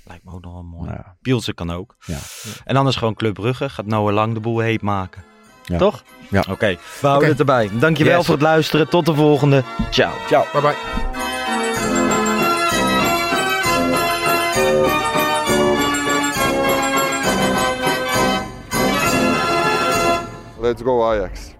Lijkt 0.09 0.24
me 0.24 0.32
ook 0.32 0.42
nog 0.42 0.52
wel 0.52 0.62
mooi. 0.62 0.90
ja. 0.90 1.16
Pielsen 1.22 1.54
kan 1.54 1.70
ook. 1.72 1.96
Ja. 2.07 2.18
En 2.64 2.76
anders 2.76 2.96
gewoon 2.96 3.14
Club 3.14 3.34
Brugge. 3.34 3.68
Gaat 3.68 3.86
Noah 3.86 4.14
Lang 4.14 4.34
de 4.34 4.40
boel 4.40 4.59
heet 4.59 4.82
maken. 4.82 5.24
Ja. 5.64 5.78
Toch? 5.78 6.02
Ja. 6.30 6.44
Oké, 6.50 6.76
we 7.00 7.07
houden 7.07 7.28
het 7.28 7.38
erbij. 7.38 7.70
Dankjewel 7.78 8.16
Yes. 8.16 8.24
voor 8.26 8.34
het 8.34 8.42
luisteren. 8.44 8.88
Tot 8.88 9.07
de 9.07 9.14
volgende. 9.14 9.62
Ciao. 9.90 10.12
Bye 10.52 10.61
bye. 10.61 10.74
Let's 20.59 20.82
go 20.82 21.02
Ajax. 21.04 21.57